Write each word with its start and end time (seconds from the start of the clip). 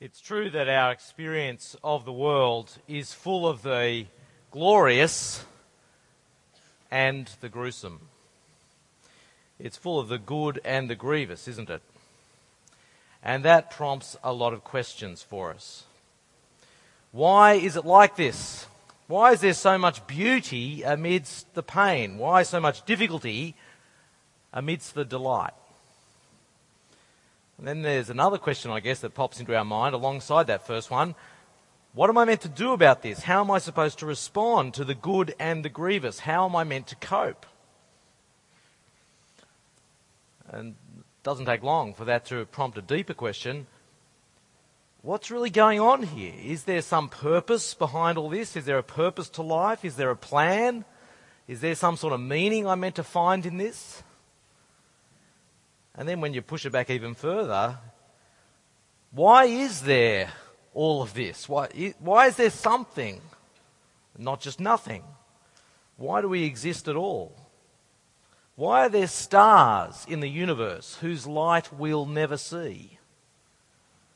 It's 0.00 0.20
true 0.20 0.48
that 0.50 0.68
our 0.68 0.92
experience 0.92 1.74
of 1.82 2.04
the 2.04 2.12
world 2.12 2.78
is 2.86 3.12
full 3.12 3.48
of 3.48 3.62
the 3.62 4.06
glorious 4.52 5.44
and 6.88 7.28
the 7.40 7.48
gruesome. 7.48 8.02
It's 9.58 9.76
full 9.76 9.98
of 9.98 10.06
the 10.06 10.18
good 10.18 10.60
and 10.64 10.88
the 10.88 10.94
grievous, 10.94 11.48
isn't 11.48 11.68
it? 11.68 11.82
And 13.24 13.44
that 13.44 13.72
prompts 13.72 14.16
a 14.22 14.32
lot 14.32 14.52
of 14.52 14.62
questions 14.62 15.24
for 15.24 15.50
us. 15.50 15.82
Why 17.10 17.54
is 17.54 17.74
it 17.74 17.84
like 17.84 18.14
this? 18.14 18.68
Why 19.08 19.32
is 19.32 19.40
there 19.40 19.52
so 19.52 19.78
much 19.78 20.06
beauty 20.06 20.84
amidst 20.84 21.52
the 21.54 21.62
pain? 21.64 22.18
Why 22.18 22.44
so 22.44 22.60
much 22.60 22.86
difficulty 22.86 23.56
amidst 24.52 24.94
the 24.94 25.04
delight? 25.04 25.54
And 27.58 27.66
then 27.66 27.82
there's 27.82 28.08
another 28.08 28.38
question, 28.38 28.70
I 28.70 28.80
guess, 28.80 29.00
that 29.00 29.14
pops 29.14 29.40
into 29.40 29.56
our 29.56 29.64
mind 29.64 29.94
alongside 29.94 30.46
that 30.46 30.66
first 30.66 30.90
one. 30.90 31.16
What 31.92 32.08
am 32.08 32.16
I 32.16 32.24
meant 32.24 32.42
to 32.42 32.48
do 32.48 32.72
about 32.72 33.02
this? 33.02 33.24
How 33.24 33.40
am 33.40 33.50
I 33.50 33.58
supposed 33.58 33.98
to 33.98 34.06
respond 34.06 34.74
to 34.74 34.84
the 34.84 34.94
good 34.94 35.34
and 35.40 35.64
the 35.64 35.68
grievous? 35.68 36.20
How 36.20 36.48
am 36.48 36.54
I 36.54 36.62
meant 36.62 36.86
to 36.88 36.96
cope? 36.96 37.44
And 40.48 40.76
it 40.96 41.04
doesn't 41.24 41.46
take 41.46 41.64
long 41.64 41.94
for 41.94 42.04
that 42.04 42.24
to 42.26 42.46
prompt 42.46 42.78
a 42.78 42.82
deeper 42.82 43.14
question. 43.14 43.66
What's 45.02 45.30
really 45.30 45.50
going 45.50 45.80
on 45.80 46.04
here? 46.04 46.34
Is 46.40 46.64
there 46.64 46.82
some 46.82 47.08
purpose 47.08 47.74
behind 47.74 48.18
all 48.18 48.28
this? 48.28 48.56
Is 48.56 48.66
there 48.66 48.78
a 48.78 48.82
purpose 48.82 49.28
to 49.30 49.42
life? 49.42 49.84
Is 49.84 49.96
there 49.96 50.10
a 50.10 50.16
plan? 50.16 50.84
Is 51.48 51.60
there 51.60 51.74
some 51.74 51.96
sort 51.96 52.12
of 52.12 52.20
meaning 52.20 52.66
I'm 52.66 52.80
meant 52.80 52.96
to 52.96 53.02
find 53.02 53.46
in 53.46 53.56
this? 53.56 54.02
And 55.98 56.08
then 56.08 56.20
when 56.20 56.32
you 56.32 56.42
push 56.42 56.64
it 56.64 56.70
back 56.70 56.90
even 56.90 57.14
further, 57.14 57.76
why 59.10 59.46
is 59.46 59.82
there 59.82 60.30
all 60.72 61.02
of 61.02 61.12
this? 61.12 61.48
Why, 61.48 61.94
why 61.98 62.28
is 62.28 62.36
there 62.36 62.50
something, 62.50 63.20
not 64.16 64.40
just 64.40 64.60
nothing? 64.60 65.02
Why 65.96 66.20
do 66.20 66.28
we 66.28 66.44
exist 66.44 66.86
at 66.86 66.94
all? 66.94 67.34
Why 68.54 68.86
are 68.86 68.88
there 68.88 69.08
stars 69.08 70.06
in 70.08 70.20
the 70.20 70.28
universe 70.28 70.98
whose 71.00 71.26
light 71.26 71.72
we'll 71.72 72.06
never 72.06 72.36
see? 72.36 72.98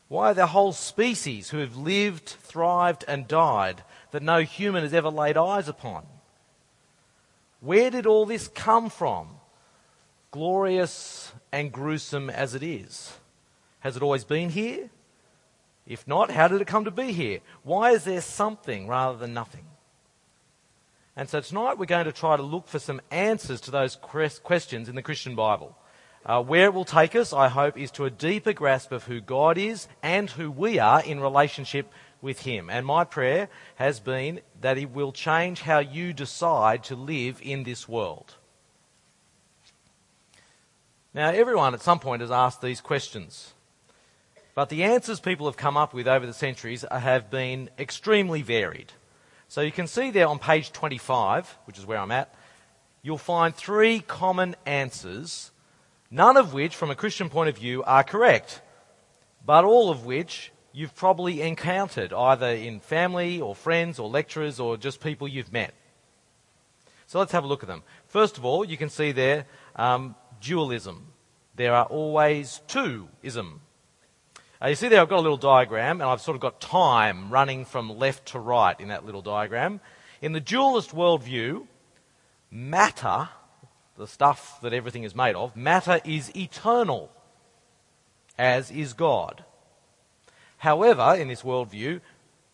Why 0.07 0.31
are 0.31 0.35
there 0.35 0.47
whole 0.47 0.73
species 0.73 1.51
who 1.51 1.59
have 1.59 1.77
lived, 1.77 2.29
thrived, 2.29 3.05
and 3.09 3.27
died 3.27 3.83
that 4.13 4.23
no 4.23 4.43
human 4.43 4.85
has 4.85 4.95
ever 4.95 5.09
laid 5.09 5.37
eyes 5.37 5.67
upon? 5.67 6.07
Where 7.61 7.91
did 7.91 8.07
all 8.07 8.25
this 8.25 8.47
come 8.47 8.89
from? 8.89 9.31
Glorious 10.33 11.33
and 11.53 11.71
gruesome 11.71 12.29
as 12.29 12.57
it 12.57 12.65
is? 12.65 13.17
Has 13.81 13.97
it 13.97 14.03
always 14.03 14.25
been 14.25 14.51
here? 14.51 14.91
If 15.87 16.09
not, 16.09 16.31
how 16.31 16.49
did 16.49 16.61
it 16.61 16.67
come 16.67 16.85
to 16.85 16.91
be 16.91 17.13
here? 17.13 17.41
Why 17.63 17.91
is 17.91 18.05
there 18.05 18.21
something 18.21 18.89
rather 18.89 19.17
than 19.17 19.35
nothing? 19.35 19.67
And 21.15 21.29
so 21.29 21.41
tonight 21.41 21.79
we're 21.79 21.87
going 21.87 22.07
to 22.07 22.13
try 22.13 22.37
to 22.37 22.43
look 22.43 22.67
for 22.67 22.79
some 22.79 23.01
answers 23.11 23.61
to 23.63 23.71
those 23.71 23.97
questions 23.97 24.89
in 24.89 24.95
the 24.95 25.03
Christian 25.03 25.35
Bible. 25.37 25.77
Uh, 26.25 26.43
where 26.43 26.67
it 26.67 26.75
will 26.75 26.85
take 26.85 27.17
us, 27.17 27.33
I 27.33 27.49
hope, 27.49 27.77
is 27.77 27.91
to 27.93 28.05
a 28.05 28.11
deeper 28.11 28.53
grasp 28.53 28.93
of 28.93 29.05
who 29.05 29.21
God 29.21 29.59
is 29.59 29.89
and 30.03 30.31
who 30.31 30.51
we 30.51 30.79
are 30.79 31.03
in 31.03 31.21
relationship 31.21 31.93
with 32.23 32.43
Him. 32.43 32.71
And 32.71 32.87
my 32.87 33.05
prayer 33.05 33.49
has 33.75 33.99
been 33.99 34.41
that 34.61 34.77
He 34.77 34.87
will 34.87 35.11
change 35.11 35.63
how 35.63 35.81
you 35.81 36.13
decide 36.13 36.85
to 36.85 36.95
live 36.95 37.41
in 37.43 37.65
this 37.65 37.89
world. 37.89 38.37
Now, 41.15 41.29
everyone 41.29 41.75
at 41.75 41.83
some 41.83 41.99
point 41.99 42.23
has 42.23 42.31
asked 42.31 42.63
these 42.63 42.81
questions. 42.81 43.53
But 44.55 44.71
the 44.71 44.85
answers 44.85 45.21
people 45.21 45.47
have 45.47 45.59
come 45.59 45.77
up 45.77 45.93
with 45.93 46.09
over 46.09 46.27
the 46.27 46.33
centuries 46.33 46.85
have 46.91 47.31
been 47.31 47.69
extremely 47.79 48.41
varied. 48.41 48.93
So 49.49 49.61
you 49.61 49.73
can 49.73 49.87
see 49.87 50.11
there 50.11 50.27
on 50.27 50.39
page 50.39 50.73
25, 50.73 51.59
which 51.67 51.79
is 51.79 51.85
where 51.85 51.99
I'm 51.99 52.11
at, 52.11 52.35
you'll 53.03 53.19
find 53.19 53.55
three 53.55 54.01
common 54.01 54.57
answers, 54.65 55.51
none 56.11 56.39
of 56.39 56.55
which, 56.55 56.75
from 56.75 56.91
a 56.91 56.95
Christian 56.95 57.29
point 57.29 57.51
of 57.51 57.59
view, 57.59 57.83
are 57.85 58.05
correct, 58.05 58.63
but 59.45 59.65
all 59.65 59.91
of 59.91 60.07
which 60.07 60.51
you've 60.73 60.95
probably 60.95 61.43
encountered 61.43 62.15
either 62.15 62.49
in 62.49 62.81
family 62.81 63.39
or 63.39 63.55
friends 63.55 63.99
or 63.99 64.09
lecturers 64.09 64.59
or 64.59 64.79
just 64.79 65.01
people 65.01 65.29
you've 65.29 65.53
met. 65.53 65.75
So 67.07 67.19
let's 67.19 67.33
have 67.33 67.45
a 67.45 67.47
look 67.47 67.63
at 67.63 67.69
them. 67.69 67.83
First 68.07 68.39
of 68.39 68.47
all, 68.47 68.65
you 68.65 68.79
can 68.79 68.89
see 68.89 69.13
there 69.13 69.45
um, 69.77 70.15
dualism. 70.43 71.07
There 71.57 71.75
are 71.75 71.87
always 71.87 72.61
two 72.67 73.09
ism. 73.23 73.61
Uh, 74.63 74.69
you 74.69 74.75
see 74.75 74.89
there, 74.89 75.01
I've 75.01 75.09
got 75.09 75.19
a 75.19 75.23
little 75.23 75.37
diagram, 75.37 76.01
and 76.01 76.09
I've 76.09 76.21
sort 76.21 76.35
of 76.35 76.41
got 76.41 76.61
time 76.61 77.31
running 77.31 77.65
from 77.65 77.99
left 77.99 78.27
to 78.27 78.39
right 78.39 78.79
in 78.79 78.89
that 78.89 79.05
little 79.07 79.23
diagram. 79.23 79.81
In 80.21 80.33
the 80.33 80.41
dualist 80.41 80.91
worldview, 80.91 81.67
matter, 82.51 83.29
the 83.97 84.07
stuff 84.07 84.61
that 84.63 84.73
everything 84.73 85.03
is 85.03 85.15
made 85.15 85.35
of, 85.35 85.57
matter 85.57 86.01
is 86.05 86.35
eternal, 86.37 87.11
as 88.39 88.71
is 88.71 88.93
God. 88.93 89.45
However, 90.59 91.17
in 91.19 91.27
this 91.27 91.43
worldview, 91.43 92.01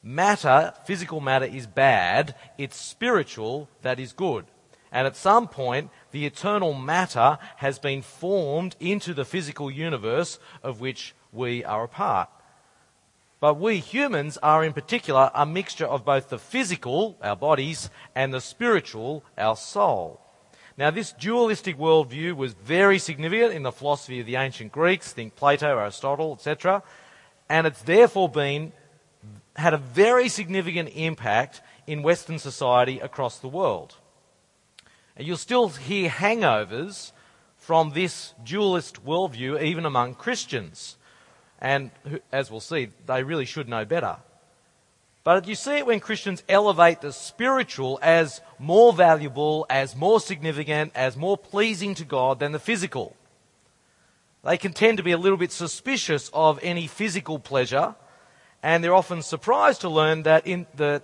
matter, 0.03 0.73
physical 0.87 1.21
matter, 1.21 1.45
is 1.45 1.67
bad, 1.67 2.35
it's 2.57 2.77
spiritual 2.77 3.69
that 3.83 4.01
is 4.01 4.13
good. 4.13 4.47
And 4.91 5.07
at 5.07 5.15
some 5.15 5.47
point, 5.47 5.91
the 6.11 6.27
eternal 6.27 6.75
matter 6.75 7.39
has 7.57 7.79
been 7.79 8.03
formed 8.03 8.77
into 8.81 9.15
the 9.15 9.25
physical 9.25 9.71
universe 9.71 10.39
of 10.63 10.81
which 10.81 11.15
we 11.33 11.65
are 11.65 11.85
a 11.85 11.89
part. 11.89 12.29
But 13.41 13.61
we 13.61 13.79
humans 13.79 14.37
are 14.43 14.65
in 14.65 14.73
particular 14.73 15.31
a 15.35 15.47
mixture 15.47 15.87
of 15.87 16.05
both 16.05 16.29
the 16.29 16.39
physical, 16.39 17.17
our 17.23 17.37
bodies, 17.37 17.89
and 18.15 18.35
the 18.35 18.41
spiritual, 18.41 19.23
our 19.37 19.57
soul. 19.57 20.21
Now, 20.77 20.91
this 20.91 21.13
dualistic 21.13 21.77
worldview 21.77 22.37
was 22.37 22.55
very 22.55 22.99
significant 22.99 23.53
in 23.53 23.65
the 23.65 23.73
philosophy 23.73 24.21
of 24.21 24.27
the 24.27 24.37
ancient 24.37 24.73
Greeks, 24.73 25.13
think 25.13 25.35
Plato, 25.35 25.79
Aristotle, 25.79 26.33
etc., 26.33 26.83
and 27.49 27.67
it's 27.67 27.83
therefore 27.83 28.29
been 28.29 28.73
had 29.57 29.75
a 29.75 29.79
very 29.79 30.29
significant 30.29 30.91
impact 30.95 31.61
in 31.87 32.03
Western 32.03 32.39
society 32.39 33.01
across 33.01 33.39
the 33.39 33.49
world. 33.49 33.97
And 35.19 35.27
you'll 35.27 35.37
still 35.37 35.69
hear 35.69 36.09
hangovers 36.09 37.11
from 37.57 37.91
this 37.91 38.35
dualist 38.45 39.05
worldview 39.05 39.61
even 39.61 39.85
among 39.85 40.15
Christians. 40.15 40.97
And 41.61 41.91
as 42.31 42.51
we'll 42.53 42.61
see, 42.61 42.91
they 43.07 43.25
really 43.25 43.45
should 43.45 43.69
know 43.69 43.85
better. 43.85 44.19
But 45.25 45.49
you 45.49 45.57
see 45.57 45.79
it 45.79 45.87
when 45.87 45.99
Christians 45.99 46.45
elevate 46.49 47.01
the 47.01 47.13
spiritual 47.13 47.99
as 48.01 48.41
more 48.61 48.93
valuable, 48.93 49.67
as 49.69 49.97
more 49.97 50.21
significant, 50.21 50.93
as 50.95 51.17
more 51.17 51.37
pleasing 51.37 51.97
to 51.97 52.05
God 52.05 52.39
than 52.39 52.53
the 52.53 52.61
physical. 52.61 53.17
They 54.45 54.57
can 54.57 54.73
tend 54.73 54.99
to 54.99 55.03
be 55.03 55.13
a 55.13 55.19
little 55.19 55.37
bit 55.37 55.51
suspicious 55.51 56.31
of 56.33 56.61
any 56.63 56.87
physical 56.87 57.41
pleasure, 57.41 57.97
and 58.63 58.83
they're 58.83 58.95
often 58.95 59.21
surprised 59.21 59.81
to 59.81 59.89
learn 59.89 60.23
that 60.23 60.47
in 60.47 60.67
the, 60.77 61.03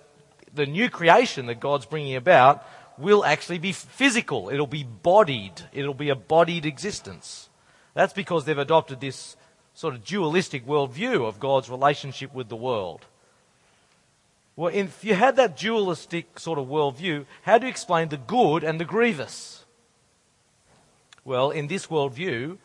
the 0.53 0.65
new 0.65 0.89
creation 0.89 1.47
that 1.47 1.59
God's 1.59 1.85
bringing 1.85 2.15
about 2.15 2.65
will 2.97 3.25
actually 3.25 3.57
be 3.57 3.71
physical. 3.71 4.49
It'll 4.49 4.67
be 4.67 4.83
bodied. 4.83 5.61
It'll 5.73 5.93
be 5.93 6.09
a 6.09 6.15
bodied 6.15 6.65
existence. 6.65 7.49
That's 7.93 8.13
because 8.13 8.45
they've 8.45 8.57
adopted 8.57 8.99
this 8.99 9.35
sort 9.73 9.93
of 9.93 10.05
dualistic 10.05 10.65
worldview 10.65 11.27
of 11.27 11.39
God's 11.39 11.69
relationship 11.69 12.33
with 12.33 12.49
the 12.49 12.55
world. 12.55 13.05
Well, 14.55 14.71
if 14.73 15.03
you 15.03 15.15
had 15.15 15.35
that 15.35 15.57
dualistic 15.57 16.39
sort 16.39 16.57
of 16.57 16.67
worldview, 16.67 17.25
how 17.41 17.57
do 17.57 17.65
you 17.65 17.69
explain 17.69 18.07
the 18.07 18.17
good 18.17 18.63
and 18.63 18.79
the 18.79 18.85
grievous? 18.85 19.65
Well, 21.25 21.51
in 21.51 21.67
this 21.67 21.87
worldview, 21.87 22.57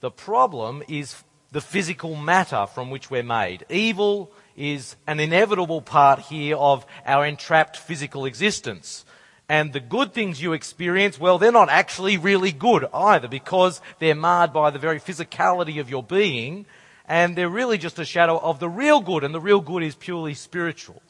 the 0.00 0.10
problem 0.10 0.82
is 0.88 1.22
the 1.52 1.60
physical 1.60 2.16
matter 2.16 2.66
from 2.66 2.90
which 2.90 3.10
we're 3.10 3.22
made. 3.22 3.64
Evil 3.68 4.32
is 4.56 4.96
an 5.06 5.20
inevitable 5.20 5.80
part 5.80 6.18
here 6.20 6.56
of 6.56 6.84
our 7.06 7.24
entrapped 7.24 7.76
physical 7.76 8.24
existence. 8.24 9.04
And 9.48 9.72
the 9.72 9.80
good 9.80 10.12
things 10.12 10.42
you 10.42 10.52
experience, 10.52 11.18
well, 11.18 11.38
they're 11.38 11.50
not 11.50 11.70
actually 11.70 12.18
really 12.18 12.52
good 12.52 12.86
either 12.92 13.28
because 13.28 13.80
they're 13.98 14.14
marred 14.14 14.52
by 14.52 14.70
the 14.70 14.78
very 14.78 15.00
physicality 15.00 15.80
of 15.80 15.88
your 15.88 16.02
being 16.02 16.66
and 17.06 17.34
they're 17.34 17.48
really 17.48 17.78
just 17.78 17.98
a 17.98 18.04
shadow 18.04 18.38
of 18.38 18.60
the 18.60 18.68
real 18.68 19.00
good 19.00 19.24
and 19.24 19.34
the 19.34 19.40
real 19.40 19.60
good 19.60 19.82
is 19.82 19.94
purely 19.94 20.34
spiritual. 20.34 21.00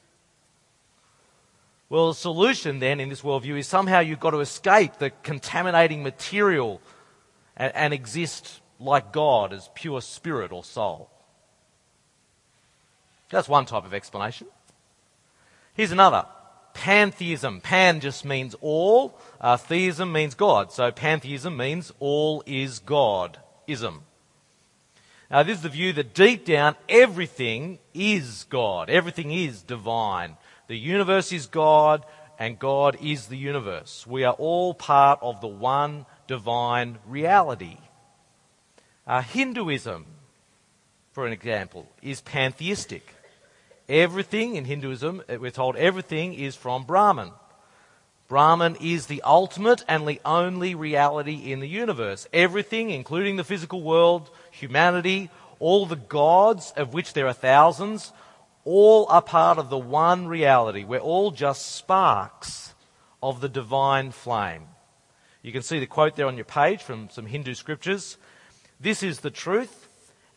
Well, 1.89 2.09
the 2.09 2.15
solution 2.15 2.79
then 2.79 3.01
in 3.01 3.09
this 3.09 3.23
worldview 3.23 3.59
is 3.59 3.67
somehow 3.67 4.01
you've 4.01 4.21
got 4.21 4.31
to 4.31 4.41
escape 4.41 4.99
the 4.99 5.11
contaminating 5.23 6.05
material 6.05 6.81
and, 7.57 7.75
and 7.75 7.93
exist 7.93 8.61
like 8.79 9.13
God 9.13 9.53
as 9.53 9.69
pure 9.75 10.01
spirit 10.01 10.53
or 10.53 10.63
soul. 10.63 11.11
That's 13.31 13.49
one 13.49 13.67
type 13.67 13.85
of 13.85 13.93
explanation. 13.93 14.47
Here's 15.75 15.93
another 15.93 16.27
pantheism. 16.79 17.61
Pan 17.61 17.99
just 17.99 18.25
means 18.25 18.55
all. 18.61 19.19
Uh, 19.41 19.57
theism 19.57 20.13
means 20.13 20.35
God. 20.35 20.73
So 20.73 20.93
pantheism 20.93 21.57
means 21.57 21.93
all 21.99 22.43
is 22.47 22.79
God. 22.79 23.39
Ism. 23.67 24.03
Now, 25.31 25.43
this 25.43 25.59
is 25.59 25.63
the 25.63 25.69
view 25.69 25.93
that 25.95 26.15
deep 26.15 26.47
down 26.47 26.77
everything 26.89 27.81
is 27.93 28.47
God. 28.49 28.89
Everything 28.89 29.33
is 29.33 29.63
divine. 29.63 30.37
The 30.69 30.79
universe 30.79 31.33
is 31.33 31.47
God, 31.47 32.05
and 32.39 32.59
God 32.59 32.97
is 33.03 33.27
the 33.27 33.37
universe. 33.37 34.07
We 34.07 34.25
are 34.25 34.35
all 34.35 34.73
part 34.73 35.19
of 35.21 35.41
the 35.41 35.49
one 35.49 36.07
divine 36.29 36.99
reality. 37.07 37.77
Uh, 39.07 39.21
Hinduism, 39.21 40.07
for 41.13 41.27
an 41.27 41.33
example, 41.33 41.89
is 42.01 42.21
pantheistic. 42.21 43.15
Everything 43.89 44.57
in 44.57 44.67
Hinduism, 44.67 45.23
uh, 45.29 45.37
we're 45.41 45.51
told 45.51 45.77
everything 45.77 46.35
is 46.35 46.55
from 46.55 46.85
Brahman. 46.85 47.31
Brahman 48.29 48.77
is 48.83 49.07
the 49.07 49.23
ultimate 49.23 49.83
and 49.89 50.07
the 50.07 50.21
only 50.25 50.75
reality 50.75 51.51
in 51.51 51.61
the 51.61 51.69
universe. 51.69 52.29
Everything, 52.31 52.91
including 52.91 53.37
the 53.37 53.45
physical 53.45 53.83
world, 53.83 54.29
humanity, 54.51 55.31
all 55.59 55.87
the 55.87 55.97
gods, 55.97 56.73
of 56.77 56.93
which 56.93 57.15
there 57.15 57.27
are 57.27 57.33
thousands, 57.33 58.13
all 58.65 59.07
are 59.09 59.23
part 59.23 59.57
of 59.57 59.71
the 59.71 59.79
one 59.79 60.29
reality. 60.29 60.85
We're 60.85 60.99
all 60.99 61.31
just 61.31 61.75
sparks 61.75 62.75
of 63.23 63.41
the 63.41 63.49
divine 63.49 64.11
flame. 64.11 64.65
You 65.41 65.53
can 65.53 65.63
see 65.63 65.79
the 65.79 65.87
quote 65.87 66.15
there 66.15 66.27
on 66.27 66.37
your 66.37 66.45
page 66.45 66.83
from 66.83 67.09
some 67.09 67.25
Hindu 67.25 67.55
scriptures. 67.55 68.19
This 68.79 69.03
is 69.03 69.21
the 69.21 69.31
truth. 69.31 69.89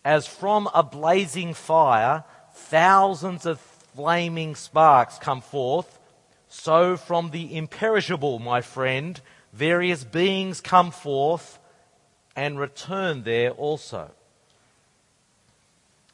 As 0.05 0.25
from 0.25 0.69
a 0.73 0.81
blazing 0.81 1.53
fire, 1.53 2.23
thousands 2.69 3.45
of 3.45 3.59
flaming 3.95 4.55
sparks 4.55 5.17
come 5.17 5.41
forth 5.41 5.99
so 6.53 6.97
from 6.97 7.31
the 7.31 7.55
imperishable, 7.55 8.37
my 8.39 8.59
friend, 8.59 9.19
various 9.53 10.03
beings 10.03 10.59
come 10.59 10.91
forth 10.91 11.57
and 12.35 12.59
return 12.59 13.23
there 13.23 13.51
also. 13.51 14.11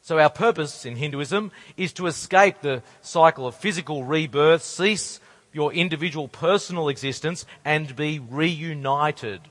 So 0.04 0.20
our 0.20 0.30
purpose 0.30 0.86
in 0.86 0.96
Hinduism 0.96 1.52
is 1.76 1.92
to 1.94 2.06
escape 2.06 2.62
the 2.62 2.84
cycle 3.02 3.48
of 3.48 3.56
physical 3.56 4.04
rebirth, 4.04 4.62
cease 4.62 5.20
your 5.52 5.74
individual 5.74 6.28
personal 6.28 6.88
existence 6.88 7.44
and 7.66 7.96
be 7.96 8.20
reunited 8.20 9.42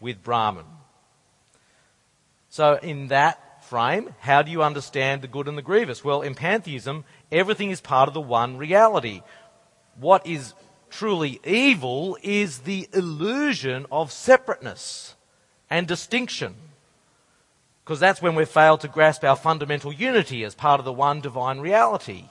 with 0.00 0.20
Brahman. 0.20 0.66
So 2.48 2.74
in 2.82 3.06
that 3.06 3.40
frame, 3.66 4.14
how 4.20 4.42
do 4.42 4.50
you 4.50 4.62
understand 4.62 5.22
the 5.22 5.28
good 5.28 5.48
and 5.48 5.58
the 5.58 5.62
grievous? 5.62 6.04
Well, 6.04 6.22
in 6.22 6.34
pantheism, 6.34 7.04
everything 7.30 7.70
is 7.70 7.80
part 7.80 8.08
of 8.08 8.14
the 8.14 8.20
one 8.20 8.56
reality 8.56 9.22
what 9.98 10.26
is 10.26 10.54
truly 10.90 11.40
evil 11.44 12.16
is 12.22 12.60
the 12.60 12.88
illusion 12.92 13.86
of 13.90 14.12
separateness 14.12 15.14
and 15.70 15.86
distinction. 15.86 16.54
Because 17.84 18.00
that's 18.00 18.22
when 18.22 18.34
we 18.34 18.44
fail 18.44 18.78
to 18.78 18.88
grasp 18.88 19.24
our 19.24 19.36
fundamental 19.36 19.92
unity 19.92 20.44
as 20.44 20.54
part 20.54 20.80
of 20.80 20.84
the 20.84 20.92
one 20.92 21.20
divine 21.20 21.60
reality. 21.60 22.24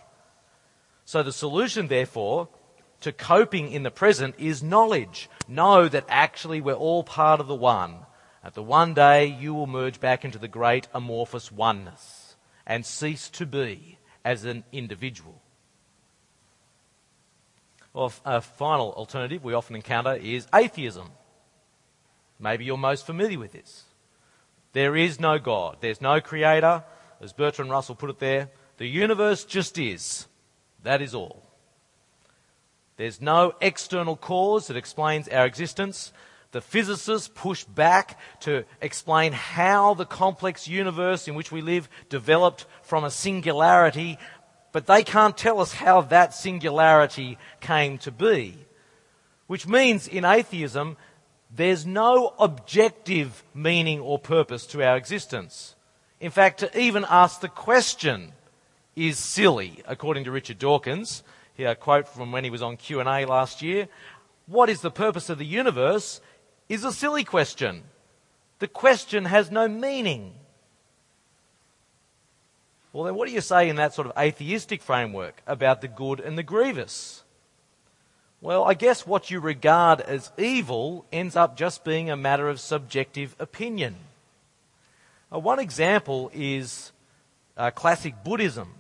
So 1.06 1.24
the 1.24 1.32
solution, 1.32 1.88
therefore, 1.88 2.50
to 3.02 3.12
coping 3.12 3.72
in 3.72 3.84
the 3.84 3.92
present 3.92 4.36
is 4.38 4.64
knowledge. 4.64 5.30
Know 5.48 5.88
that 5.88 6.06
actually 6.10 6.62
we're 6.62 6.74
all 6.74 7.04
part 7.04 7.40
of 7.40 7.48
the 7.48 7.56
one. 7.56 7.98
At 8.46 8.54
the 8.54 8.62
one 8.62 8.94
day 8.94 9.26
you 9.26 9.56
will 9.56 9.66
merge 9.66 10.00
back 10.00 10.24
into 10.24 10.38
the 10.38 10.48
great 10.48 10.88
amorphous 10.94 11.52
oneness 11.52 12.36
and 12.68 12.86
cease 12.86 13.28
to 13.32 13.46
be 13.48 13.98
as 14.24 14.46
an 14.46 14.64
individual. 14.72 15.42
Well, 17.92 18.14
a 18.24 18.42
final 18.42 18.94
alternative 18.94 19.44
we 19.44 19.56
often 19.56 19.76
encounter 19.76 20.14
is 20.14 20.46
atheism. 20.54 21.10
Maybe 22.40 22.66
you're 22.66 22.78
most 22.78 23.08
familiar 23.08 23.40
with 23.40 23.52
this. 23.52 23.86
There 24.74 24.96
is 24.96 25.20
no 25.20 25.40
God. 25.40 25.78
There's 25.80 26.02
no 26.02 26.22
creator. 26.22 26.84
As 27.22 27.34
Bertrand 27.34 27.72
Russell 27.72 27.96
put 27.96 28.12
it 28.12 28.20
there, 28.20 28.52
the 28.78 28.86
universe 28.86 29.44
just 29.44 29.80
is. 29.80 30.28
That 30.84 31.02
is 31.02 31.16
all. 31.16 31.50
There's 32.98 33.22
no 33.22 33.54
external 33.60 34.16
cause 34.16 34.68
that 34.68 34.78
explains 34.78 35.28
our 35.30 35.48
existence. 35.48 36.14
The 36.56 36.62
physicists 36.62 37.30
push 37.36 37.66
back 37.66 38.18
to 38.40 38.64
explain 38.80 39.34
how 39.34 39.94
the 39.94 40.06
complex 40.06 40.70
universe 40.70 41.28
in 41.28 41.36
which 41.36 41.52
we 41.52 41.60
live 41.60 41.90
developed 42.08 42.66
from 42.82 43.04
a 43.04 43.12
singularity 43.12 44.18
but 44.72 44.88
they 44.88 45.04
can't 45.04 45.38
tell 45.38 45.60
us 45.60 45.74
how 45.74 46.00
that 46.02 46.34
singularity 46.34 47.38
came 47.60 47.98
to 47.98 48.12
be. 48.12 48.58
Which 49.48 49.68
means 49.68 50.08
in 50.08 50.24
atheism, 50.24 50.96
there's 51.54 51.86
no 51.86 52.34
objective 52.40 53.44
meaning 53.54 54.00
or 54.00 54.18
purpose 54.18 54.66
to 54.68 54.82
our 54.82 54.96
existence. 54.96 55.76
In 56.22 56.32
fact, 56.32 56.60
to 56.60 56.80
even 56.80 57.06
ask 57.10 57.42
the 57.42 57.50
question 57.50 58.32
is 58.96 59.18
silly, 59.18 59.82
according 59.88 60.24
to 60.24 60.32
Richard 60.32 60.60
Dawkins. 60.60 61.22
Here, 61.54 61.70
a 61.72 61.76
quote 61.76 62.08
from 62.08 62.32
when 62.32 62.46
he 62.46 62.50
was 62.50 62.62
on 62.62 62.78
Q&A 62.78 63.26
last 63.26 63.62
year. 63.62 63.90
What 64.46 64.70
is 64.70 64.82
the 64.82 64.92
purpose 64.92 65.30
of 65.30 65.38
the 65.38 65.46
universe 65.46 66.22
is 66.70 66.84
a 66.84 66.92
silly 66.92 67.24
question. 67.24 67.84
The 68.60 68.68
question 68.68 69.26
has 69.26 69.52
no 69.52 69.68
meaning. 69.68 70.34
Well, 72.94 73.04
then 73.04 73.16
what 73.16 73.28
do 73.28 73.34
you 73.34 73.42
say 73.42 73.68
in 73.68 73.76
that 73.76 73.94
sort 73.94 74.08
of 74.08 74.14
atheistic 74.18 74.82
framework 74.82 75.42
about 75.46 75.82
the 75.82 75.88
good 75.90 76.20
and 76.22 76.38
the 76.38 76.44
grievous? 76.44 77.24
Well, 78.42 78.64
I 78.64 78.74
guess 78.74 79.06
what 79.06 79.30
you 79.30 79.40
regard 79.40 80.02
as 80.02 80.32
evil 80.38 81.06
ends 81.12 81.36
up 81.36 81.58
just 81.58 81.84
being 81.84 82.10
a 82.10 82.16
matter 82.16 82.48
of 82.48 82.60
subjective 82.60 83.36
opinion. 83.40 83.96
Uh, 85.34 85.40
one 85.40 85.60
example 85.60 86.32
is 86.34 86.92
uh, 87.58 87.72
classic 87.72 88.24
Buddhism, 88.24 88.76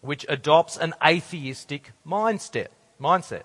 which 0.00 0.24
adopts 0.28 0.76
an 0.76 0.94
atheistic 1.04 1.92
mindset. 2.06 2.68
mindset. 3.00 3.42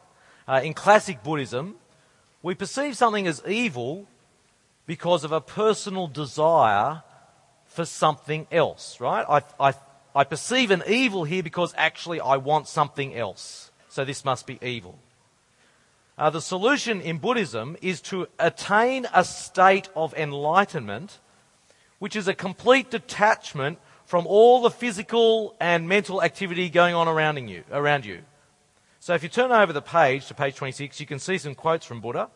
Uh, 0.47 0.61
in 0.63 0.73
classic 0.73 1.23
Buddhism, 1.23 1.75
we 2.43 2.55
perceive 2.55 2.97
something 2.97 3.27
as 3.27 3.41
evil 3.47 4.07
because 4.85 5.23
of 5.23 5.31
a 5.31 5.41
personal 5.41 6.07
desire 6.07 7.03
for 7.65 7.85
something 7.85 8.47
else, 8.51 8.99
right? 8.99 9.25
I, 9.29 9.69
I, 9.69 9.73
I 10.15 10.23
perceive 10.23 10.71
an 10.71 10.83
evil 10.87 11.23
here 11.23 11.43
because 11.43 11.73
actually 11.77 12.19
I 12.19 12.37
want 12.37 12.67
something 12.67 13.15
else. 13.15 13.71
So 13.89 14.03
this 14.03 14.25
must 14.25 14.47
be 14.47 14.59
evil. 14.61 14.97
Uh, 16.17 16.29
the 16.29 16.41
solution 16.41 16.99
in 17.01 17.17
Buddhism 17.17 17.77
is 17.81 18.01
to 18.01 18.27
attain 18.37 19.07
a 19.13 19.23
state 19.23 19.89
of 19.95 20.13
enlightenment, 20.13 21.19
which 21.99 22.15
is 22.15 22.27
a 22.27 22.33
complete 22.33 22.91
detachment 22.91 23.79
from 24.05 24.27
all 24.27 24.61
the 24.61 24.69
physical 24.69 25.55
and 25.59 25.87
mental 25.87 26.21
activity 26.21 26.69
going 26.69 26.93
on 26.93 27.07
around 27.07 27.37
you, 27.47 27.63
around 27.71 28.05
you. 28.05 28.19
So 29.01 29.13
if 29.15 29.23
you 29.23 29.29
turn 29.29 29.51
over 29.51 29.73
the 29.73 29.81
page 29.81 30.27
to 30.27 30.33
page 30.33 30.55
26, 30.55 30.99
you 30.99 31.05
can 31.05 31.19
see 31.19 31.37
some 31.37 31.55
quotes 31.55 31.85
from 31.85 32.01
Buddha. 32.01 32.29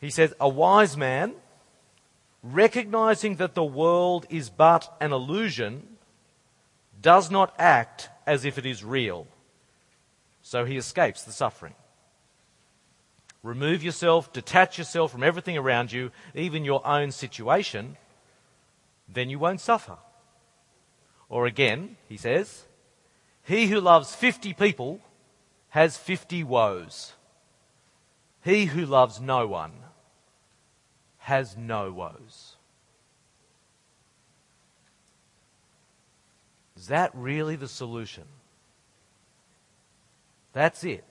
He 0.00 0.10
says, 0.10 0.34
A 0.40 0.48
wise 0.48 0.96
man 0.96 1.34
recognizing 2.42 3.36
that 3.36 3.54
the 3.54 3.64
world 3.64 4.26
is 4.30 4.50
but 4.50 4.94
an 5.00 5.12
illusion, 5.12 5.82
does 7.00 7.30
not 7.30 7.54
act 7.58 8.08
as 8.26 8.44
if 8.44 8.56
it 8.58 8.66
is 8.66 8.84
real. 8.84 9.26
So 10.42 10.64
he 10.64 10.76
escapes 10.76 11.24
the 11.24 11.32
suffering. 11.32 11.74
Remove 13.42 13.82
yourself, 13.82 14.32
detach 14.32 14.78
yourself 14.78 15.12
from 15.12 15.22
everything 15.22 15.56
around 15.56 15.92
you, 15.92 16.10
even 16.34 16.64
your 16.64 16.84
own 16.86 17.12
situation, 17.12 17.96
then 19.08 19.30
you 19.30 19.38
won't 19.38 19.60
suffer. 19.60 19.98
Or 21.28 21.46
again, 21.46 21.96
he 22.08 22.16
says, 22.16 22.65
he 23.46 23.68
who 23.68 23.80
loves 23.80 24.12
50 24.12 24.54
people 24.54 25.00
has 25.68 25.96
50 25.96 26.42
woes. 26.42 27.12
He 28.42 28.66
who 28.66 28.84
loves 28.84 29.20
no 29.20 29.46
one 29.46 29.72
has 31.18 31.56
no 31.56 31.92
woes. 31.92 32.56
Is 36.76 36.88
that 36.88 37.12
really 37.14 37.54
the 37.54 37.68
solution? 37.68 38.24
That's 40.52 40.82
it. 40.82 41.04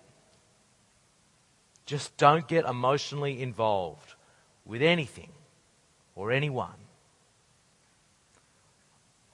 Just 1.86 2.18
don't 2.18 2.48
get 2.50 2.66
emotionally 2.66 3.42
involved 3.42 4.14
with 4.66 4.82
anything 4.82 5.32
or 6.16 6.34
anyone. 6.34 6.85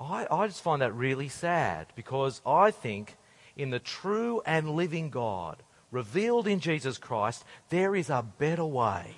I, 0.01 0.25
I 0.31 0.47
just 0.47 0.63
find 0.63 0.81
that 0.81 0.95
really 0.95 1.29
sad 1.29 1.87
because 1.95 2.41
I 2.45 2.71
think 2.71 3.17
in 3.55 3.69
the 3.69 3.79
true 3.79 4.41
and 4.45 4.71
living 4.71 5.09
God 5.11 5.61
revealed 5.91 6.47
in 6.47 6.59
Jesus 6.59 6.97
Christ, 6.97 7.43
there 7.69 7.95
is 7.95 8.09
a 8.09 8.25
better 8.39 8.65
way. 8.65 9.15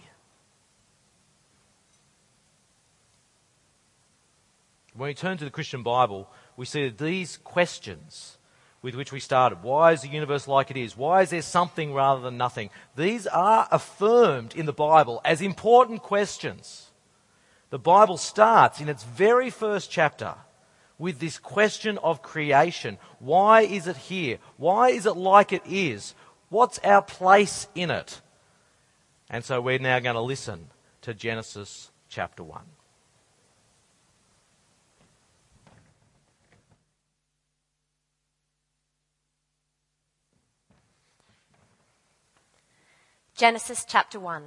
When 4.95 5.07
we 5.07 5.13
turn 5.13 5.37
to 5.37 5.45
the 5.45 5.51
Christian 5.51 5.83
Bible, 5.83 6.29
we 6.57 6.65
see 6.65 6.89
that 6.89 6.97
these 6.97 7.37
questions 7.37 8.37
with 8.81 8.95
which 8.95 9.13
we 9.13 9.19
started 9.21 9.63
why 9.63 9.93
is 9.93 10.01
the 10.01 10.09
universe 10.09 10.47
like 10.47 10.69
it 10.69 10.75
is? 10.75 10.97
Why 10.97 11.21
is 11.21 11.29
there 11.29 11.41
something 11.41 11.93
rather 11.93 12.21
than 12.21 12.37
nothing? 12.37 12.69
These 12.97 13.25
are 13.27 13.69
affirmed 13.71 14.53
in 14.53 14.65
the 14.65 14.73
Bible 14.73 15.21
as 15.23 15.41
important 15.41 16.01
questions. 16.01 16.91
The 17.69 17.79
Bible 17.79 18.17
starts 18.17 18.81
in 18.81 18.89
its 18.89 19.03
very 19.03 19.49
first 19.49 19.89
chapter 19.89 20.35
with 20.97 21.19
this 21.19 21.37
question 21.37 21.97
of 21.99 22.21
creation. 22.21 22.97
Why 23.19 23.61
is 23.61 23.87
it 23.87 23.97
here? 23.97 24.37
Why 24.57 24.89
is 24.89 25.05
it 25.05 25.17
like 25.17 25.51
it 25.51 25.63
is? 25.65 26.15
What's 26.49 26.79
our 26.79 27.01
place 27.01 27.67
in 27.75 27.91
it? 27.91 28.21
And 29.29 29.43
so 29.43 29.59
we're 29.59 29.79
now 29.79 29.99
going 29.99 30.15
to 30.15 30.21
listen 30.21 30.67
to 31.01 31.13
Genesis 31.13 31.91
chapter 32.09 32.43
1. 32.43 32.61
Genesis 43.35 43.83
chapter 43.87 44.19
1. 44.19 44.43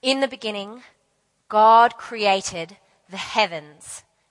In 0.00 0.20
the 0.20 0.28
beginning, 0.28 0.82
God 1.48 1.98
created 1.98 2.78
the 3.10 3.18
heavens 3.18 4.02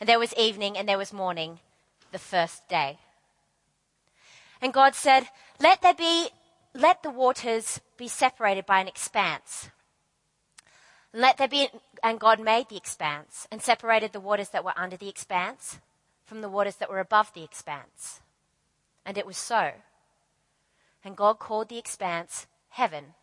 And 0.00 0.08
there 0.08 0.18
was 0.18 0.34
evening 0.34 0.76
and 0.76 0.88
there 0.88 0.98
was 0.98 1.12
morning, 1.12 1.60
the 2.12 2.18
first 2.18 2.68
day. 2.68 2.98
And 4.60 4.72
God 4.72 4.94
said, 4.94 5.28
Let 5.60 5.82
there 5.82 5.94
be, 5.94 6.28
let 6.74 7.02
the 7.02 7.10
waters 7.10 7.80
be 7.96 8.08
separated 8.08 8.66
by 8.66 8.80
an 8.80 8.88
expanse. 8.88 9.70
Let 11.12 11.38
there 11.38 11.48
be, 11.48 11.68
and 12.02 12.20
God 12.20 12.38
made 12.38 12.68
the 12.68 12.76
expanse 12.76 13.46
and 13.50 13.62
separated 13.62 14.12
the 14.12 14.20
waters 14.20 14.50
that 14.50 14.64
were 14.64 14.76
under 14.76 14.96
the 14.96 15.08
expanse 15.08 15.78
from 16.26 16.42
the 16.42 16.48
waters 16.48 16.76
that 16.76 16.90
were 16.90 17.00
above 17.00 17.32
the 17.32 17.42
expanse. 17.42 18.20
And 19.06 19.16
it 19.16 19.26
was 19.26 19.38
so. 19.38 19.72
And 21.02 21.16
God 21.16 21.38
called 21.38 21.70
the 21.70 21.78
expanse 21.78 22.46
heaven. 22.68 23.14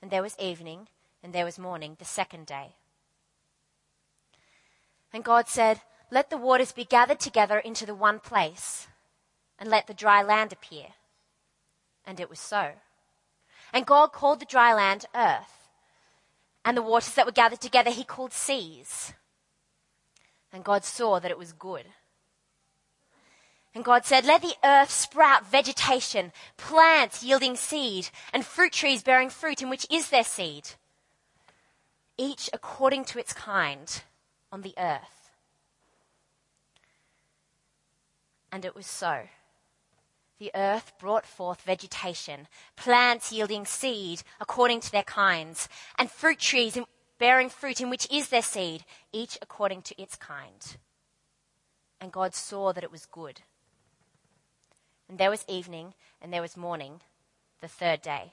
And 0.00 0.10
there 0.10 0.22
was 0.22 0.36
evening 0.38 0.88
and 1.22 1.32
there 1.32 1.44
was 1.44 1.58
morning 1.58 1.96
the 1.98 2.04
second 2.04 2.46
day. 2.46 2.76
And 5.16 5.24
God 5.24 5.48
said, 5.48 5.80
Let 6.10 6.28
the 6.28 6.36
waters 6.36 6.72
be 6.72 6.84
gathered 6.84 7.20
together 7.20 7.58
into 7.58 7.86
the 7.86 7.94
one 7.94 8.20
place, 8.20 8.86
and 9.58 9.70
let 9.70 9.86
the 9.86 9.94
dry 9.94 10.22
land 10.22 10.52
appear. 10.52 10.88
And 12.06 12.20
it 12.20 12.28
was 12.28 12.38
so. 12.38 12.72
And 13.72 13.86
God 13.86 14.08
called 14.12 14.40
the 14.40 14.44
dry 14.44 14.74
land 14.74 15.06
earth, 15.14 15.70
and 16.66 16.76
the 16.76 16.82
waters 16.82 17.14
that 17.14 17.24
were 17.24 17.32
gathered 17.32 17.62
together 17.62 17.90
he 17.90 18.04
called 18.04 18.34
seas. 18.34 19.14
And 20.52 20.62
God 20.62 20.84
saw 20.84 21.18
that 21.18 21.30
it 21.30 21.38
was 21.38 21.54
good. 21.54 21.86
And 23.74 23.82
God 23.82 24.04
said, 24.04 24.26
Let 24.26 24.42
the 24.42 24.56
earth 24.62 24.90
sprout 24.90 25.50
vegetation, 25.50 26.30
plants 26.58 27.22
yielding 27.22 27.56
seed, 27.56 28.10
and 28.34 28.44
fruit 28.44 28.74
trees 28.74 29.02
bearing 29.02 29.30
fruit 29.30 29.62
in 29.62 29.70
which 29.70 29.86
is 29.90 30.10
their 30.10 30.24
seed, 30.24 30.72
each 32.18 32.50
according 32.52 33.06
to 33.06 33.18
its 33.18 33.32
kind 33.32 34.02
on 34.56 34.62
the 34.62 34.74
earth. 34.78 35.32
And 38.50 38.64
it 38.64 38.74
was 38.74 38.86
so. 38.86 39.24
The 40.38 40.50
earth 40.54 40.94
brought 40.98 41.26
forth 41.26 41.60
vegetation, 41.60 42.48
plants 42.74 43.30
yielding 43.30 43.66
seed 43.66 44.22
according 44.40 44.80
to 44.80 44.90
their 44.90 45.02
kinds, 45.02 45.68
and 45.98 46.10
fruit 46.10 46.38
trees 46.38 46.78
bearing 47.18 47.50
fruit 47.50 47.82
in 47.82 47.90
which 47.90 48.10
is 48.10 48.30
their 48.30 48.40
seed, 48.40 48.86
each 49.12 49.36
according 49.42 49.82
to 49.82 50.02
its 50.02 50.16
kind. 50.16 50.78
And 52.00 52.10
God 52.10 52.34
saw 52.34 52.72
that 52.72 52.84
it 52.84 52.90
was 52.90 53.04
good. 53.04 53.42
And 55.06 55.18
there 55.18 55.30
was 55.30 55.44
evening, 55.48 55.92
and 56.22 56.32
there 56.32 56.40
was 56.40 56.56
morning, 56.56 57.02
the 57.60 57.68
third 57.68 58.00
day. 58.00 58.32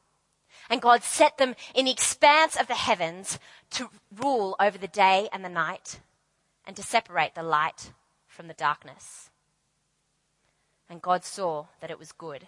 and 0.71 0.81
God 0.81 1.03
set 1.03 1.37
them 1.37 1.53
in 1.75 1.83
the 1.83 1.91
expanse 1.91 2.55
of 2.55 2.67
the 2.67 2.75
heavens 2.75 3.37
to 3.71 3.89
rule 4.15 4.55
over 4.57 4.77
the 4.77 4.87
day 4.87 5.27
and 5.33 5.43
the 5.43 5.49
night 5.49 5.99
and 6.65 6.77
to 6.77 6.81
separate 6.81 7.35
the 7.35 7.43
light 7.43 7.91
from 8.25 8.47
the 8.47 8.53
darkness. 8.53 9.29
And 10.89 11.01
God 11.01 11.25
saw 11.25 11.65
that 11.81 11.91
it 11.91 11.99
was 11.99 12.13
good. 12.13 12.47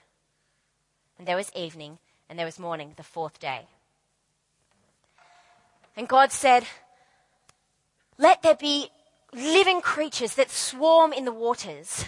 And 1.20 1.28
there 1.28 1.36
was 1.36 1.52
evening 1.54 1.98
and 2.30 2.40
there 2.40 2.46
was 2.46 2.58
morning 2.58 2.94
the 2.96 3.04
fourth 3.04 3.42
day. 3.42 3.68
And 5.98 6.08
God 6.08 6.32
said, 6.32 6.64
Let 8.18 8.42
there 8.42 8.56
be 8.56 8.90
living 9.34 9.82
creatures 9.82 10.36
that 10.36 10.50
swarm 10.50 11.12
in 11.12 11.26
the 11.26 11.34
waters. 11.34 12.06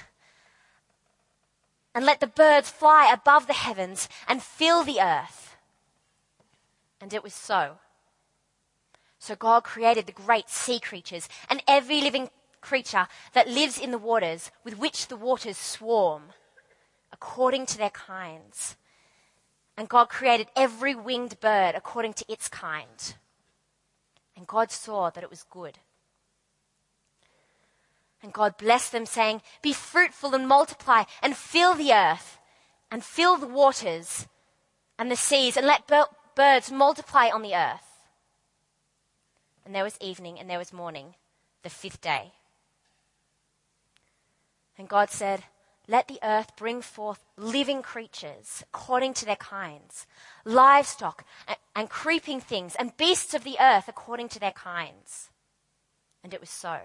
And 1.93 2.05
let 2.05 2.22
the 2.22 2.27
birds 2.27 2.69
fly 2.69 3.12
above 3.12 3.48
the 3.48 3.53
heavens 3.53 4.07
and 4.29 4.41
fill 4.41 4.86
the 4.86 5.01
earth. 5.01 5.44
And 7.05 7.13
it 7.13 7.24
was 7.24 7.35
so. 7.35 7.74
So 9.19 9.35
God 9.35 9.63
created 9.63 10.07
the 10.07 10.12
great 10.12 10.50
sea 10.50 10.79
creatures 10.79 11.29
and 11.51 11.62
every 11.67 12.01
living 12.01 12.31
creature 12.62 13.07
that 13.33 13.47
lives 13.47 13.77
in 13.77 13.91
the 13.91 14.00
waters 14.00 14.50
with 14.63 14.79
which 14.79 15.07
the 15.07 15.15
waters 15.15 15.55
swarm, 15.55 16.24
according 17.13 17.67
to 17.67 17.77
their 17.77 17.91
kinds. 17.91 18.75
And 19.77 19.88
God 19.88 20.09
created 20.09 20.47
every 20.55 20.95
winged 20.95 21.39
bird 21.39 21.75
according 21.75 22.13
to 22.13 22.25
its 22.27 22.50
kind. 22.50 23.13
And 24.35 24.47
God 24.47 24.71
saw 24.71 25.12
that 25.12 25.24
it 25.24 25.29
was 25.29 25.43
good. 25.43 25.77
And 28.24 28.33
God 28.33 28.57
blessed 28.57 28.93
them, 28.93 29.05
saying, 29.05 29.43
Be 29.62 29.74
fruitful 29.74 30.33
and 30.33 30.47
multiply, 30.47 31.03
and 31.21 31.38
fill 31.38 31.75
the 31.75 31.93
earth, 31.93 32.39
and 32.89 33.03
fill 33.03 33.38
the 33.38 33.45
waters 33.45 34.27
and 34.97 35.12
the 35.12 35.15
seas, 35.15 35.55
and 35.55 35.67
let 35.67 35.88
birds 36.36 36.72
multiply 36.72 37.30
on 37.30 37.42
the 37.42 37.56
earth. 37.56 37.82
And 39.65 39.74
there 39.74 39.84
was 39.84 39.98
evening 40.00 40.39
and 40.39 40.50
there 40.50 40.60
was 40.60 40.72
morning, 40.72 41.15
the 41.63 41.70
fifth 41.70 42.01
day. 42.01 42.34
And 44.77 44.88
God 44.88 45.10
said, 45.10 45.44
Let 45.88 46.08
the 46.08 46.20
earth 46.22 46.56
bring 46.56 46.82
forth 46.82 47.20
living 47.38 47.82
creatures 47.82 48.63
according 48.74 49.13
to 49.15 49.25
their 49.25 49.38
kinds, 49.38 50.06
livestock 50.44 51.25
and, 51.48 51.58
and 51.75 51.89
creeping 51.89 52.42
things, 52.42 52.75
and 52.75 52.96
beasts 52.98 53.34
of 53.34 53.44
the 53.44 53.58
earth 53.60 53.88
according 53.88 54.30
to 54.30 54.39
their 54.39 54.51
kinds. 54.51 55.30
And 56.24 56.34
it 56.34 56.42
was 56.42 56.50
so. 56.50 56.80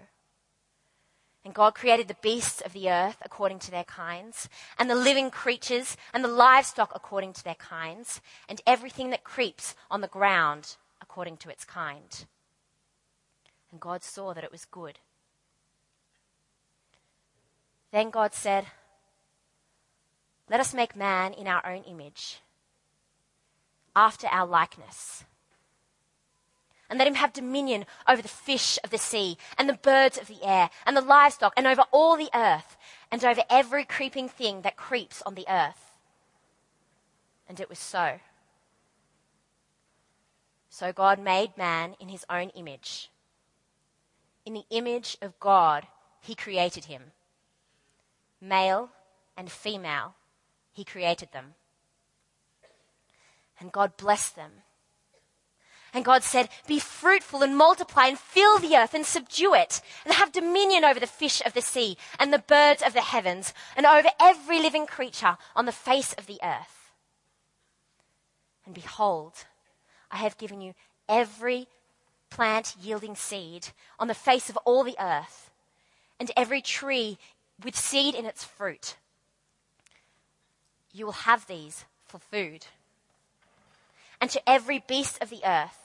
And 1.45 1.55
God 1.55 1.75
created 1.75 2.09
the 2.09 2.17
beasts 2.21 2.61
of 2.61 2.73
the 2.73 2.91
earth 2.91 3.17
according 3.23 3.61
to 3.61 3.71
their 3.71 3.85
kinds, 3.85 4.49
and 4.79 4.91
the 4.91 4.95
living 4.95 5.31
creatures 5.31 5.97
and 6.13 6.23
the 6.23 6.29
livestock 6.29 6.93
according 6.95 7.33
to 7.35 7.45
their 7.45 7.55
kinds, 7.55 8.21
and 8.49 8.61
everything 8.67 9.11
that 9.11 9.25
creeps 9.25 9.75
on 9.91 10.03
the 10.03 10.09
ground 10.09 10.77
according 11.01 11.39
to 11.39 11.49
its 11.49 11.65
kind. 11.65 12.27
And 13.71 13.81
God 13.81 14.03
saw 14.03 14.35
that 14.35 14.45
it 14.45 14.53
was 14.53 14.67
good. 14.67 14.99
Then 17.91 18.11
God 18.11 18.35
said, 18.35 18.67
Let 20.51 20.61
us 20.61 20.75
make 20.75 20.95
man 20.95 21.33
in 21.33 21.47
our 21.47 21.67
own 21.67 21.85
image, 21.85 22.41
after 23.97 24.27
our 24.29 24.47
likeness 24.47 25.25
and 26.91 26.99
let 26.99 27.09
him 27.09 27.15
have 27.15 27.33
dominion 27.33 27.87
over 28.09 28.21
the 28.21 28.29
fish 28.29 28.79
of 28.83 28.91
the 28.91 28.99
sea, 28.99 29.39
and 29.57 29.69
the 29.69 29.75
birds 29.75 30.19
of 30.19 30.27
the 30.27 30.43
air, 30.45 30.69
and 30.85 30.97
the 30.97 31.01
livestock, 31.01 31.55
and 31.57 31.67
over 31.67 31.85
all 31.93 32.17
the 32.17 32.29
earth, 32.35 32.77
and 33.11 33.25
over 33.25 33.43
every 33.49 33.85
creeping 33.85 34.29
thing 34.29 34.63
that 34.63 34.77
creeps 34.77 35.23
on 35.23 35.37
the 35.37 35.47
earth. 35.49 35.95
And 37.49 37.61
it 37.61 37.69
was 37.69 37.79
so. 37.79 38.19
So 40.69 40.93
God 40.93 41.19
made 41.19 41.57
man 41.57 41.95
in 42.01 42.09
his 42.09 42.25
own 42.29 42.51
image. 42.51 43.11
In 44.45 44.55
the 44.55 44.65
image 44.71 45.17
of 45.23 45.39
God, 45.39 45.87
he 46.21 46.35
created 46.35 46.87
him. 46.87 47.13
Male 48.41 48.91
and 49.37 49.51
female, 49.51 50.15
he 50.73 50.85
created 50.85 51.31
them. 51.33 51.55
And 53.61 53.71
God 53.71 53.97
blessed 53.97 54.37
them. 54.37 54.51
And 55.93 56.05
God 56.05 56.23
said, 56.23 56.49
Be 56.67 56.79
fruitful 56.79 57.43
and 57.43 57.57
multiply 57.57 58.07
and 58.07 58.19
fill 58.19 58.59
the 58.59 58.77
earth 58.77 58.95
and 58.95 59.05
subdue 59.05 59.55
it 59.55 59.81
and 60.05 60.15
have 60.15 60.33
dominion 60.33 60.85
over 60.85 61.01
the 61.01 61.07
fish 61.07 61.43
of 61.45 61.55
the 61.55 61.63
sea 61.63 61.97
and 62.19 62.33
the 62.33 62.39
birds 62.39 62.83
of 62.83 62.93
the 62.93 63.01
heavens 63.01 63.53
and 63.77 63.87
over 63.87 64.09
every 64.21 64.61
living 64.61 64.87
creature 64.87 65.37
on 65.57 65.67
the 65.67 65.73
face 65.73 66.13
of 66.15 66.27
the 66.27 66.39
earth. 66.43 66.93
And 68.65 68.75
behold, 68.75 69.33
I 70.11 70.19
have 70.19 70.39
given 70.39 70.61
you 70.61 70.75
every 71.09 71.67
plant 72.31 72.77
yielding 72.81 73.17
seed 73.17 73.69
on 73.99 74.07
the 74.07 74.15
face 74.15 74.49
of 74.49 74.57
all 74.59 74.85
the 74.85 74.97
earth 75.01 75.51
and 76.21 76.31
every 76.37 76.63
tree 76.63 77.19
with 77.65 77.77
seed 77.77 78.15
in 78.15 78.27
its 78.27 78.45
fruit. 78.45 78.97
You 80.93 81.07
will 81.07 81.13
have 81.13 81.47
these 81.47 81.85
for 82.07 82.19
food. 82.19 82.67
And 84.21 84.31
to 84.31 84.49
every 84.49 84.85
beast 84.87 85.19
of 85.23 85.31
the 85.31 85.41
earth, 85.45 85.80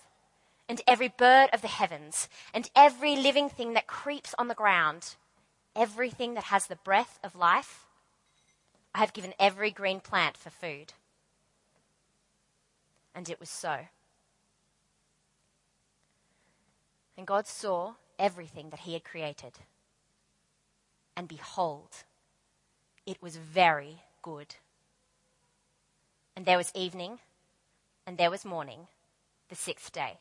and 0.67 0.81
every 0.87 1.07
bird 1.07 1.49
of 1.53 1.61
the 1.61 1.67
heavens, 1.67 2.27
and 2.53 2.69
every 2.75 3.15
living 3.15 3.49
thing 3.49 3.73
that 3.73 3.87
creeps 3.87 4.33
on 4.37 4.47
the 4.47 4.55
ground, 4.55 5.15
everything 5.75 6.33
that 6.33 6.45
has 6.45 6.67
the 6.67 6.75
breath 6.77 7.19
of 7.23 7.35
life, 7.35 7.85
I 8.93 8.99
have 8.99 9.13
given 9.13 9.33
every 9.39 9.71
green 9.71 9.99
plant 9.99 10.37
for 10.37 10.49
food. 10.49 10.93
And 13.13 13.29
it 13.29 13.39
was 13.39 13.49
so. 13.49 13.79
And 17.17 17.27
God 17.27 17.47
saw 17.47 17.93
everything 18.17 18.69
that 18.69 18.81
he 18.81 18.93
had 18.93 19.03
created. 19.03 19.53
And 21.15 21.27
behold, 21.27 22.03
it 23.05 23.21
was 23.21 23.37
very 23.37 24.01
good. 24.21 24.55
And 26.35 26.45
there 26.45 26.57
was 26.57 26.71
evening, 26.75 27.19
and 28.05 28.17
there 28.17 28.31
was 28.31 28.43
morning, 28.43 28.87
the 29.49 29.55
sixth 29.55 29.91
day. 29.93 30.17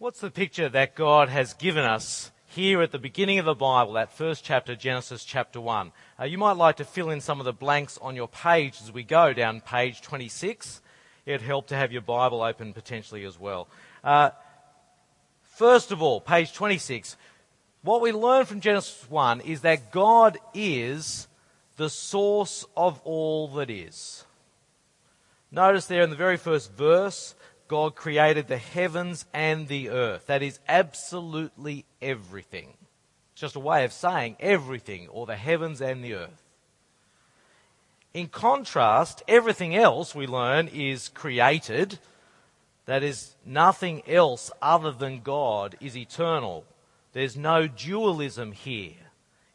What's 0.00 0.20
the 0.20 0.30
picture 0.30 0.68
that 0.68 0.94
God 0.94 1.28
has 1.28 1.54
given 1.54 1.82
us 1.82 2.30
here 2.46 2.82
at 2.82 2.92
the 2.92 3.00
beginning 3.00 3.40
of 3.40 3.46
the 3.46 3.54
Bible, 3.56 3.94
that 3.94 4.12
first 4.12 4.44
chapter, 4.44 4.76
Genesis 4.76 5.24
chapter 5.24 5.60
1? 5.60 5.90
Uh, 6.20 6.24
you 6.24 6.38
might 6.38 6.52
like 6.52 6.76
to 6.76 6.84
fill 6.84 7.10
in 7.10 7.20
some 7.20 7.40
of 7.40 7.44
the 7.44 7.52
blanks 7.52 7.98
on 8.00 8.14
your 8.14 8.28
page 8.28 8.76
as 8.80 8.92
we 8.92 9.02
go 9.02 9.32
down 9.32 9.60
page 9.60 10.00
26. 10.00 10.82
It'd 11.26 11.42
help 11.42 11.66
to 11.66 11.74
have 11.74 11.90
your 11.90 12.02
Bible 12.02 12.42
open 12.42 12.72
potentially 12.74 13.24
as 13.24 13.40
well. 13.40 13.66
Uh, 14.04 14.30
first 15.42 15.90
of 15.90 16.00
all, 16.00 16.20
page 16.20 16.52
26. 16.52 17.16
What 17.82 18.00
we 18.00 18.12
learn 18.12 18.44
from 18.44 18.60
Genesis 18.60 19.04
1 19.10 19.40
is 19.40 19.62
that 19.62 19.90
God 19.90 20.38
is 20.54 21.26
the 21.76 21.90
source 21.90 22.64
of 22.76 23.00
all 23.02 23.48
that 23.48 23.68
is. 23.68 24.24
Notice 25.50 25.86
there 25.86 26.02
in 26.02 26.10
the 26.10 26.14
very 26.14 26.36
first 26.36 26.72
verse, 26.72 27.34
God 27.68 27.94
created 27.94 28.48
the 28.48 28.56
heavens 28.56 29.26
and 29.32 29.68
the 29.68 29.90
earth. 29.90 30.26
That 30.26 30.42
is 30.42 30.58
absolutely 30.66 31.84
everything. 32.00 32.72
It's 33.32 33.42
just 33.42 33.56
a 33.56 33.60
way 33.60 33.84
of 33.84 33.92
saying 33.92 34.36
everything, 34.40 35.08
or 35.08 35.26
the 35.26 35.36
heavens 35.36 35.80
and 35.80 36.02
the 36.02 36.14
earth. 36.14 36.42
In 38.14 38.28
contrast, 38.28 39.22
everything 39.28 39.76
else 39.76 40.14
we 40.14 40.26
learn 40.26 40.66
is 40.68 41.10
created. 41.10 41.98
That 42.86 43.02
is, 43.02 43.34
nothing 43.44 44.02
else 44.08 44.50
other 44.62 44.90
than 44.90 45.20
God 45.20 45.76
is 45.80 45.96
eternal. 45.96 46.64
There's 47.12 47.36
no 47.36 47.68
dualism 47.68 48.52
here. 48.52 48.94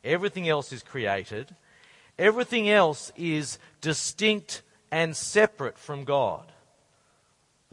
Everything 0.03 0.47
else 0.47 0.71
is 0.71 0.83
created. 0.83 1.55
Everything 2.19 2.69
else 2.69 3.11
is 3.17 3.57
distinct 3.81 4.61
and 4.91 5.17
separate 5.17 5.79
from 5.79 6.03
God. 6.03 6.52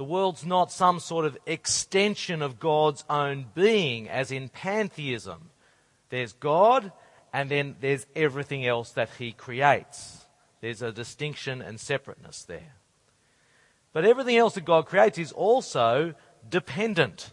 The 0.01 0.05
world's 0.05 0.47
not 0.47 0.73
some 0.73 0.99
sort 0.99 1.27
of 1.27 1.37
extension 1.45 2.41
of 2.41 2.59
God's 2.59 3.05
own 3.11 3.49
being, 3.55 4.09
as 4.09 4.33
in 4.33 4.49
pantheism. 4.49 5.51
There's 6.09 6.33
God, 6.33 6.91
and 7.35 7.51
then 7.51 7.77
there's 7.83 8.07
everything 8.17 8.65
else 8.65 8.93
that 8.93 9.11
He 9.19 9.33
creates. 9.33 10.25
There's 10.63 10.81
a 10.81 10.91
distinction 10.91 11.61
and 11.61 11.79
separateness 11.79 12.45
there. 12.45 12.77
But 13.93 14.07
everything 14.07 14.39
else 14.39 14.55
that 14.55 14.65
God 14.65 14.87
creates 14.87 15.19
is 15.19 15.33
also 15.33 16.15
dependent. 16.49 17.33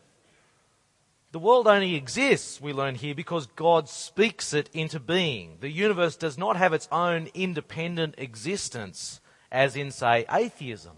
The 1.32 1.40
world 1.40 1.68
only 1.68 1.96
exists, 1.96 2.60
we 2.60 2.74
learn 2.74 2.96
here, 2.96 3.16
because 3.16 3.48
God 3.56 3.88
speaks 3.88 4.54
it 4.54 4.70
into 4.74 5.00
being. 5.00 5.60
The 5.62 5.72
universe 5.72 6.18
does 6.18 6.38
not 6.38 6.58
have 6.58 6.74
its 6.74 6.90
own 6.92 7.30
independent 7.34 8.16
existence, 8.18 9.22
as 9.54 9.78
in, 9.78 9.90
say, 9.90 10.26
atheism. 10.30 10.98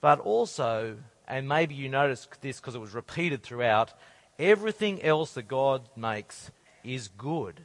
But 0.00 0.20
also, 0.20 0.96
and 1.26 1.48
maybe 1.48 1.74
you 1.74 1.88
noticed 1.88 2.40
this 2.40 2.60
because 2.60 2.74
it 2.74 2.80
was 2.80 2.94
repeated 2.94 3.42
throughout, 3.42 3.92
everything 4.38 5.02
else 5.02 5.32
that 5.34 5.48
God 5.48 5.88
makes 5.96 6.50
is 6.84 7.08
good. 7.08 7.62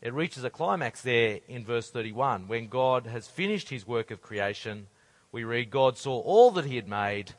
It 0.00 0.12
reaches 0.12 0.44
a 0.44 0.50
climax 0.50 1.00
there 1.00 1.40
in 1.48 1.64
verse 1.64 1.90
31. 1.90 2.46
When 2.46 2.68
God 2.68 3.06
has 3.06 3.26
finished 3.26 3.70
his 3.70 3.86
work 3.86 4.10
of 4.10 4.20
creation, 4.20 4.86
we 5.32 5.44
read, 5.44 5.70
God 5.70 5.96
saw 5.96 6.20
all 6.20 6.50
that 6.52 6.66
he 6.66 6.76
had 6.76 6.88
made, 6.88 7.32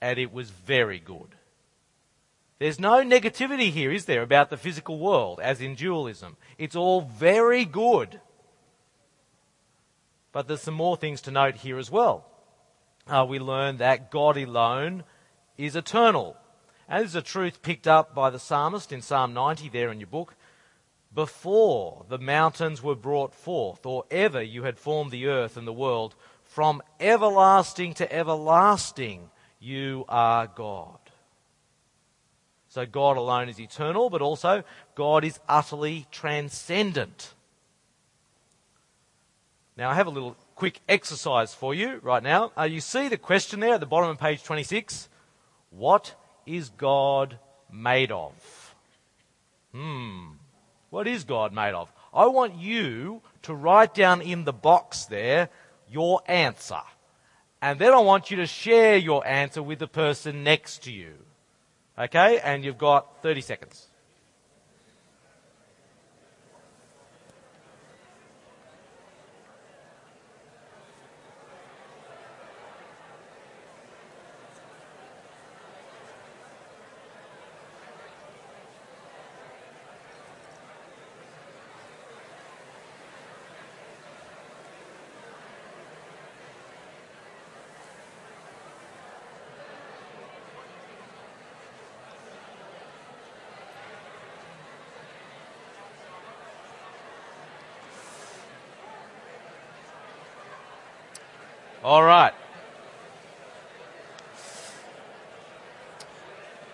and 0.00 0.18
it 0.18 0.32
was 0.32 0.50
very 0.50 0.98
good. 0.98 1.34
There's 2.58 2.80
no 2.80 3.02
negativity 3.02 3.70
here, 3.70 3.92
is 3.92 4.06
there, 4.06 4.22
about 4.22 4.48
the 4.48 4.56
physical 4.56 4.98
world, 4.98 5.40
as 5.42 5.60
in 5.60 5.74
dualism? 5.74 6.36
It's 6.56 6.76
all 6.76 7.02
very 7.02 7.66
good. 7.66 8.20
But 10.34 10.48
there's 10.48 10.62
some 10.62 10.74
more 10.74 10.96
things 10.96 11.20
to 11.22 11.30
note 11.30 11.58
here 11.58 11.78
as 11.78 11.92
well. 11.92 12.26
Uh, 13.06 13.24
we 13.26 13.38
learn 13.38 13.76
that 13.76 14.10
God 14.10 14.36
alone 14.36 15.04
is 15.56 15.76
eternal. 15.76 16.36
And 16.88 17.04
this 17.04 17.12
is 17.12 17.16
a 17.16 17.22
truth 17.22 17.62
picked 17.62 17.86
up 17.86 18.16
by 18.16 18.30
the 18.30 18.40
psalmist 18.40 18.90
in 18.92 19.00
Psalm 19.00 19.32
90 19.32 19.68
there 19.68 19.92
in 19.92 20.00
your 20.00 20.08
book. 20.08 20.34
Before 21.14 22.04
the 22.08 22.18
mountains 22.18 22.82
were 22.82 22.96
brought 22.96 23.32
forth, 23.32 23.86
or 23.86 24.06
ever 24.10 24.42
you 24.42 24.64
had 24.64 24.76
formed 24.76 25.12
the 25.12 25.28
earth 25.28 25.56
and 25.56 25.68
the 25.68 25.72
world, 25.72 26.16
from 26.42 26.82
everlasting 26.98 27.94
to 27.94 28.12
everlasting, 28.12 29.30
you 29.60 30.04
are 30.08 30.48
God. 30.48 30.98
So 32.68 32.84
God 32.84 33.16
alone 33.16 33.48
is 33.48 33.60
eternal, 33.60 34.10
but 34.10 34.20
also 34.20 34.64
God 34.96 35.24
is 35.24 35.38
utterly 35.48 36.08
transcendent. 36.10 37.33
Now, 39.76 39.90
I 39.90 39.94
have 39.94 40.06
a 40.06 40.10
little 40.10 40.36
quick 40.54 40.80
exercise 40.88 41.52
for 41.52 41.74
you 41.74 41.98
right 42.02 42.22
now. 42.22 42.52
Uh, 42.56 42.62
you 42.62 42.80
see 42.80 43.08
the 43.08 43.16
question 43.16 43.58
there 43.58 43.74
at 43.74 43.80
the 43.80 43.86
bottom 43.86 44.10
of 44.10 44.18
page 44.18 44.42
26 44.44 45.08
What 45.70 46.14
is 46.46 46.68
God 46.68 47.38
made 47.72 48.12
of? 48.12 48.74
Hmm. 49.72 50.34
What 50.90 51.08
is 51.08 51.24
God 51.24 51.52
made 51.52 51.74
of? 51.74 51.92
I 52.12 52.26
want 52.26 52.54
you 52.54 53.20
to 53.42 53.54
write 53.54 53.94
down 53.94 54.22
in 54.22 54.44
the 54.44 54.52
box 54.52 55.06
there 55.06 55.48
your 55.90 56.22
answer. 56.26 56.82
And 57.60 57.80
then 57.80 57.92
I 57.92 57.98
want 57.98 58.30
you 58.30 58.36
to 58.36 58.46
share 58.46 58.96
your 58.96 59.26
answer 59.26 59.60
with 59.60 59.80
the 59.80 59.88
person 59.88 60.44
next 60.44 60.84
to 60.84 60.92
you. 60.92 61.14
Okay? 61.98 62.38
And 62.38 62.64
you've 62.64 62.78
got 62.78 63.22
30 63.22 63.40
seconds. 63.40 63.88
All 101.84 102.02
right. 102.02 102.32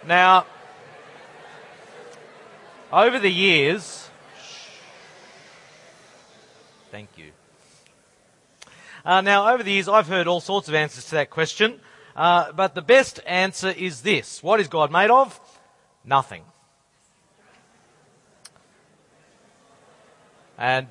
Now, 0.06 0.46
over 2.92 3.18
the 3.18 3.28
years, 3.28 4.08
thank 6.92 7.08
you. 7.16 7.32
Uh, 9.04 9.20
now, 9.20 9.52
over 9.52 9.64
the 9.64 9.72
years, 9.72 9.88
I've 9.88 10.06
heard 10.06 10.28
all 10.28 10.40
sorts 10.40 10.68
of 10.68 10.76
answers 10.76 11.06
to 11.06 11.16
that 11.16 11.28
question, 11.28 11.80
uh, 12.14 12.52
but 12.52 12.76
the 12.76 12.82
best 12.82 13.18
answer 13.26 13.70
is 13.70 14.02
this 14.02 14.44
What 14.44 14.60
is 14.60 14.68
God 14.68 14.92
made 14.92 15.10
of? 15.10 15.40
Nothing. 16.04 16.44
And 20.56 20.86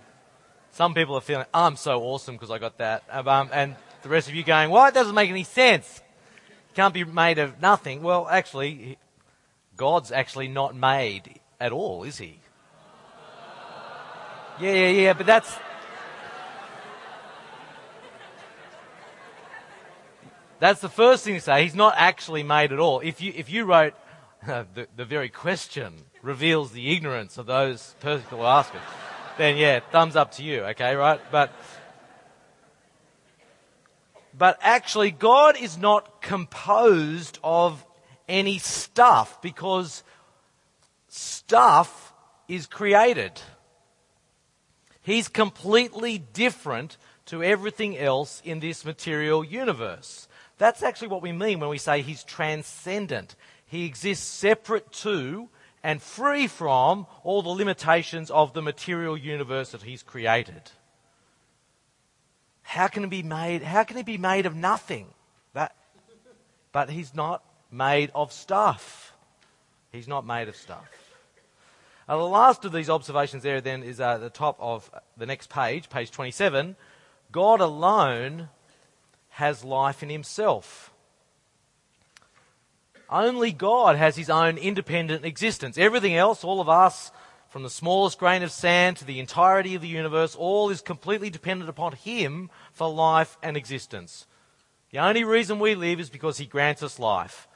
some 0.73 0.93
people 0.93 1.15
are 1.15 1.21
feeling, 1.21 1.45
I'm 1.53 1.77
so 1.77 2.01
awesome 2.01 2.35
because 2.35 2.51
I 2.51 2.57
got 2.57 2.79
that. 2.79 3.03
Um, 3.09 3.49
and 3.53 3.77
the 4.03 4.09
rest 4.09 4.27
of 4.29 4.35
you 4.35 4.43
going, 4.43 4.69
well, 4.69 4.85
it 4.85 4.93
doesn't 4.93 5.15
make 5.15 5.29
any 5.29 5.43
sense. 5.43 6.01
can't 6.73 6.93
be 6.93 7.03
made 7.03 7.37
of 7.39 7.61
nothing. 7.61 8.01
Well, 8.01 8.27
actually, 8.29 8.97
God's 9.77 10.11
actually 10.11 10.47
not 10.47 10.75
made 10.75 11.39
at 11.59 11.71
all, 11.71 12.03
is 12.03 12.17
he? 12.17 12.39
Yeah, 14.59 14.73
yeah, 14.73 14.89
yeah, 14.89 15.13
but 15.13 15.25
that's. 15.25 15.55
That's 20.59 20.81
the 20.81 20.89
first 20.89 21.23
thing 21.23 21.35
to 21.35 21.41
say. 21.41 21.63
He's 21.63 21.75
not 21.75 21.93
actually 21.95 22.43
made 22.43 22.73
at 22.73 22.79
all. 22.79 22.99
If 22.99 23.21
you, 23.21 23.31
if 23.33 23.49
you 23.49 23.63
wrote, 23.63 23.93
uh, 24.45 24.65
the, 24.73 24.87
the 24.97 25.05
very 25.05 25.29
question 25.29 25.93
reveals 26.21 26.73
the 26.73 26.93
ignorance 26.93 27.37
of 27.37 27.45
those 27.45 27.95
people 28.01 28.39
who 28.39 28.43
ask 28.43 28.75
it 28.75 28.81
then 29.39 29.57
yeah, 29.57 29.79
thumbs 29.91 30.15
up 30.15 30.33
to 30.33 30.43
you, 30.43 30.63
okay, 30.65 30.95
right? 30.95 31.19
But, 31.31 31.51
but 34.39 34.57
actually, 34.61 35.11
God 35.11 35.57
is 35.57 35.77
not 35.77 36.21
composed 36.21 37.39
of 37.43 37.85
any 38.27 38.57
stuff 38.57 39.41
because 39.41 40.01
stuff 41.09 42.13
is 42.47 42.65
created. 42.65 43.33
He's 45.01 45.27
completely 45.27 46.17
different 46.17 46.95
to 47.25 47.43
everything 47.43 47.97
else 47.97 48.41
in 48.45 48.61
this 48.61 48.85
material 48.85 49.43
universe. 49.43 50.29
That's 50.57 50.83
actually 50.83 51.09
what 51.09 51.21
we 51.21 51.33
mean 51.33 51.59
when 51.59 51.69
we 51.69 51.77
say 51.77 52.01
he's 52.01 52.23
transcendent. 52.23 53.35
He 53.65 53.85
exists 53.85 54.25
separate 54.25 54.89
to 55.03 55.49
and 55.83 56.01
free 56.01 56.47
from 56.47 57.07
all 57.23 57.41
the 57.41 57.49
limitations 57.49 58.31
of 58.31 58.53
the 58.53 58.61
material 58.61 59.17
universe 59.17 59.71
that 59.71 59.83
he's 59.83 60.01
created. 60.01 60.71
How 62.69 62.87
can 62.87 63.03
it 63.03 63.09
be 63.09 63.23
made? 63.23 63.63
How 63.63 63.83
can 63.83 63.97
it 63.97 64.05
be 64.05 64.19
made 64.19 64.45
of 64.45 64.55
nothing? 64.55 65.07
That, 65.53 65.75
but 66.71 66.91
he's 66.91 67.15
not 67.15 67.43
made 67.71 68.11
of 68.13 68.31
stuff. 68.31 69.11
He's 69.91 70.07
not 70.07 70.23
made 70.23 70.47
of 70.47 70.55
stuff. 70.55 70.85
Uh, 72.07 72.17
the 72.17 72.23
last 72.23 72.65
of 72.65 72.71
these 72.71 72.87
observations 72.87 73.41
there 73.41 73.59
then 73.59 73.81
is 73.81 73.99
at 73.99 74.07
uh, 74.07 74.17
the 74.19 74.29
top 74.29 74.55
of 74.59 74.91
the 75.17 75.25
next 75.25 75.49
page, 75.49 75.89
page 75.89 76.11
27. 76.11 76.75
God 77.31 77.59
alone 77.59 78.49
has 79.29 79.63
life 79.63 80.03
in 80.03 80.09
himself. 80.09 80.93
Only 83.09 83.51
God 83.51 83.95
has 83.95 84.15
his 84.15 84.29
own 84.29 84.59
independent 84.59 85.25
existence. 85.25 85.79
Everything 85.79 86.15
else, 86.15 86.43
all 86.43 86.61
of 86.61 86.69
us, 86.69 87.11
from 87.49 87.63
the 87.63 87.69
smallest 87.69 88.19
grain 88.19 88.43
of 88.43 88.51
sand 88.51 88.97
to 88.97 89.05
the 89.05 89.19
entirety 89.19 89.73
of 89.75 89.81
the 89.81 89.87
universe, 89.87 90.35
all 90.35 90.69
is 90.69 90.81
completely 90.81 91.29
dependent 91.29 91.69
upon 91.69 91.93
him 91.93 92.49
for 92.73 92.89
life 92.89 93.37
and 93.41 93.57
existence. 93.57 94.27
The 94.91 94.99
only 94.99 95.23
reason 95.23 95.59
we 95.59 95.75
live 95.75 95.99
is 95.99 96.09
because 96.09 96.37
he 96.37 96.45
grants 96.45 96.83
us 96.83 96.99
life. 96.99 97.47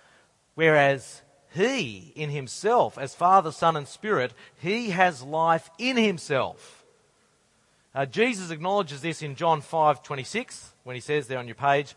Whereas 0.55 1.21
he, 1.53 2.11
in 2.15 2.31
himself, 2.31 2.97
as 2.97 3.13
Father, 3.13 3.51
Son, 3.51 3.77
and 3.77 3.87
Spirit, 3.87 4.33
he 4.59 4.89
has 4.89 5.21
life 5.21 5.69
in 5.77 5.97
himself. 5.97 6.83
Uh, 7.93 8.07
Jesus 8.07 8.49
acknowledges 8.49 9.01
this 9.01 9.21
in 9.21 9.35
John 9.35 9.61
5:26 9.61 10.73
when 10.83 10.95
he 10.95 10.99
says 10.99 11.27
there 11.27 11.37
on 11.37 11.47
your 11.47 11.55
page, 11.55 11.95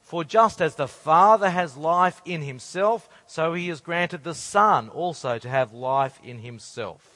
for 0.00 0.24
just 0.24 0.60
as 0.60 0.74
the 0.74 0.88
Father 0.88 1.50
has 1.50 1.76
life 1.76 2.20
in 2.24 2.42
himself, 2.42 3.08
so 3.26 3.54
he 3.54 3.68
has 3.68 3.80
granted 3.80 4.24
the 4.24 4.34
Son 4.34 4.88
also 4.88 5.38
to 5.38 5.48
have 5.48 5.72
life 5.72 6.18
in 6.24 6.40
himself. 6.40 7.15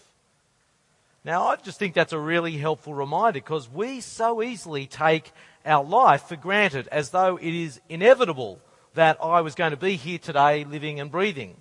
Now, 1.25 1.49
I 1.49 1.57
just 1.57 1.79
think 1.79 1.95
that's 1.95 2.15
a 2.15 2.19
really 2.19 2.57
helpful 2.57 2.95
reminder 2.95 3.41
because 3.41 3.69
we 3.69 4.01
so 4.01 4.43
easily 4.43 4.87
take 4.87 5.33
our 5.67 5.85
life 5.85 6.23
for 6.29 6.37
granted 6.37 6.89
as 6.89 7.11
though 7.11 7.37
it 7.37 7.55
is 7.55 7.81
inevitable 7.91 8.61
that 8.95 9.19
I 9.23 9.43
was 9.43 9.55
going 9.55 9.73
to 9.73 9.77
be 9.77 9.97
here 9.97 10.19
today 10.19 10.65
living 10.65 10.99
and 10.99 11.11
breathing. 11.11 11.57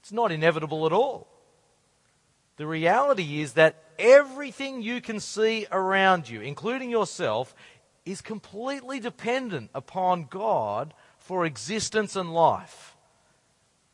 It's 0.00 0.12
not 0.12 0.30
inevitable 0.30 0.86
at 0.86 0.92
all. 0.92 1.26
The 2.56 2.66
reality 2.66 3.40
is 3.40 3.54
that 3.54 3.82
everything 3.98 4.82
you 4.82 5.00
can 5.00 5.18
see 5.18 5.66
around 5.72 6.28
you, 6.28 6.40
including 6.40 6.90
yourself, 6.90 7.54
is 8.04 8.20
completely 8.20 9.00
dependent 9.00 9.70
upon 9.74 10.26
God 10.30 10.94
for 11.18 11.44
existence 11.46 12.14
and 12.14 12.32
life. 12.32 12.91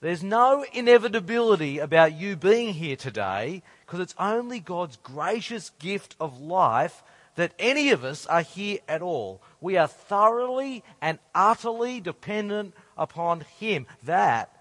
There's 0.00 0.22
no 0.22 0.64
inevitability 0.72 1.78
about 1.78 2.12
you 2.12 2.36
being 2.36 2.74
here 2.74 2.94
today 2.94 3.62
because 3.84 3.98
it's 3.98 4.14
only 4.18 4.60
God's 4.60 4.96
gracious 4.96 5.70
gift 5.80 6.14
of 6.20 6.40
life 6.40 7.02
that 7.34 7.52
any 7.58 7.90
of 7.90 8.04
us 8.04 8.24
are 8.26 8.42
here 8.42 8.78
at 8.88 9.02
all. 9.02 9.42
We 9.60 9.76
are 9.76 9.88
thoroughly 9.88 10.84
and 11.00 11.18
utterly 11.34 12.00
dependent 12.00 12.74
upon 12.96 13.40
Him. 13.58 13.86
That 14.04 14.52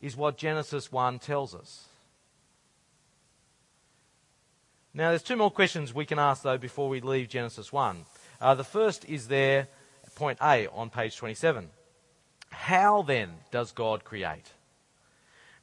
is 0.00 0.16
what 0.16 0.36
Genesis 0.36 0.90
1 0.90 1.20
tells 1.20 1.54
us. 1.54 1.84
Now, 4.92 5.10
there's 5.10 5.22
two 5.22 5.36
more 5.36 5.50
questions 5.50 5.94
we 5.94 6.06
can 6.06 6.18
ask, 6.18 6.42
though, 6.42 6.58
before 6.58 6.88
we 6.88 7.00
leave 7.00 7.28
Genesis 7.28 7.72
1. 7.72 8.04
Uh, 8.40 8.54
the 8.54 8.64
first 8.64 9.04
is 9.04 9.28
there, 9.28 9.68
point 10.14 10.38
A 10.42 10.66
on 10.68 10.90
page 10.90 11.16
27. 11.16 11.68
How 12.50 13.02
then 13.02 13.30
does 13.50 13.72
God 13.72 14.04
create? 14.04 14.52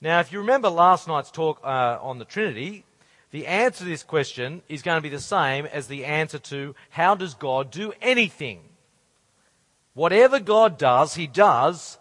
Now, 0.04 0.20
if 0.20 0.34
you 0.34 0.40
remember 0.40 0.70
last 0.70 1.08
night's 1.08 1.32
talk 1.32 1.62
uh, 1.64 1.98
on 2.02 2.20
the 2.20 2.26
Trinity, 2.26 2.84
the 3.32 3.48
answer 3.48 3.86
to 3.86 3.90
this 3.90 4.04
question 4.04 4.62
is 4.68 4.82
going 4.82 4.98
to 4.98 5.02
be 5.02 5.08
the 5.08 5.18
same 5.18 5.66
as 5.66 5.88
the 5.88 6.04
answer 6.04 6.40
to 6.40 6.76
how 6.90 7.16
does 7.16 7.36
God 7.36 7.72
do 7.72 7.94
anything? 8.02 8.60
Whatever 9.94 10.42
God 10.42 10.78
does, 10.78 11.16
He 11.16 11.26
does 11.26 12.00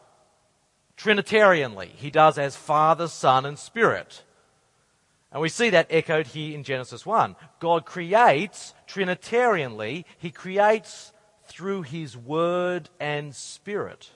Trinitarianly. 0.96 1.90
He 1.90 2.10
does 2.10 2.38
as 2.38 2.56
Father, 2.56 3.06
Son, 3.06 3.46
and 3.46 3.56
Spirit. 3.56 4.24
And 5.30 5.40
we 5.40 5.48
see 5.48 5.70
that 5.70 5.86
echoed 5.88 6.26
here 6.26 6.56
in 6.56 6.64
Genesis 6.64 7.06
1. 7.06 7.36
God 7.60 7.86
creates 7.86 8.74
Trinitarianly, 8.88 10.06
He 10.18 10.32
creates 10.32 11.12
through 11.46 11.82
His 11.82 12.16
Word 12.16 12.90
and 12.98 13.32
Spirit. 13.32 14.10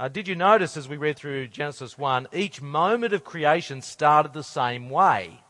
Uh, 0.00 0.08
did 0.08 0.26
you 0.26 0.34
notice 0.34 0.78
as 0.78 0.88
we 0.88 0.96
read 0.96 1.14
through 1.14 1.46
Genesis 1.46 1.98
1, 1.98 2.28
each 2.32 2.62
moment 2.62 3.12
of 3.12 3.22
creation 3.22 3.82
started 3.82 4.32
the 4.32 4.42
same 4.42 4.88
way? 4.88 5.42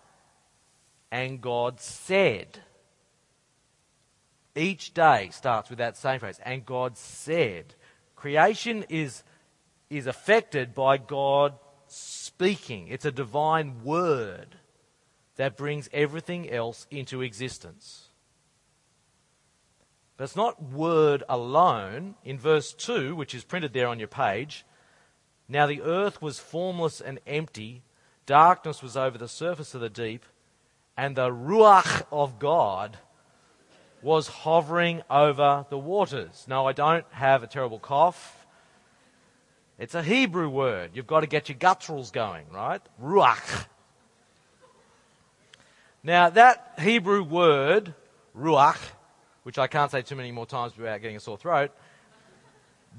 And 1.13 1.41
God 1.41 1.79
said. 1.81 2.59
Each 4.57 4.93
day 4.93 5.29
starts 5.31 5.71
with 5.71 5.79
that 5.79 5.97
same 5.97 6.19
phrase. 6.19 6.41
And 6.45 6.67
God 6.67 6.99
said. 6.99 7.75
Creation 8.17 8.85
is, 8.89 9.23
is 9.89 10.09
affected 10.09 10.75
by 10.75 10.97
God 10.97 11.55
speaking. 11.87 12.89
It's 12.89 13.05
a 13.05 13.13
divine 13.13 13.85
word 13.85 14.57
that 15.37 15.57
brings 15.57 15.89
everything 15.93 16.51
else 16.51 16.89
into 16.91 17.23
existence. 17.23 18.10
But 20.21 20.25
it's 20.25 20.37
not 20.37 20.63
word 20.63 21.23
alone. 21.31 22.15
In 22.27 22.39
verse 22.39 22.75
2, 22.75 23.17
which 23.17 23.35
is 23.35 23.43
printed 23.43 23.73
there 23.73 23.89
on 23.89 23.99
your 23.99 24.07
page, 24.07 24.67
now 25.49 25.67
the 25.67 25.81
earth 25.81 26.21
was 26.21 26.39
formless 26.39 27.01
and 27.01 27.21
empty, 27.27 27.81
darkness 28.27 28.83
was 28.83 28.99
over 28.99 29.17
the 29.17 29.29
surface 29.29 29.75
of 29.75 29.81
the 29.81 29.89
deep, 29.89 30.27
and 30.95 31.17
the 31.17 31.31
Ruach 31.31 32.05
of 32.13 32.39
God 32.39 32.99
was 34.03 34.29
hovering 34.29 35.01
over 35.09 35.65
the 35.71 35.79
waters. 35.79 36.45
No, 36.47 36.67
I 36.67 36.73
don't 36.75 37.07
have 37.13 37.43
a 37.43 37.47
terrible 37.47 37.79
cough. 37.79 38.45
It's 39.79 39.95
a 39.95 40.03
Hebrew 40.03 40.51
word. 40.51 40.91
You've 40.93 41.07
got 41.07 41.21
to 41.21 41.27
get 41.29 41.49
your 41.49 41.57
gutturals 41.57 42.13
going, 42.13 42.45
right? 42.53 42.83
Ruach. 43.03 43.65
Now, 46.03 46.29
that 46.29 46.75
Hebrew 46.79 47.23
word, 47.23 47.95
ruach, 48.37 48.77
which 49.43 49.59
I 49.59 49.67
can't 49.67 49.91
say 49.91 50.03
too 50.03 50.17
many 50.17 50.33
more 50.33 50.47
times 50.47 50.77
without 50.77 51.01
getting 51.01 51.17
a 51.17 51.21
sore 51.21 51.37
throat, 51.39 51.71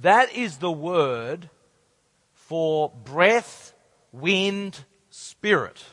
that 0.01 0.33
is 0.33 0.57
the 0.57 0.71
word 0.71 1.49
for 2.33 2.89
breath, 3.03 3.73
wind, 4.11 4.85
spirit. 5.09 5.83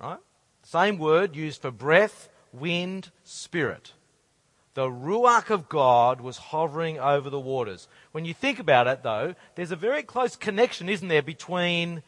Right? 0.00 0.18
Same 0.62 0.98
word 0.98 1.36
used 1.36 1.62
for 1.62 1.70
breath, 1.70 2.28
wind, 2.52 3.10
spirit. 3.24 3.92
the 4.76 4.88
Ruach 4.90 5.48
of 5.48 5.70
God 5.70 6.20
was 6.20 6.36
hovering 6.36 6.98
over 6.98 7.30
the 7.30 7.40
waters. 7.40 7.88
When 8.12 8.26
you 8.26 8.34
think 8.34 8.58
about 8.58 8.86
it, 8.86 9.02
though, 9.02 9.34
there's 9.54 9.70
a 9.70 9.76
very 9.76 10.02
close 10.02 10.36
connection, 10.36 10.90
isn't 10.90 11.08
there, 11.08 11.22
between 11.22 12.02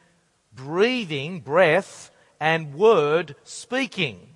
breathing, 0.54 1.40
breath, 1.40 2.10
and 2.38 2.74
word, 2.74 3.36
speaking. 3.42 4.34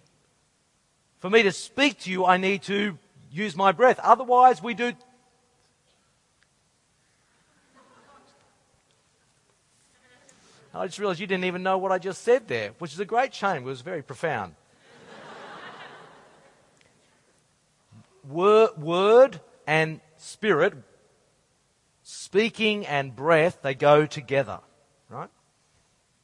For 1.23 1.31
me 1.31 1.45
to 1.45 1.53
speak 1.53 2.01
to 2.01 2.11
you, 2.11 2.27
I 2.27 2.37
need 2.37 2.63
to 2.63 2.99
use 3.31 3.55
my 3.55 3.71
breath. 3.71 4.01
Otherwise, 4.03 4.61
we 4.61 4.75
do. 4.75 4.93
I 10.75 10.87
just 10.87 10.99
realized 10.99 11.21
you 11.21 11.29
didn't 11.29 11.45
even 11.45 11.63
know 11.63 11.79
what 11.79 11.93
I 11.93 11.99
just 11.99 12.23
said 12.23 12.49
there, 12.49 12.73
which 12.81 12.93
is 12.93 12.99
a 12.99 13.05
great 13.05 13.33
shame. 13.33 13.59
It 13.59 13.67
was 13.67 13.83
very 13.83 14.03
profound. 14.03 14.57
word, 18.29 18.71
word 18.77 19.41
and 19.65 20.01
spirit, 20.17 20.75
speaking 22.03 22.85
and 22.85 23.15
breath, 23.15 23.61
they 23.63 23.75
go 23.77 24.07
together, 24.07 24.59
right? 25.09 25.31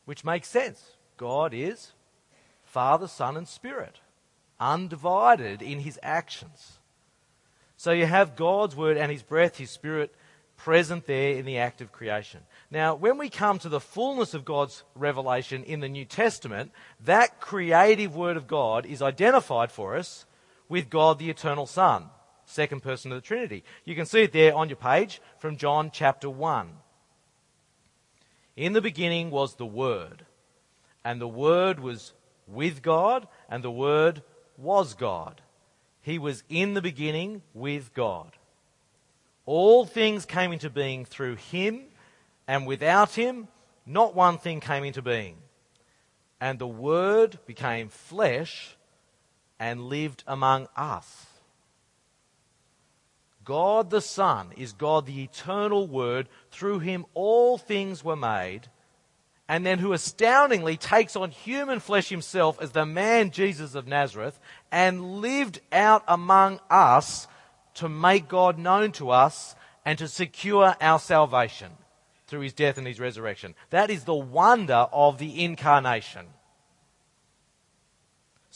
Which 0.06 0.24
makes 0.24 0.48
sense. 0.48 0.96
God 1.16 1.54
is 1.54 1.92
Father, 2.64 3.06
Son, 3.06 3.36
and 3.36 3.46
Spirit, 3.46 4.00
undivided 4.60 5.62
in 5.62 5.80
his 5.80 5.98
actions. 6.02 6.78
So 7.76 7.92
you 7.92 8.06
have 8.06 8.36
God's 8.36 8.74
word 8.74 8.96
and 8.96 9.10
his 9.10 9.22
breath, 9.22 9.56
his 9.56 9.70
spirit, 9.70 10.14
present 10.56 11.06
there 11.06 11.34
in 11.34 11.46
the 11.46 11.58
act 11.58 11.80
of 11.80 11.92
creation. 11.92 12.40
Now, 12.70 12.94
when 12.96 13.16
we 13.16 13.30
come 13.30 13.58
to 13.60 13.68
the 13.68 13.80
fullness 13.80 14.34
of 14.34 14.44
God's 14.44 14.82
revelation 14.94 15.62
in 15.62 15.80
the 15.80 15.88
New 15.88 16.04
Testament, 16.04 16.72
that 17.04 17.40
creative 17.40 18.16
word 18.16 18.36
of 18.36 18.48
God 18.48 18.84
is 18.84 19.00
identified 19.00 19.70
for 19.70 19.96
us 19.96 20.26
with 20.68 20.90
God 20.90 21.18
the 21.18 21.30
eternal 21.30 21.66
Son, 21.66 22.06
second 22.44 22.82
person 22.82 23.12
of 23.12 23.16
the 23.16 23.26
Trinity. 23.26 23.62
You 23.84 23.94
can 23.94 24.06
see 24.06 24.22
it 24.22 24.32
there 24.32 24.54
on 24.54 24.68
your 24.68 24.76
page 24.76 25.20
from 25.38 25.56
John 25.56 25.90
chapter 25.92 26.28
1. 26.28 26.68
In 28.56 28.72
the 28.72 28.82
beginning 28.82 29.30
was 29.30 29.54
the 29.54 29.66
Word, 29.66 30.26
and 31.04 31.20
the 31.20 31.28
Word 31.28 31.78
was 31.78 32.12
with 32.48 32.82
God, 32.82 33.28
and 33.48 33.62
the 33.62 33.70
Word 33.70 34.22
was 34.58 34.92
God. 34.92 35.40
He 36.02 36.18
was 36.18 36.42
in 36.50 36.74
the 36.74 36.82
beginning 36.82 37.42
with 37.54 37.94
God. 37.94 38.32
All 39.46 39.86
things 39.86 40.26
came 40.26 40.52
into 40.52 40.68
being 40.68 41.06
through 41.06 41.36
Him, 41.36 41.84
and 42.46 42.66
without 42.66 43.14
Him, 43.14 43.48
not 43.86 44.14
one 44.14 44.36
thing 44.36 44.60
came 44.60 44.84
into 44.84 45.00
being. 45.00 45.36
And 46.40 46.58
the 46.58 46.66
Word 46.66 47.38
became 47.46 47.88
flesh 47.88 48.76
and 49.58 49.88
lived 49.88 50.22
among 50.26 50.68
us. 50.76 51.26
God 53.48 53.88
the 53.88 54.02
Son 54.02 54.52
is 54.58 54.74
God 54.74 55.06
the 55.06 55.22
eternal 55.22 55.86
Word. 55.86 56.28
Through 56.50 56.80
him 56.80 57.06
all 57.14 57.56
things 57.56 58.04
were 58.04 58.14
made. 58.14 58.68
And 59.48 59.64
then 59.64 59.78
who 59.78 59.92
astoundingly 59.92 60.76
takes 60.76 61.16
on 61.16 61.30
human 61.30 61.80
flesh 61.80 62.08
himself 62.08 62.60
as 62.60 62.72
the 62.72 62.84
man 62.84 63.30
Jesus 63.30 63.74
of 63.74 63.86
Nazareth 63.86 64.38
and 64.70 65.20
lived 65.20 65.60
out 65.72 66.04
among 66.06 66.60
us 66.68 67.26
to 67.74 67.88
make 67.88 68.28
God 68.28 68.58
known 68.58 68.92
to 68.92 69.10
us 69.10 69.54
and 69.84 69.98
to 69.98 70.08
secure 70.08 70.76
our 70.80 70.98
salvation 70.98 71.72
through 72.26 72.40
his 72.40 72.52
death 72.52 72.76
and 72.76 72.86
his 72.86 73.00
resurrection. 73.00 73.54
That 73.70 73.88
is 73.88 74.04
the 74.04 74.14
wonder 74.14 74.86
of 74.92 75.18
the 75.18 75.42
incarnation. 75.42 76.26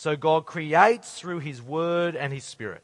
So 0.03 0.17
God 0.17 0.47
creates 0.47 1.17
through 1.17 1.39
His 1.39 1.63
Word 1.63 2.17
and 2.17 2.33
His 2.33 2.43
Spirit. 2.43 2.83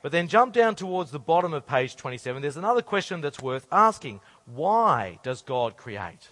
But 0.00 0.12
then 0.12 0.28
jump 0.28 0.54
down 0.54 0.76
towards 0.76 1.10
the 1.10 1.18
bottom 1.18 1.52
of 1.52 1.66
page 1.66 1.96
27. 1.96 2.40
There's 2.40 2.56
another 2.56 2.82
question 2.82 3.20
that's 3.20 3.42
worth 3.42 3.66
asking. 3.72 4.20
Why 4.46 5.18
does 5.24 5.42
God 5.42 5.76
create? 5.76 6.28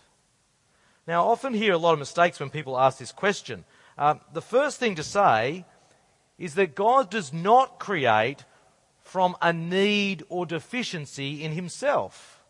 Now, 1.06 1.24
I 1.24 1.30
often 1.30 1.54
hear 1.54 1.72
a 1.72 1.78
lot 1.78 1.92
of 1.92 1.98
mistakes 1.98 2.40
when 2.40 2.50
people 2.50 2.78
ask 2.78 2.98
this 2.98 3.12
question. 3.12 3.64
Uh, 3.96 4.16
the 4.32 4.42
first 4.42 4.78
thing 4.78 4.96
to 4.96 5.02
say 5.04 5.64
is 6.38 6.54
that 6.56 6.74
God 6.74 7.10
does 7.10 7.32
not 7.32 7.78
create 7.78 8.44
from 9.00 9.36
a 9.40 9.52
need 9.52 10.24
or 10.28 10.46
deficiency 10.46 11.44
in 11.44 11.52
Himself. 11.52 12.42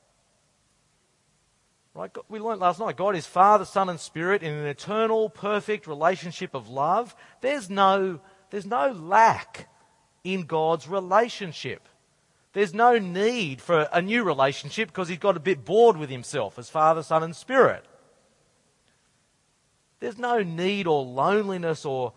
Right? 1.95 2.11
We 2.29 2.41
learned 2.41 2.61
last 2.61 2.81
night 2.81 2.97
God 2.97 3.15
is 3.15 3.27
Father, 3.27 3.65
Son, 3.65 3.89
and 3.89 4.01
Spirit 4.01 4.43
in 4.43 4.53
an 4.53 4.67
eternal, 4.67 5.29
perfect 5.29 5.87
relationship 5.87 6.55
of 6.55 6.69
love. 6.69 7.15
There's 7.43 7.69
no, 7.71 8.21
there's 8.51 8.67
no 8.67 8.91
lack 8.91 9.69
in 10.25 10.45
God's 10.45 10.89
relationship. 10.89 11.89
There's 12.55 12.75
no 12.75 12.99
need 12.99 13.61
for 13.61 13.89
a 13.93 14.01
new 14.01 14.25
relationship 14.25 14.89
because 14.89 15.09
he's 15.09 15.19
got 15.19 15.37
a 15.37 15.41
bit 15.41 15.65
bored 15.65 15.99
with 15.99 16.09
himself 16.09 16.59
as 16.59 16.71
Father, 16.71 17.03
Son, 17.03 17.23
and 17.23 17.37
Spirit. 17.37 17.85
There's 20.01 20.19
no 20.19 20.43
need 20.43 20.87
or 20.87 21.05
loneliness 21.05 21.85
or 21.85 22.13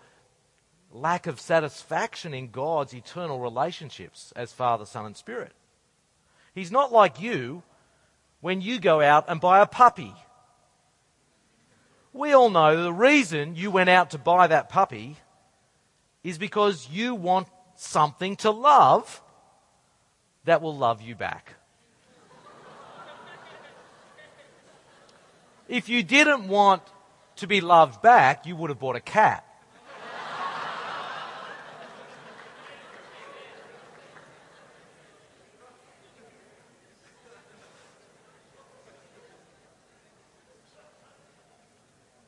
lack 0.91 1.27
of 1.27 1.39
satisfaction 1.39 2.33
in 2.33 2.49
God's 2.49 2.93
eternal 2.93 3.39
relationships 3.39 4.33
as 4.35 4.51
Father, 4.51 4.85
Son, 4.85 5.05
and 5.05 5.15
Spirit. 5.15 5.53
He's 6.53 6.71
not 6.71 6.91
like 6.91 7.21
you 7.21 7.63
when 8.41 8.61
you 8.61 8.79
go 8.79 9.01
out 9.01 9.25
and 9.27 9.39
buy 9.39 9.61
a 9.61 9.65
puppy. 9.65 10.13
We 12.11 12.33
all 12.33 12.49
know 12.49 12.83
the 12.83 12.93
reason 12.93 13.55
you 13.55 13.71
went 13.71 13.89
out 13.89 14.11
to 14.11 14.17
buy 14.17 14.47
that 14.47 14.69
puppy 14.69 15.17
is 16.23 16.37
because 16.37 16.89
you 16.89 17.15
want 17.15 17.47
something 17.75 18.35
to 18.37 18.51
love 18.51 19.21
that 20.45 20.61
will 20.61 20.75
love 20.75 21.01
you 21.01 21.15
back. 21.15 21.53
if 25.67 25.87
you 25.87 26.01
didn't 26.01 26.47
want 26.47 26.81
to 27.39 27.47
be 27.47 27.61
loved 27.61 28.01
back, 28.01 28.45
you 28.45 28.55
would 28.55 28.69
have 28.69 28.79
bought 28.79 28.95
a 28.95 29.01
cat. 29.01 29.45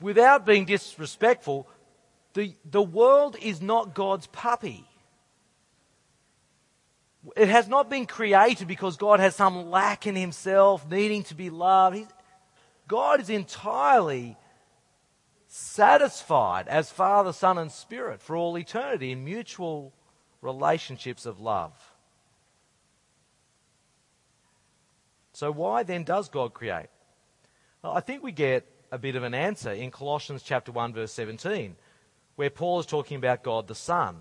without 0.01 0.45
being 0.45 0.65
disrespectful, 0.65 1.67
the, 2.33 2.53
the 2.69 2.81
world 2.81 3.37
is 3.41 3.61
not 3.61 3.93
God's 3.93 4.27
puppy. 4.27 4.85
It 7.37 7.49
has 7.49 7.67
not 7.67 7.89
been 7.89 8.07
created 8.07 8.67
because 8.67 8.97
God 8.97 9.19
has 9.19 9.35
some 9.35 9.69
lack 9.69 10.07
in 10.07 10.15
himself, 10.15 10.89
needing 10.89 11.23
to 11.25 11.35
be 11.35 11.49
loved. 11.49 11.97
He's, 11.97 12.07
God 12.87 13.21
is 13.21 13.29
entirely 13.29 14.37
satisfied 15.53 16.69
as 16.69 16.91
Father, 16.91 17.33
Son, 17.33 17.57
and 17.57 17.69
Spirit 17.69 18.21
for 18.21 18.37
all 18.37 18.57
eternity 18.57 19.11
in 19.11 19.25
mutual 19.25 19.91
relationships 20.41 21.25
of 21.25 21.41
love. 21.41 21.73
So, 25.33 25.51
why 25.51 25.83
then 25.83 26.05
does 26.05 26.29
God 26.29 26.53
create? 26.53 26.87
Well, 27.83 27.91
I 27.91 27.99
think 27.99 28.23
we 28.23 28.31
get 28.31 28.65
a 28.93 28.97
bit 28.97 29.17
of 29.17 29.23
an 29.23 29.33
answer 29.33 29.71
in 29.71 29.91
Colossians 29.91 30.41
chapter 30.41 30.71
1 30.71 30.93
verse 30.93 31.11
17, 31.11 31.75
where 32.37 32.49
Paul 32.49 32.79
is 32.79 32.85
talking 32.85 33.17
about 33.17 33.43
God 33.43 33.67
the 33.67 33.75
Son. 33.75 34.15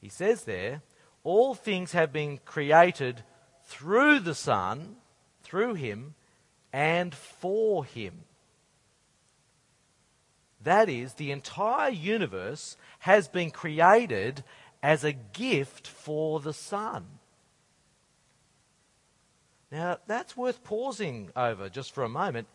He 0.00 0.08
says 0.08 0.42
there, 0.44 0.82
all 1.22 1.54
things 1.54 1.92
have 1.92 2.12
been 2.12 2.38
created 2.44 3.22
through 3.66 4.18
the 4.18 4.34
Son, 4.34 4.96
through 5.44 5.74
him, 5.74 6.16
and 6.72 7.14
for 7.14 7.84
him. 7.84 8.24
That 10.62 10.88
is, 10.88 11.14
the 11.14 11.30
entire 11.30 11.90
universe 11.90 12.76
has 13.00 13.28
been 13.28 13.50
created 13.50 14.44
as 14.82 15.04
a 15.04 15.12
gift 15.12 15.86
for 15.86 16.40
the 16.40 16.52
Son. 16.52 17.06
Now, 19.72 19.98
that's 20.06 20.36
worth 20.36 20.62
pausing 20.64 21.30
over 21.36 21.68
just 21.68 21.92
for 21.92 22.04
a 22.04 22.08
moment 22.08 22.48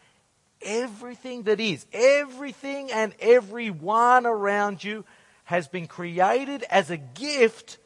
everything 0.61 1.43
that 1.43 1.59
is, 1.59 1.85
everything 1.93 2.91
and 2.91 3.13
everyone 3.19 4.25
around 4.25 4.83
you 4.83 5.05
has 5.45 5.67
been 5.67 5.87
created 5.87 6.63
as 6.69 6.89
a 6.89 6.97
gift 6.97 7.77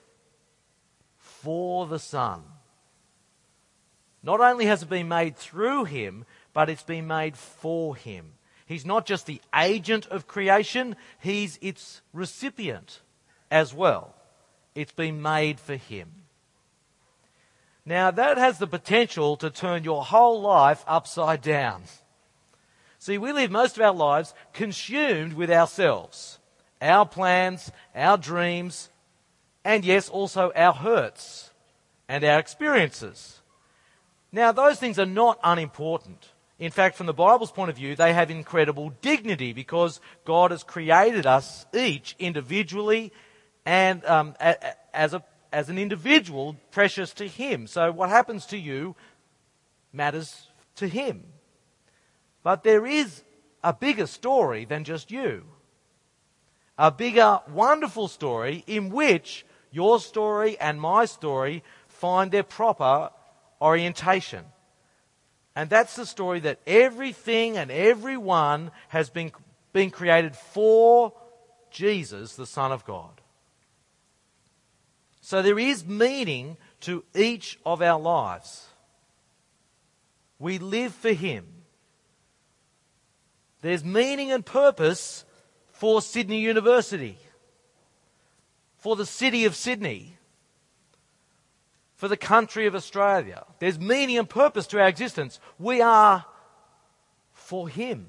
for 1.17 1.85
the 1.87 1.99
Son. 1.99 2.43
Not 4.23 4.39
only 4.39 4.65
has 4.65 4.83
it 4.83 4.89
been 4.89 5.07
made 5.07 5.37
through 5.37 5.85
him, 5.85 6.25
but 6.53 6.69
it's 6.69 6.83
been 6.83 7.07
made 7.07 7.37
for 7.37 7.95
him. 7.95 8.33
He's 8.69 8.85
not 8.85 9.07
just 9.07 9.25
the 9.25 9.41
agent 9.55 10.05
of 10.09 10.27
creation, 10.27 10.95
he's 11.17 11.57
its 11.59 12.03
recipient 12.13 13.01
as 13.49 13.73
well. 13.73 14.13
It's 14.75 14.91
been 14.91 15.23
made 15.23 15.59
for 15.59 15.75
him. 15.75 16.11
Now, 17.83 18.11
that 18.11 18.37
has 18.37 18.59
the 18.59 18.67
potential 18.67 19.37
to 19.37 19.49
turn 19.49 19.83
your 19.83 20.05
whole 20.05 20.39
life 20.39 20.83
upside 20.85 21.41
down. 21.41 21.81
See, 22.99 23.17
we 23.17 23.31
live 23.31 23.49
most 23.49 23.75
of 23.75 23.83
our 23.83 23.91
lives 23.91 24.35
consumed 24.53 25.33
with 25.33 25.49
ourselves, 25.49 26.37
our 26.79 27.07
plans, 27.07 27.71
our 27.95 28.19
dreams, 28.19 28.91
And 29.65 29.83
yes, 29.83 30.09
also 30.09 30.51
our 30.55 30.73
hurts 30.73 31.49
and 32.07 32.23
our 32.23 32.39
experiences. 32.39 33.41
Now, 34.31 34.51
those 34.51 34.79
things 34.79 34.99
are 34.99 35.05
not 35.05 35.39
unimportant. 35.43 36.29
In 36.59 36.71
fact, 36.71 36.97
from 36.97 37.05
the 37.05 37.13
Bible's 37.13 37.51
point 37.51 37.69
of 37.69 37.77
view, 37.77 37.95
they 37.95 38.13
have 38.13 38.29
incredible 38.29 38.91
dignity 39.01 39.53
because 39.53 40.01
God 40.25 40.51
has 40.51 40.61
created 40.61 41.25
us 41.25 41.65
each 41.73 42.15
individually 42.19 43.13
and 43.65 44.03
um, 44.05 44.35
as, 44.93 45.13
a, 45.13 45.23
as 45.53 45.69
an 45.69 45.77
individual 45.77 46.57
precious 46.71 47.13
to 47.13 47.27
Him. 47.27 47.65
So 47.65 47.91
what 47.93 48.09
happens 48.09 48.45
to 48.47 48.57
you 48.57 48.97
matters 49.93 50.47
to 50.75 50.87
Him. 50.87 51.23
But 52.43 52.63
there 52.63 52.85
is 52.85 53.23
a 53.63 53.73
bigger 53.73 54.07
story 54.07 54.65
than 54.65 54.83
just 54.83 55.11
you. 55.11 55.45
A 56.77 56.91
bigger, 56.91 57.39
wonderful 57.49 58.09
story 58.09 58.63
in 58.67 58.89
which 58.89 59.45
your 59.71 59.99
story 59.99 60.57
and 60.59 60.79
my 60.79 61.05
story 61.05 61.63
find 61.87 62.31
their 62.31 62.43
proper 62.43 63.11
orientation. 63.61 64.45
And 65.59 65.69
that's 65.69 65.97
the 65.97 66.05
story 66.05 66.39
that 66.39 66.61
everything 66.65 67.57
and 67.57 67.69
everyone 67.69 68.71
has 68.87 69.09
been, 69.09 69.33
been 69.73 69.91
created 69.91 70.33
for 70.33 71.11
Jesus, 71.69 72.37
the 72.37 72.45
Son 72.45 72.71
of 72.71 72.85
God. 72.85 73.19
So 75.19 75.41
there 75.41 75.59
is 75.59 75.85
meaning 75.85 76.55
to 76.79 77.03
each 77.13 77.59
of 77.65 77.81
our 77.81 77.99
lives. 77.99 78.69
We 80.39 80.59
live 80.59 80.93
for 80.93 81.11
Him. 81.11 81.45
There's 83.59 83.83
meaning 83.83 84.31
and 84.31 84.45
purpose 84.45 85.25
for 85.73 86.01
Sydney 86.01 86.39
University, 86.39 87.17
for 88.77 88.95
the 88.95 89.05
city 89.05 89.43
of 89.43 89.57
Sydney, 89.57 90.18
for 91.99 92.07
the 92.07 92.15
country 92.15 92.65
of 92.65 92.75
Australia. 92.75 93.45
There's 93.59 93.77
meaning 93.77 94.17
and 94.17 94.29
purpose 94.29 94.67
to 94.67 94.79
our 94.79 94.87
existence. 94.87 95.37
We 95.59 95.81
are 95.81 96.23
for 97.33 97.67
Him. 97.67 98.07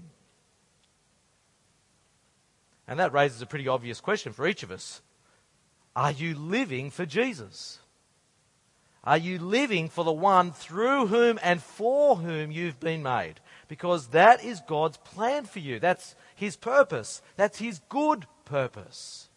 And 2.86 3.00
that 3.00 3.12
raises 3.12 3.42
a 3.42 3.46
pretty 3.46 3.66
obvious 3.66 4.00
question 4.00 4.32
for 4.32 4.46
each 4.46 4.62
of 4.62 4.70
us. 4.70 5.02
Are 5.96 6.12
you 6.12 6.36
living 6.36 6.92
for 6.92 7.04
Jesus? 7.04 7.80
Are 9.02 9.18
you 9.18 9.40
living 9.40 9.88
for 9.88 10.04
the 10.04 10.12
one 10.12 10.52
through 10.52 11.08
whom 11.08 11.40
and 11.42 11.60
for 11.60 12.14
whom 12.14 12.52
you've 12.52 12.78
been 12.78 13.02
made? 13.02 13.40
Because 13.66 14.10
that 14.10 14.44
is 14.44 14.62
God's 14.68 14.98
plan 14.98 15.46
for 15.46 15.58
you. 15.58 15.80
That's 15.80 16.14
His 16.36 16.54
purpose. 16.56 17.22
That's 17.36 17.58
His 17.58 17.80
good 17.88 18.26
purpose. 18.44 19.29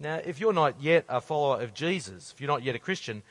Now, 0.00 0.18
if 0.24 0.40
you're 0.40 0.54
not 0.54 0.80
yet 0.80 1.04
a 1.10 1.20
follower 1.20 1.60
of 1.60 1.74
Jesus, 1.74 2.32
if 2.32 2.40
you're 2.40 2.48
not 2.48 2.62
yet 2.62 2.74
a 2.74 2.78
Christian, 2.78 3.22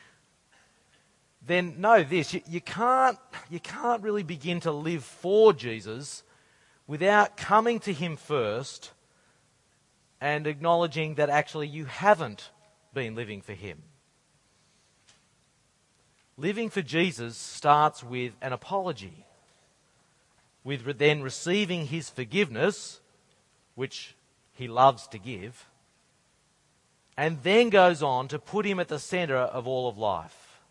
then 1.45 1.81
know 1.81 2.03
this 2.03 2.31
you, 2.31 2.41
you, 2.47 2.61
can't, 2.61 3.17
you 3.49 3.59
can't 3.59 4.03
really 4.03 4.21
begin 4.21 4.59
to 4.61 4.71
live 4.71 5.03
for 5.03 5.51
Jesus 5.51 6.21
without 6.85 7.37
coming 7.37 7.79
to 7.79 7.91
Him 7.91 8.15
first 8.15 8.91
and 10.21 10.45
acknowledging 10.45 11.15
that 11.15 11.29
actually 11.29 11.67
you 11.67 11.85
haven't 11.85 12.51
been 12.93 13.15
living 13.15 13.41
for 13.41 13.53
Him. 13.53 13.81
Living 16.37 16.69
for 16.69 16.83
Jesus 16.83 17.35
starts 17.35 18.03
with 18.03 18.33
an 18.43 18.53
apology, 18.53 19.25
with 20.63 20.99
then 20.99 21.23
receiving 21.23 21.87
His 21.87 22.11
forgiveness, 22.11 23.01
which 23.73 24.15
He 24.53 24.67
loves 24.67 25.07
to 25.07 25.17
give 25.17 25.65
and 27.17 27.41
then 27.43 27.69
goes 27.69 28.01
on 28.01 28.27
to 28.29 28.39
put 28.39 28.65
him 28.65 28.79
at 28.79 28.87
the 28.87 28.99
center 28.99 29.37
of 29.37 29.67
all 29.67 29.87
of 29.87 29.97
life. 29.97 30.61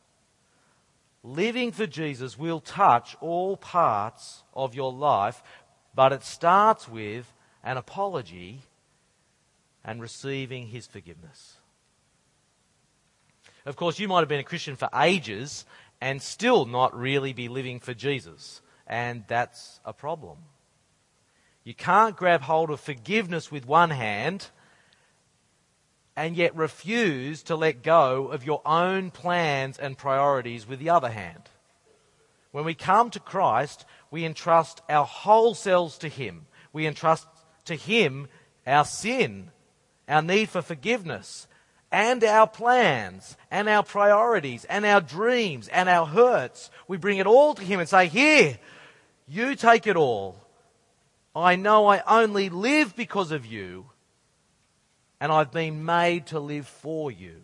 Living 1.22 1.72
for 1.72 1.86
Jesus 1.86 2.38
will 2.38 2.60
touch 2.60 3.16
all 3.20 3.56
parts 3.56 4.42
of 4.54 4.74
your 4.74 4.92
life, 4.92 5.42
but 5.94 6.12
it 6.12 6.22
starts 6.22 6.88
with 6.88 7.32
an 7.62 7.76
apology 7.76 8.60
and 9.84 10.00
receiving 10.00 10.68
his 10.68 10.86
forgiveness. 10.86 11.56
Of 13.66 13.76
course, 13.76 13.98
you 13.98 14.08
might 14.08 14.20
have 14.20 14.28
been 14.28 14.40
a 14.40 14.44
Christian 14.44 14.76
for 14.76 14.88
ages 14.94 15.66
and 16.00 16.22
still 16.22 16.64
not 16.64 16.98
really 16.98 17.32
be 17.32 17.48
living 17.48 17.80
for 17.80 17.92
Jesus, 17.92 18.62
and 18.86 19.24
that's 19.26 19.80
a 19.84 19.92
problem. 19.92 20.38
You 21.64 21.74
can't 21.74 22.16
grab 22.16 22.42
hold 22.42 22.70
of 22.70 22.80
forgiveness 22.80 23.52
with 23.52 23.66
one 23.66 23.90
hand 23.90 24.48
and 26.18 26.36
yet 26.36 26.56
refuse 26.56 27.44
to 27.44 27.54
let 27.54 27.84
go 27.84 28.26
of 28.26 28.44
your 28.44 28.60
own 28.66 29.08
plans 29.08 29.78
and 29.78 29.96
priorities 29.96 30.66
with 30.66 30.80
the 30.80 30.90
other 30.90 31.10
hand. 31.10 31.44
When 32.50 32.64
we 32.64 32.74
come 32.74 33.10
to 33.10 33.20
Christ, 33.20 33.84
we 34.10 34.24
entrust 34.24 34.82
our 34.90 35.04
whole 35.04 35.54
selves 35.54 35.96
to 35.98 36.08
Him. 36.08 36.46
We 36.72 36.88
entrust 36.88 37.28
to 37.66 37.76
Him 37.76 38.26
our 38.66 38.84
sin, 38.84 39.52
our 40.08 40.20
need 40.20 40.48
for 40.48 40.60
forgiveness, 40.60 41.46
and 41.92 42.24
our 42.24 42.48
plans, 42.48 43.36
and 43.48 43.68
our 43.68 43.84
priorities, 43.84 44.64
and 44.64 44.84
our 44.84 45.00
dreams, 45.00 45.68
and 45.68 45.88
our 45.88 46.04
hurts. 46.04 46.68
We 46.88 46.96
bring 46.96 47.18
it 47.18 47.28
all 47.28 47.54
to 47.54 47.62
Him 47.62 47.78
and 47.78 47.88
say, 47.88 48.08
Here, 48.08 48.58
you 49.28 49.54
take 49.54 49.86
it 49.86 49.94
all. 49.94 50.44
I 51.32 51.54
know 51.54 51.86
I 51.86 52.02
only 52.08 52.48
live 52.48 52.96
because 52.96 53.30
of 53.30 53.46
you 53.46 53.90
and 55.20 55.32
I've 55.32 55.52
been 55.52 55.84
made 55.84 56.26
to 56.28 56.40
live 56.40 56.66
for 56.66 57.10
you. 57.10 57.42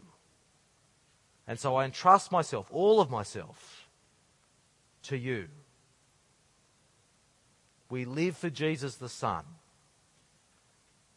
And 1.47 1.59
so 1.59 1.77
I 1.77 1.85
entrust 1.85 2.33
myself, 2.33 2.69
all 2.71 3.01
of 3.01 3.11
myself, 3.11 3.89
to 5.05 5.17
you. 5.17 5.49
We 7.91 8.05
live 8.05 8.37
for 8.37 8.51
Jesus 8.51 8.97
the 8.97 9.09
Son, 9.09 9.45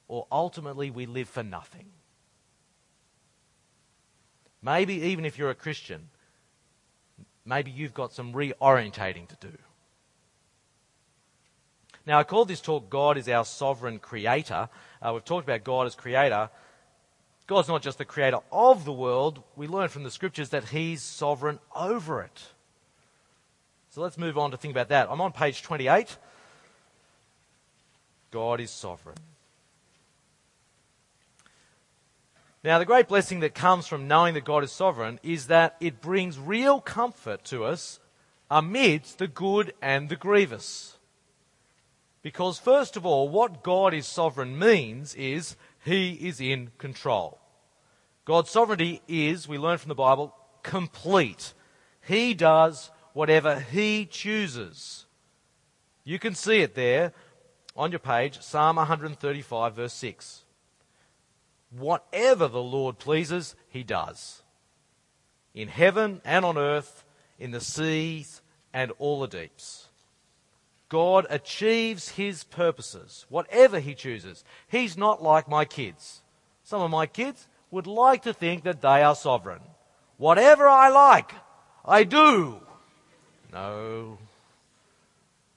or 0.08 0.28
ultimately 0.32 0.92
we 0.92 1.06
live 1.06 1.30
for 1.30 1.44
nothing. 1.44 1.88
Maybe 4.62 4.96
even 4.96 5.24
if 5.24 5.38
you're 5.38 5.50
a 5.50 5.56
Christian, 5.56 6.10
maybe 7.46 7.72
you've 7.72 7.94
got 7.94 8.12
some 8.12 8.34
reorientating 8.34 9.28
to 9.30 9.36
do. 9.40 9.58
Now, 12.06 12.20
I 12.20 12.24
call 12.24 12.46
this 12.46 12.62
talk 12.62 12.90
God 12.90 13.18
is 13.18 13.28
our 13.28 13.46
sovereign 13.46 14.00
creator. 14.00 14.70
Uh, 15.02 15.12
we've 15.14 15.26
talked 15.26 15.48
about 15.48 15.64
God 15.64 15.88
as 15.88 15.96
creator. 15.96 16.50
God's 17.48 17.68
not 17.68 17.82
just 17.82 17.98
the 17.98 18.06
creator 18.06 18.40
of 18.52 18.84
the 18.84 18.92
world. 18.92 19.42
We 19.56 19.68
learn 19.68 19.90
from 19.90 20.04
the 20.04 20.12
scriptures 20.12 20.50
that 20.50 20.66
he's 20.66 21.02
sovereign 21.02 21.60
over 21.76 22.22
it. 22.22 22.42
So 23.90 24.02
let's 24.02 24.18
move 24.18 24.38
on 24.38 24.52
to 24.52 24.58
think 24.58 24.74
about 24.74 24.90
that. 24.90 25.08
I'm 25.10 25.22
on 25.22 25.32
page 25.32 25.64
28. 25.64 26.18
God 28.32 28.60
is 28.60 28.70
sovereign. 28.70 29.18
Now, 32.64 32.80
the 32.80 32.86
great 32.86 33.08
blessing 33.08 33.40
that 33.40 33.56
comes 33.56 33.88
from 33.88 34.10
knowing 34.10 34.34
that 34.34 34.44
God 34.44 34.64
is 34.64 34.72
sovereign 34.72 35.20
is 35.24 35.48
that 35.48 35.78
it 35.80 36.02
brings 36.02 36.38
real 36.38 36.82
comfort 36.82 37.46
to 37.46 37.64
us 37.64 38.00
amidst 38.52 39.20
the 39.20 39.28
good 39.28 39.74
and 39.82 40.10
the 40.10 40.16
grievous. 40.18 40.97
Because, 42.28 42.60
first 42.60 42.98
of 42.98 43.06
all, 43.06 43.30
what 43.30 43.64
God 43.64 43.94
is 43.94 44.06
sovereign 44.06 44.60
means 44.60 45.16
is 45.16 45.56
He 45.86 46.12
is 46.28 46.42
in 46.42 46.72
control. 46.78 47.40
God's 48.26 48.50
sovereignty 48.50 49.02
is, 49.08 49.48
we 49.48 49.58
learn 49.58 49.78
from 49.78 49.88
the 49.88 49.96
Bible, 49.96 50.36
complete. 50.62 51.54
He 52.06 52.34
does 52.34 52.92
whatever 53.14 53.62
He 53.62 54.06
chooses. 54.06 55.06
You 56.04 56.20
can 56.20 56.36
see 56.36 56.60
it 56.60 56.76
there 56.76 57.14
on 57.78 57.94
your 57.94 58.00
page, 58.00 58.42
Psalm 58.42 58.76
135, 58.76 59.76
verse 59.78 59.94
6. 59.94 60.44
Whatever 61.72 62.50
the 62.50 62.62
Lord 62.62 63.00
pleases, 63.00 63.56
He 63.70 63.84
does. 63.84 64.44
In 65.54 65.70
heaven 65.70 66.20
and 66.26 66.44
on 66.44 66.58
earth, 66.58 67.06
in 67.40 67.52
the 67.52 67.62
seas 67.62 68.42
and 68.74 68.92
all 69.00 69.22
the 69.22 69.28
deeps. 69.28 69.87
God 70.90 71.28
achieves 71.30 72.10
his 72.10 72.44
purposes, 72.44 73.26
whatever 73.30 73.80
he 73.80 73.94
chooses. 73.94 74.44
He's 74.68 74.98
not 74.98 75.22
like 75.22 75.50
my 75.50 75.66
kids. 75.66 76.22
Some 76.64 76.82
of 76.82 76.92
my 76.92 77.06
kids 77.06 77.48
would 77.72 77.88
like 77.88 78.24
to 78.24 78.34
think 78.34 78.64
that 78.64 78.82
they 78.82 79.04
are 79.04 79.16
sovereign. 79.16 79.62
Whatever 80.18 80.68
I 80.68 80.90
like, 80.90 81.34
I 81.84 82.04
do. 82.04 82.62
No. 83.52 84.18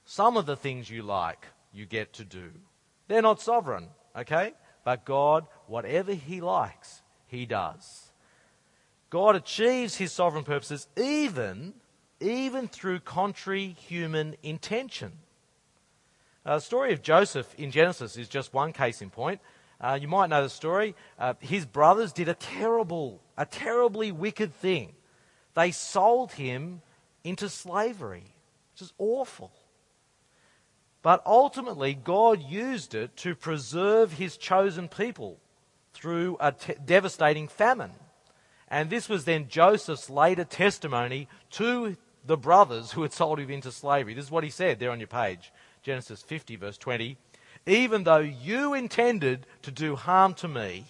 Some 0.05 0.35
of 0.35 0.45
the 0.45 0.57
things 0.57 0.89
you 0.89 1.03
like, 1.03 1.47
you 1.73 1.85
get 1.85 2.13
to 2.13 2.25
do. 2.25 2.51
They're 3.07 3.21
not 3.21 3.41
sovereign, 3.41 3.87
okay? 4.15 4.53
But 4.83 5.05
God, 5.05 5.45
whatever 5.67 6.13
he 6.13 6.41
likes, 6.41 7.01
he 7.27 7.45
does. 7.45 8.11
God 9.09 9.35
achieves 9.35 9.95
his 9.95 10.11
sovereign 10.11 10.43
purposes 10.43 10.87
even 10.97 11.73
even 12.21 12.67
through 12.67 12.99
contrary 12.99 13.75
human 13.79 14.35
intention. 14.43 15.11
Uh, 16.45 16.55
the 16.55 16.61
story 16.61 16.93
of 16.93 17.01
Joseph 17.01 17.53
in 17.57 17.71
Genesis 17.71 18.17
is 18.17 18.27
just 18.27 18.53
one 18.53 18.73
case 18.73 19.01
in 19.01 19.09
point. 19.09 19.41
uh, 19.81 19.97
you 19.99 20.07
might 20.07 20.29
know 20.29 20.43
the 20.43 20.49
story. 20.49 20.95
Uh, 21.17 21.33
his 21.39 21.65
brothers 21.65 22.13
did 22.13 22.29
a 22.29 22.35
terrible, 22.35 23.19
a 23.37 23.45
terribly 23.45 24.11
wicked 24.11 24.53
thing. 24.53 24.93
They 25.55 25.71
sold 25.71 26.33
him 26.33 26.81
into 27.23 27.49
slavery, 27.49 28.23
which 28.73 28.81
is 28.81 28.93
awful. 28.97 29.51
But 31.01 31.23
ultimately, 31.25 31.95
God 31.95 32.43
used 32.43 32.93
it 32.93 33.15
to 33.17 33.33
preserve 33.33 34.13
his 34.13 34.37
chosen 34.37 34.87
people 34.87 35.39
through 35.93 36.37
a 36.39 36.51
te- 36.51 36.75
devastating 36.85 37.47
famine. 37.47 37.91
And 38.67 38.89
this 38.89 39.09
was 39.09 39.25
then 39.25 39.47
Joseph's 39.49 40.09
later 40.09 40.43
testimony 40.43 41.27
to 41.51 41.97
the 42.25 42.37
brothers 42.37 42.91
who 42.91 43.01
had 43.01 43.13
sold 43.13 43.39
him 43.39 43.49
into 43.49 43.71
slavery. 43.71 44.13
This 44.13 44.25
is 44.25 44.31
what 44.31 44.43
he 44.43 44.49
said 44.49 44.79
there 44.79 44.91
on 44.91 44.99
your 44.99 45.07
page 45.07 45.51
Genesis 45.81 46.21
50, 46.21 46.55
verse 46.57 46.77
20. 46.77 47.17
Even 47.65 48.03
though 48.03 48.19
you 48.19 48.73
intended 48.73 49.45
to 49.61 49.71
do 49.71 49.95
harm 49.95 50.33
to 50.35 50.47
me, 50.47 50.85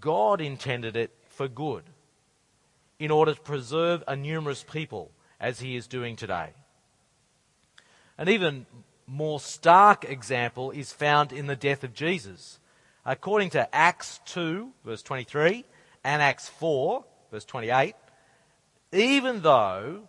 God 0.00 0.40
intended 0.40 0.96
it 0.96 1.10
for 1.28 1.48
good, 1.48 1.84
in 2.98 3.10
order 3.10 3.34
to 3.34 3.40
preserve 3.40 4.02
a 4.06 4.16
numerous 4.16 4.64
people, 4.64 5.10
as 5.40 5.60
he 5.60 5.76
is 5.76 5.86
doing 5.86 6.14
today. 6.14 6.50
An 8.16 8.28
even 8.28 8.66
more 9.06 9.40
stark 9.40 10.04
example 10.04 10.70
is 10.70 10.92
found 10.92 11.32
in 11.32 11.46
the 11.46 11.56
death 11.56 11.82
of 11.82 11.94
Jesus. 11.94 12.60
According 13.04 13.50
to 13.50 13.74
Acts 13.74 14.20
2, 14.26 14.70
verse 14.84 15.02
23, 15.02 15.64
and 16.04 16.22
Acts 16.22 16.48
4, 16.48 17.04
verse 17.30 17.44
28, 17.44 17.94
even 18.92 19.42
though 19.42 20.08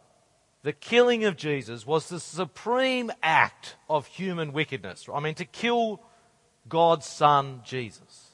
the 0.64 0.74
killing 0.74 1.26
of 1.26 1.36
Jesus 1.36 1.86
was 1.86 2.08
the 2.08 2.20
supreme 2.20 3.12
act 3.22 3.76
of 3.90 4.08
human 4.08 4.54
wickedness. 4.54 5.08
I 5.14 5.20
mean, 5.20 5.36
to 5.36 5.46
kill 5.46 6.02
God's 6.70 7.06
Son, 7.06 7.62
Jesus. 7.66 8.30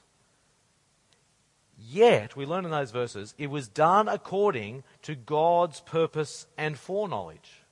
Yet, 1.78 2.36
we 2.36 2.46
learn 2.46 2.66
in 2.66 2.72
those 2.72 2.92
verses, 2.92 3.34
it 3.38 3.50
was 3.50 3.68
done 3.68 4.08
according 4.08 4.84
to 5.04 5.16
God's 5.16 5.80
purpose 5.82 6.46
and 6.58 6.78
foreknowledge. 6.78 7.64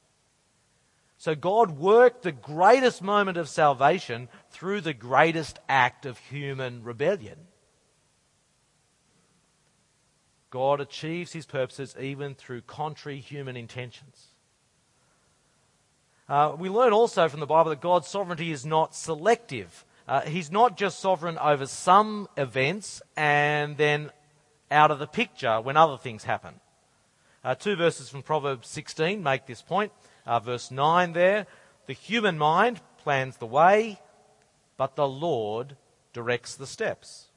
So 1.19 1.35
God 1.35 1.77
worked 1.77 2.23
the 2.23 2.31
greatest 2.31 3.01
moment 3.01 3.37
of 3.37 3.49
salvation 3.49 4.29
through 4.49 4.81
the 4.81 4.93
greatest 4.93 5.59
act 5.67 6.05
of 6.05 6.17
human 6.17 6.83
rebellion. 6.83 7.37
God 10.49 10.79
achieves 10.79 11.33
his 11.33 11.45
purposes 11.45 11.95
even 11.99 12.33
through 12.33 12.61
contrary 12.61 13.19
human 13.19 13.57
intentions. 13.57 14.29
Uh, 16.29 16.53
we 16.57 16.69
learn 16.69 16.91
also 16.91 17.29
from 17.29 17.39
the 17.39 17.45
Bible 17.45 17.69
that 17.69 17.79
God's 17.79 18.07
sovereignty 18.07 18.51
is 18.51 18.65
not 18.65 18.93
selective. 18.93 19.85
Uh, 20.07 20.21
he's 20.21 20.51
not 20.51 20.77
just 20.77 20.99
sovereign 20.99 21.37
over 21.37 21.65
some 21.65 22.27
events 22.35 23.01
and 23.15 23.77
then 23.77 24.11
out 24.69 24.91
of 24.91 24.99
the 24.99 25.07
picture 25.07 25.61
when 25.61 25.77
other 25.77 25.97
things 25.97 26.25
happen. 26.25 26.55
Uh, 27.43 27.55
two 27.55 27.77
verses 27.77 28.09
from 28.09 28.23
Proverbs 28.23 28.67
16 28.67 29.23
make 29.23 29.45
this 29.45 29.61
point. 29.61 29.93
Uh, 30.25 30.39
verse 30.39 30.69
9 30.69 31.13
there 31.13 31.47
the 31.85 31.93
human 31.93 32.37
mind 32.37 32.81
plans 32.97 33.37
the 33.37 33.45
way, 33.45 33.97
but 34.75 34.97
the 34.97 35.07
Lord 35.07 35.77
directs 36.11 36.55
the 36.55 36.67
steps. 36.67 37.27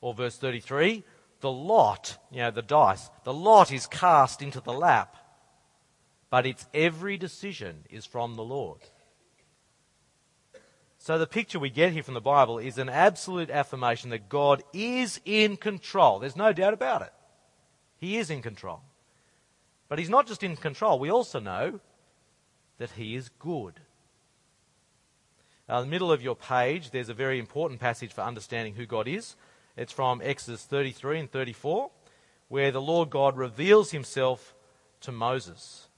Or 0.00 0.14
verse 0.14 0.38
33 0.38 1.04
the 1.40 1.50
lot, 1.50 2.18
you 2.30 2.40
know, 2.40 2.50
the 2.50 2.62
dice, 2.62 3.08
the 3.24 3.32
lot 3.32 3.72
is 3.72 3.86
cast 3.86 4.42
into 4.42 4.60
the 4.60 4.72
lap 4.72 5.16
but 6.30 6.46
its 6.46 6.66
every 6.72 7.16
decision 7.16 7.84
is 7.90 8.06
from 8.06 8.34
the 8.34 8.44
Lord. 8.44 8.80
So 10.98 11.18
the 11.18 11.26
picture 11.26 11.58
we 11.58 11.70
get 11.70 11.92
here 11.92 12.02
from 12.02 12.14
the 12.14 12.20
Bible 12.20 12.58
is 12.58 12.78
an 12.78 12.88
absolute 12.88 13.50
affirmation 13.50 14.10
that 14.10 14.28
God 14.28 14.62
is 14.72 15.20
in 15.24 15.56
control. 15.56 16.18
There's 16.18 16.36
no 16.36 16.52
doubt 16.52 16.74
about 16.74 17.02
it. 17.02 17.12
He 17.96 18.16
is 18.18 18.30
in 18.30 18.42
control. 18.42 18.82
But 19.88 19.98
He's 19.98 20.10
not 20.10 20.26
just 20.26 20.42
in 20.42 20.56
control, 20.56 20.98
we 20.98 21.10
also 21.10 21.40
know 21.40 21.80
that 22.78 22.92
He 22.92 23.16
is 23.16 23.28
good. 23.38 23.80
Now, 25.68 25.78
in 25.78 25.86
the 25.86 25.90
middle 25.90 26.12
of 26.12 26.22
your 26.22 26.36
page, 26.36 26.90
there's 26.90 27.08
a 27.08 27.14
very 27.14 27.38
important 27.38 27.80
passage 27.80 28.12
for 28.12 28.22
understanding 28.22 28.74
who 28.74 28.86
God 28.86 29.08
is. 29.08 29.36
It's 29.76 29.92
from 29.92 30.20
Exodus 30.22 30.64
33 30.64 31.20
and 31.20 31.30
34, 31.30 31.90
where 32.48 32.72
the 32.72 32.80
Lord 32.80 33.08
God 33.08 33.36
reveals 33.36 33.90
Himself 33.92 34.54
to 35.00 35.12
Moses. 35.12 35.88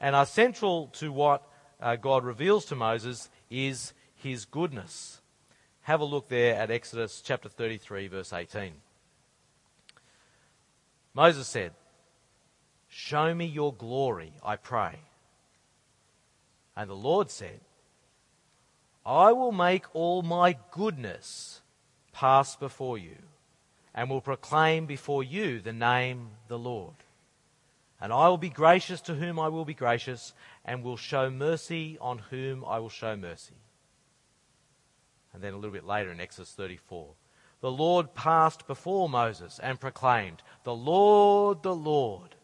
And 0.00 0.16
are 0.16 0.26
central 0.26 0.88
to 0.94 1.12
what 1.12 1.46
uh, 1.80 1.96
God 1.96 2.24
reveals 2.24 2.64
to 2.66 2.74
Moses 2.74 3.28
is 3.50 3.92
his 4.14 4.44
goodness. 4.44 5.20
Have 5.82 6.00
a 6.00 6.04
look 6.04 6.28
there 6.28 6.56
at 6.56 6.70
Exodus 6.70 7.22
chapter 7.24 7.48
33, 7.48 8.08
verse 8.08 8.32
18. 8.32 8.72
Moses 11.14 11.46
said, 11.46 11.72
Show 12.88 13.34
me 13.34 13.46
your 13.46 13.72
glory, 13.72 14.32
I 14.44 14.56
pray. 14.56 14.98
And 16.76 16.88
the 16.88 16.94
Lord 16.94 17.30
said, 17.30 17.60
I 19.04 19.32
will 19.32 19.52
make 19.52 19.84
all 19.94 20.22
my 20.22 20.56
goodness 20.70 21.60
pass 22.12 22.56
before 22.56 22.98
you, 22.98 23.16
and 23.94 24.08
will 24.08 24.20
proclaim 24.20 24.86
before 24.86 25.22
you 25.22 25.60
the 25.60 25.72
name 25.72 26.28
the 26.48 26.58
Lord. 26.58 26.94
And 28.00 28.12
I 28.12 28.28
will 28.28 28.38
be 28.38 28.48
gracious 28.48 29.00
to 29.02 29.14
whom 29.14 29.38
I 29.38 29.48
will 29.48 29.64
be 29.64 29.74
gracious, 29.74 30.32
and 30.64 30.82
will 30.82 30.96
show 30.96 31.30
mercy 31.30 31.98
on 32.00 32.18
whom 32.18 32.64
I 32.64 32.78
will 32.78 32.88
show 32.88 33.16
mercy. 33.16 33.56
And 35.32 35.42
then 35.42 35.52
a 35.52 35.56
little 35.56 35.70
bit 35.70 35.84
later 35.84 36.10
in 36.10 36.20
Exodus 36.20 36.52
34, 36.52 37.14
the 37.60 37.70
Lord 37.70 38.14
passed 38.14 38.66
before 38.66 39.08
Moses 39.08 39.60
and 39.62 39.78
proclaimed, 39.78 40.42
The 40.64 40.74
Lord, 40.74 41.62
the 41.62 41.74
Lord, 41.74 42.34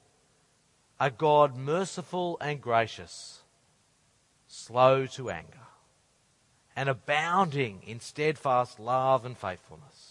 a 1.01 1.11
God 1.11 1.57
merciful 1.57 2.37
and 2.41 2.61
gracious, 2.61 3.43
slow 4.47 5.07
to 5.07 5.31
anger, 5.31 5.67
and 6.77 6.89
abounding 6.89 7.83
in 7.83 8.01
steadfast 8.01 8.79
love 8.79 9.25
and 9.25 9.37
faithfulness 9.37 10.06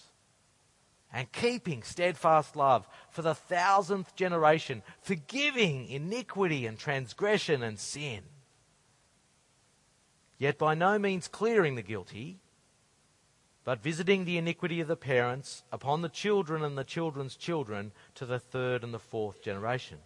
and 1.16 1.32
keeping 1.32 1.82
steadfast 1.82 2.57
love 2.57 2.86
for 3.09 3.22
the 3.22 3.34
thousandth 3.34 4.13
generation, 4.18 4.84
forgiving 5.01 5.88
iniquity 5.88 6.66
and 6.66 6.78
transgression 6.78 7.63
and 7.63 7.80
sin. 7.80 8.20
Yet 10.38 10.57
by 10.57 10.76
no 10.76 10.99
means 10.99 11.30
clearing 11.30 11.76
the 11.76 11.82
guilty, 11.82 12.41
but 13.63 13.82
visiting 13.82 14.26
the 14.26 14.38
iniquity 14.38 14.82
of 14.82 14.89
the 14.89 14.97
parents 14.97 15.63
upon 15.72 16.01
the 16.01 16.09
children 16.09 16.66
and 16.66 16.78
the 16.78 16.84
children's 16.84 17.38
children 17.38 17.93
to 18.16 18.26
the 18.26 18.38
third 18.38 18.84
and 18.84 18.93
the 18.93 18.99
fourth 18.99 19.41
generation. 19.41 19.99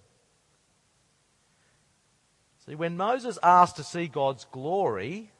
See, 2.68 2.76
when 2.76 2.96
Moses 2.96 3.40
asked 3.42 3.78
to 3.78 3.84
see 3.84 4.08
God's 4.08 4.46
glory, 4.52 5.32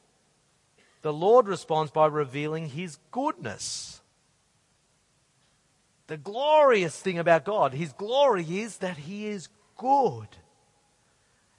the 1.02 1.12
Lord 1.12 1.46
responds 1.46 1.92
by 1.92 2.08
revealing 2.08 2.70
his 2.70 2.98
goodness. 3.12 3.99
The 6.10 6.16
glorious 6.16 6.98
thing 6.98 7.20
about 7.20 7.44
God, 7.44 7.72
His 7.72 7.92
glory 7.92 8.44
is 8.58 8.78
that 8.78 8.96
He 8.96 9.28
is 9.28 9.48
good. 9.76 10.26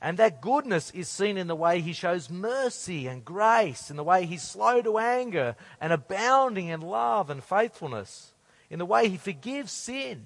And 0.02 0.18
that 0.18 0.42
goodness 0.42 0.92
is 0.92 1.08
seen 1.08 1.38
in 1.38 1.48
the 1.48 1.56
way 1.56 1.80
He 1.80 1.94
shows 1.94 2.30
mercy 2.30 3.08
and 3.08 3.24
grace, 3.24 3.90
in 3.90 3.96
the 3.96 4.04
way 4.04 4.26
He's 4.26 4.44
slow 4.44 4.82
to 4.82 4.98
anger 4.98 5.56
and 5.80 5.94
abounding 5.94 6.68
in 6.68 6.82
love 6.82 7.30
and 7.30 7.42
faithfulness, 7.42 8.34
in 8.70 8.78
the 8.78 8.86
way 8.86 9.08
He 9.08 9.16
forgives 9.16 9.72
sin. 9.72 10.22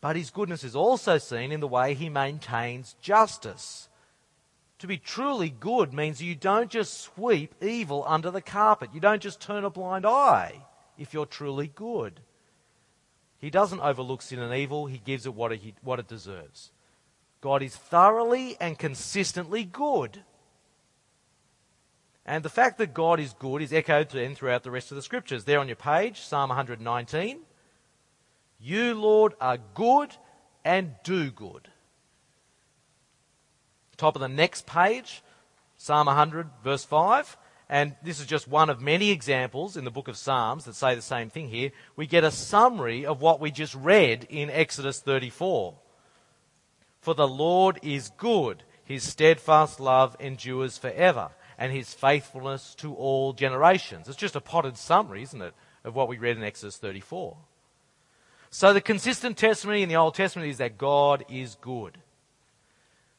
But 0.00 0.14
His 0.14 0.30
goodness 0.30 0.62
is 0.62 0.76
also 0.76 1.18
seen 1.18 1.50
in 1.50 1.58
the 1.58 1.66
way 1.66 1.94
He 1.94 2.08
maintains 2.08 2.94
justice. 3.00 3.88
To 4.78 4.86
be 4.86 4.96
truly 4.96 5.50
good 5.50 5.92
means 5.92 6.22
you 6.22 6.36
don't 6.36 6.70
just 6.70 7.00
sweep 7.00 7.52
evil 7.60 8.04
under 8.06 8.30
the 8.30 8.40
carpet. 8.40 8.90
You 8.94 9.00
don't 9.00 9.22
just 9.22 9.40
turn 9.40 9.64
a 9.64 9.70
blind 9.70 10.06
eye 10.06 10.64
if 10.96 11.12
you're 11.12 11.26
truly 11.26 11.66
good. 11.66 12.20
He 13.38 13.50
doesn't 13.50 13.80
overlook 13.80 14.22
sin 14.22 14.38
and 14.38 14.54
evil, 14.54 14.86
He 14.86 14.98
gives 14.98 15.26
it 15.26 15.34
what 15.34 15.52
it, 15.52 15.60
what 15.82 15.98
it 15.98 16.08
deserves. 16.08 16.70
God 17.40 17.62
is 17.62 17.76
thoroughly 17.76 18.56
and 18.60 18.78
consistently 18.78 19.64
good. 19.64 20.22
And 22.26 22.42
the 22.42 22.48
fact 22.48 22.78
that 22.78 22.94
God 22.94 23.20
is 23.20 23.34
good 23.34 23.60
is 23.60 23.72
echoed 23.72 24.08
then 24.08 24.34
throughout 24.34 24.62
the 24.62 24.70
rest 24.70 24.90
of 24.90 24.96
the 24.96 25.02
scriptures. 25.02 25.44
There 25.44 25.60
on 25.60 25.68
your 25.68 25.76
page, 25.76 26.20
Psalm 26.22 26.48
119. 26.48 27.40
You, 28.58 28.94
Lord, 28.94 29.34
are 29.42 29.58
good 29.74 30.16
and 30.64 30.94
do 31.04 31.30
good. 31.30 31.68
Top 33.98 34.16
of 34.16 34.20
the 34.20 34.28
next 34.28 34.66
page, 34.66 35.22
Psalm 35.76 36.06
100, 36.06 36.48
verse 36.62 36.84
5. 36.84 37.36
And 37.68 37.96
this 38.02 38.20
is 38.20 38.26
just 38.26 38.46
one 38.46 38.68
of 38.68 38.80
many 38.80 39.10
examples 39.10 39.76
in 39.76 39.84
the 39.84 39.90
book 39.90 40.08
of 40.08 40.16
Psalms 40.16 40.64
that 40.64 40.74
say 40.74 40.94
the 40.94 41.02
same 41.02 41.30
thing 41.30 41.48
here. 41.48 41.70
We 41.96 42.06
get 42.06 42.24
a 42.24 42.30
summary 42.30 43.06
of 43.06 43.22
what 43.22 43.40
we 43.40 43.50
just 43.50 43.74
read 43.74 44.26
in 44.28 44.50
Exodus 44.50 45.00
34. 45.00 45.74
For 47.00 47.14
the 47.14 47.28
Lord 47.28 47.78
is 47.82 48.10
good, 48.16 48.62
his 48.84 49.02
steadfast 49.02 49.80
love 49.80 50.16
endures 50.20 50.76
forever. 50.78 51.30
and 51.58 51.72
his 51.72 51.94
faithfulness 51.94 52.74
to 52.76 52.94
all 52.94 53.32
generations. 53.32 54.08
It's 54.08 54.16
just 54.16 54.36
a 54.36 54.40
potted 54.40 54.76
summary, 54.76 55.22
isn't 55.22 55.40
it, 55.40 55.54
of 55.84 55.94
what 55.94 56.08
we 56.08 56.18
read 56.18 56.36
in 56.36 56.42
Exodus 56.42 56.76
34. 56.78 57.36
So 58.50 58.72
the 58.72 58.80
consistent 58.80 59.36
testimony 59.36 59.82
in 59.82 59.88
the 59.88 59.96
Old 59.96 60.14
Testament 60.14 60.48
is 60.48 60.58
that 60.58 60.78
God 60.78 61.24
is 61.28 61.56
good. 61.60 61.98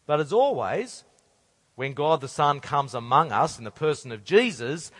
But 0.06 0.20
as 0.20 0.32
always, 0.32 1.04
when 1.76 1.94
God 1.94 2.22
the 2.22 2.28
Son 2.28 2.60
comes 2.60 2.94
among 2.94 3.32
us 3.32 3.58
in 3.58 3.64
the 3.64 3.72
person 3.72 4.12
of 4.12 4.24
Jesus, 4.24 4.92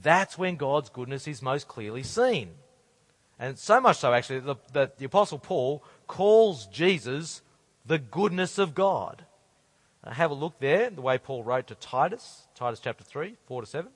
that's 0.00 0.36
when 0.36 0.56
God's 0.56 0.90
goodness 0.90 1.26
is 1.26 1.42
most 1.42 1.68
clearly 1.68 2.02
seen. 2.02 2.50
And 3.38 3.58
so 3.58 3.80
much 3.80 3.98
so, 3.98 4.12
actually, 4.12 4.40
that 4.72 4.98
the, 4.98 5.04
Apostle 5.04 5.38
Paul 5.38 5.84
calls 6.06 6.66
Jesus 6.66 7.42
the 7.86 7.98
goodness 7.98 8.58
of 8.58 8.74
God. 8.74 9.24
Uh, 10.02 10.10
have 10.10 10.30
a 10.30 10.34
look 10.34 10.58
there, 10.58 10.90
the 10.90 11.00
way 11.00 11.18
Paul 11.18 11.44
wrote 11.44 11.68
to 11.68 11.74
Titus, 11.76 12.48
Titus 12.54 12.80
chapter 12.80 13.04
3, 13.04 13.36
4 13.46 13.62
to 13.62 13.66
7. 13.66 13.90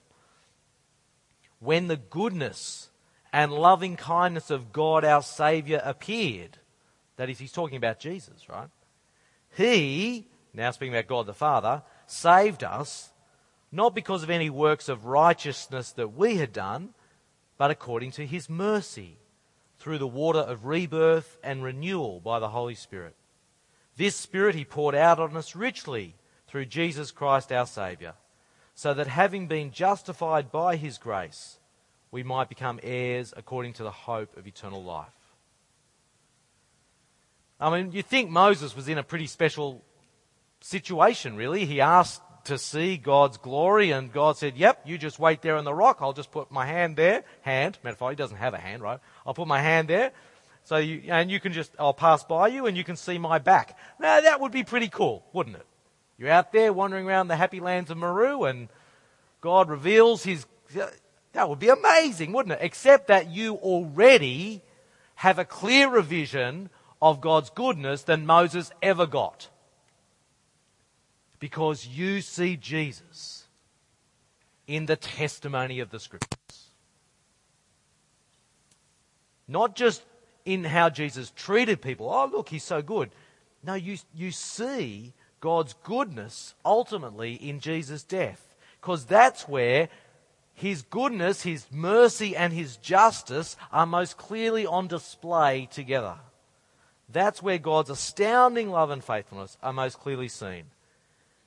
When 1.59 1.89
the 1.89 1.97
goodness 1.97 2.91
and 3.33 3.53
loving 3.53 3.97
kindness 3.97 4.51
of 4.51 4.73
God 4.73 5.05
our 5.05 5.23
Saviour 5.23 5.81
appeared. 5.83 6.59
That 7.17 7.31
is, 7.31 7.39
he's 7.39 7.53
talking 7.53 7.77
about 7.77 7.99
Jesus, 7.99 8.49
right? 8.49 8.69
He, 9.57 10.29
now 10.55 10.71
speaking 10.71 10.95
about 10.95 11.07
God 11.09 11.27
the 11.27 11.35
Father, 11.35 11.83
saved 12.07 12.63
us 12.63 13.11
not 13.71 13.95
because 13.95 14.23
of 14.23 14.31
any 14.31 14.51
works 14.51 14.89
of 14.89 15.07
righteousness 15.07 15.93
that 15.93 16.15
we 16.15 16.37
had 16.37 16.53
done, 16.53 16.91
but 17.57 17.71
according 17.71 18.11
to 18.13 18.27
his 18.27 18.51
mercy, 18.51 19.17
through 19.79 19.99
the 19.99 20.07
water 20.07 20.39
of 20.39 20.67
rebirth 20.67 21.39
and 21.43 21.65
renewal 21.65 22.21
by 22.21 22.39
the 22.39 22.51
Holy 22.51 22.75
Spirit. 22.75 23.17
This 23.97 24.15
Spirit 24.15 24.55
he 24.55 24.65
poured 24.65 24.95
out 24.95 25.19
on 25.19 25.37
us 25.37 25.57
richly 25.57 26.15
through 26.47 26.67
Jesus 26.67 27.11
Christ 27.11 27.51
our 27.51 27.67
Saviour, 27.67 28.15
so 28.75 28.95
that 28.95 29.07
having 29.07 29.49
been 29.49 29.71
justified 29.71 30.53
by 30.53 30.77
his 30.77 30.99
grace, 30.99 31.59
we 32.11 32.23
might 32.23 32.49
become 32.49 32.79
heirs 32.83 33.35
according 33.37 33.73
to 33.75 33.83
the 33.83 33.91
hope 33.91 34.37
of 34.37 34.47
eternal 34.47 34.85
life. 34.85 35.09
I 37.59 37.71
mean, 37.71 37.93
you 37.93 38.03
think 38.03 38.31
Moses 38.31 38.77
was 38.77 38.89
in 38.89 38.99
a 38.99 39.03
pretty 39.03 39.27
special 39.27 39.85
situation, 40.63 41.37
really. 41.37 41.67
He 41.67 41.81
asked 41.81 42.23
to 42.45 42.59
see 42.59 42.97
God's 42.97 43.37
glory, 43.37 43.91
and 43.93 44.13
God 44.13 44.37
said, 44.37 44.57
Yep, 44.57 44.83
you 44.87 44.99
just 44.99 45.19
wait 45.19 45.43
there 45.43 45.57
on 45.57 45.65
the 45.65 45.75
rock. 45.75 45.99
I'll 46.01 46.13
just 46.13 46.31
put 46.31 46.51
my 46.51 46.67
hand 46.67 46.97
there. 46.97 47.25
Hand, 47.43 47.79
metaphor, 47.85 48.11
he 48.11 48.17
doesn't 48.17 48.39
have 48.39 48.55
a 48.55 48.59
hand, 48.59 48.83
right? 48.83 48.99
I'll 49.27 49.35
put 49.35 49.49
my 49.49 49.61
hand 49.61 49.89
there. 49.89 50.13
So 50.65 50.77
you, 50.77 51.03
and 51.09 51.31
you 51.31 51.41
can 51.41 51.53
just, 51.53 51.73
I'll 51.79 51.95
pass 51.95 52.23
by 52.25 52.49
you 52.49 52.67
and 52.67 52.77
you 52.77 52.85
can 52.85 52.97
see 52.97 53.19
my 53.19 53.39
back. 53.39 53.77
Now 53.99 54.21
that 54.21 54.41
would 54.41 54.53
be 54.53 54.65
pretty 54.65 54.89
cool, 54.89 55.25
wouldn't 55.33 55.57
it? 55.57 55.67
You're 56.19 56.31
out 56.31 56.53
there 56.53 56.73
wandering 56.73 57.07
around 57.07 57.29
the 57.29 57.37
happy 57.37 57.61
lands 57.61 57.91
of 57.91 57.97
Maru 57.97 58.45
and 58.45 58.69
God 59.41 59.69
reveals 59.69 60.23
his, 60.23 60.47
that 61.33 61.49
would 61.49 61.59
be 61.59 61.69
amazing, 61.69 62.33
wouldn't 62.33 62.53
it? 62.53 62.61
Except 62.63 63.09
that 63.09 63.29
you 63.29 63.57
already 63.57 64.63
have 65.17 65.39
a 65.39 65.45
clearer 65.45 66.01
vision 66.01 66.71
of 67.01 67.21
God's 67.21 67.51
goodness 67.51 68.03
than 68.05 68.25
Moses 68.25 68.71
ever 68.81 69.07
got. 69.07 69.49
Because 71.43 71.89
you 71.89 72.21
see 72.21 72.57
Jesus 72.57 73.49
in 74.69 74.87
the 74.87 74.95
testimony 74.95 75.81
of 75.81 75.91
the 75.91 75.99
scriptures. 75.99 76.69
Not 79.49 79.75
just 79.75 80.05
in 80.45 80.63
how 80.63 80.89
Jesus 80.89 81.33
treated 81.35 81.83
people. 81.83 82.09
Oh, 82.09 82.31
look, 82.33 82.49
he's 82.49 82.63
so 82.63 82.81
good. 82.81 83.11
No, 83.65 83.75
you, 83.75 83.99
you 84.15 84.31
see 84.31 85.15
God's 85.41 85.75
goodness 85.83 86.55
ultimately 86.65 87.33
in 87.35 87.59
Jesus' 87.59 88.05
death. 88.05 88.55
Because 88.81 89.05
that's 89.05 89.49
where 89.49 89.89
his 90.55 90.83
goodness, 90.83 91.43
His 91.43 91.67
mercy, 91.73 92.37
and 92.37 92.53
His 92.53 92.77
justice 92.77 93.57
are 93.73 93.85
most 93.85 94.17
clearly 94.17 94.65
on 94.65 94.87
display 94.87 95.67
together. 95.73 96.15
That's 97.09 97.43
where 97.43 97.59
God's 97.59 97.91
astounding 97.91 98.71
love 98.71 98.91
and 98.91 99.03
faithfulness 99.03 99.57
are 99.61 99.73
most 99.73 99.99
clearly 99.99 100.29
seen. 100.29 100.67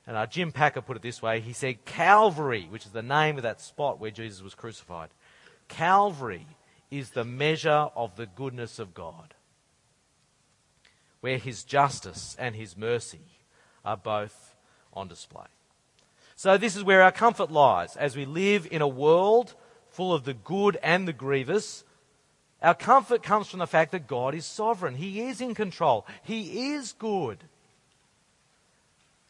And 0.06 0.16
uh, 0.16 0.26
Jim 0.26 0.52
Packer 0.52 0.82
put 0.82 0.96
it 0.96 1.02
this 1.02 1.20
way 1.20 1.40
he 1.40 1.52
said, 1.52 1.84
Calvary, 1.84 2.66
which 2.70 2.86
is 2.86 2.92
the 2.92 3.02
name 3.02 3.36
of 3.36 3.42
that 3.42 3.60
spot 3.60 4.00
where 4.00 4.10
Jesus 4.10 4.42
was 4.42 4.54
crucified, 4.54 5.08
Calvary 5.68 6.46
is 6.90 7.10
the 7.10 7.24
measure 7.24 7.88
of 7.96 8.16
the 8.16 8.26
goodness 8.26 8.78
of 8.78 8.94
God, 8.94 9.34
where 11.20 11.38
His 11.38 11.64
justice 11.64 12.36
and 12.38 12.54
His 12.54 12.76
mercy 12.76 13.40
are 13.84 13.96
both 13.96 14.54
on 14.92 15.08
display. 15.08 15.46
So, 16.36 16.56
this 16.56 16.76
is 16.76 16.84
where 16.84 17.02
our 17.02 17.12
comfort 17.12 17.50
lies. 17.50 17.96
As 17.96 18.14
we 18.14 18.26
live 18.26 18.68
in 18.70 18.82
a 18.82 18.88
world 18.88 19.54
full 19.88 20.12
of 20.12 20.24
the 20.24 20.34
good 20.34 20.78
and 20.82 21.08
the 21.08 21.12
grievous, 21.12 21.82
our 22.62 22.74
comfort 22.74 23.22
comes 23.22 23.48
from 23.48 23.58
the 23.58 23.66
fact 23.66 23.92
that 23.92 24.06
God 24.06 24.34
is 24.34 24.46
sovereign. 24.46 24.94
He 24.94 25.22
is 25.22 25.40
in 25.40 25.54
control. 25.54 26.06
He 26.22 26.72
is 26.74 26.92
good. 26.92 27.44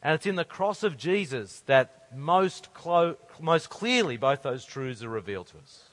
And 0.07 0.15
it's 0.15 0.25
in 0.25 0.37
the 0.37 0.45
cross 0.45 0.83
of 0.83 0.95
Jesus 0.95 1.63
that 1.65 2.07
most, 2.15 2.73
clo- 2.73 3.17
most 3.41 3.69
clearly 3.69 4.15
both 4.15 4.41
those 4.41 4.63
truths 4.63 5.03
are 5.03 5.09
revealed 5.09 5.47
to 5.47 5.57
us. 5.57 5.83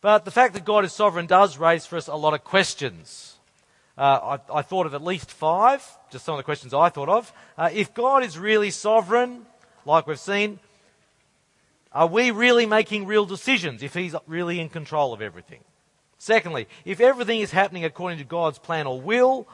But 0.00 0.24
the 0.24 0.30
fact 0.30 0.54
that 0.54 0.64
God 0.64 0.86
is 0.86 0.94
sovereign 0.94 1.26
does 1.26 1.58
raise 1.58 1.84
for 1.84 1.98
us 1.98 2.08
a 2.08 2.14
lot 2.14 2.32
of 2.32 2.42
questions. 2.42 3.36
Uh, 3.98 4.38
I, 4.50 4.60
I, 4.60 4.62
thought 4.62 4.86
of 4.86 4.94
at 4.94 5.04
least 5.04 5.30
five, 5.30 5.86
just 6.10 6.24
some 6.24 6.32
of 6.32 6.38
the 6.38 6.44
questions 6.44 6.72
I 6.72 6.88
thought 6.88 7.10
of. 7.10 7.30
Uh, 7.58 7.68
if 7.70 7.92
God 7.92 8.24
is 8.24 8.38
really 8.38 8.70
sovereign, 8.70 9.44
like 9.84 10.06
we've 10.06 10.18
seen, 10.18 10.60
are 11.92 12.06
we 12.06 12.30
really 12.30 12.64
making 12.64 13.04
real 13.04 13.26
decisions 13.26 13.82
if 13.82 13.92
He's 13.92 14.16
really 14.26 14.60
in 14.60 14.70
control 14.70 15.12
of 15.12 15.20
everything? 15.20 15.60
Secondly, 16.16 16.68
if 16.86 17.00
everything 17.00 17.40
is 17.40 17.50
happening 17.50 17.84
according 17.84 18.16
to 18.16 18.24
God's 18.24 18.58
plan 18.58 18.86
or 18.86 18.98
will, 18.98 19.46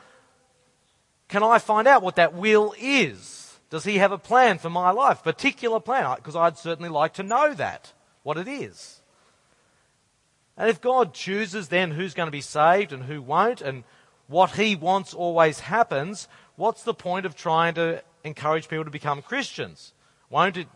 can 1.30 1.44
I 1.44 1.58
find 1.58 1.86
out 1.86 2.02
what 2.02 2.16
that 2.16 2.34
will 2.34 2.74
is? 2.78 3.58
Does 3.70 3.84
He 3.84 3.98
have 3.98 4.12
a 4.12 4.18
plan 4.18 4.58
for 4.58 4.68
my 4.68 4.90
life? 4.90 5.22
Particular 5.22 5.78
plan? 5.78 6.16
Because 6.16 6.34
I'd 6.34 6.58
certainly 6.58 6.90
like 6.90 7.14
to 7.14 7.22
know 7.22 7.54
that, 7.54 7.92
what 8.24 8.36
it 8.36 8.48
is. 8.48 9.00
And 10.56 10.68
if 10.68 10.80
God 10.80 11.14
chooses 11.14 11.68
then 11.68 11.92
who's 11.92 12.14
going 12.14 12.26
to 12.26 12.32
be 12.32 12.40
saved 12.40 12.92
and 12.92 13.04
who 13.04 13.22
won't, 13.22 13.62
and 13.62 13.84
what 14.26 14.50
he 14.56 14.74
wants 14.74 15.14
always 15.14 15.60
happens, 15.60 16.28
what's 16.56 16.82
the 16.82 16.92
point 16.92 17.26
of 17.26 17.36
trying 17.36 17.74
to 17.74 18.02
encourage 18.24 18.68
people 18.68 18.84
to 18.84 18.90
become 18.90 19.22
Christians? 19.22 19.92
Won't 20.30 20.56
it 20.56 20.68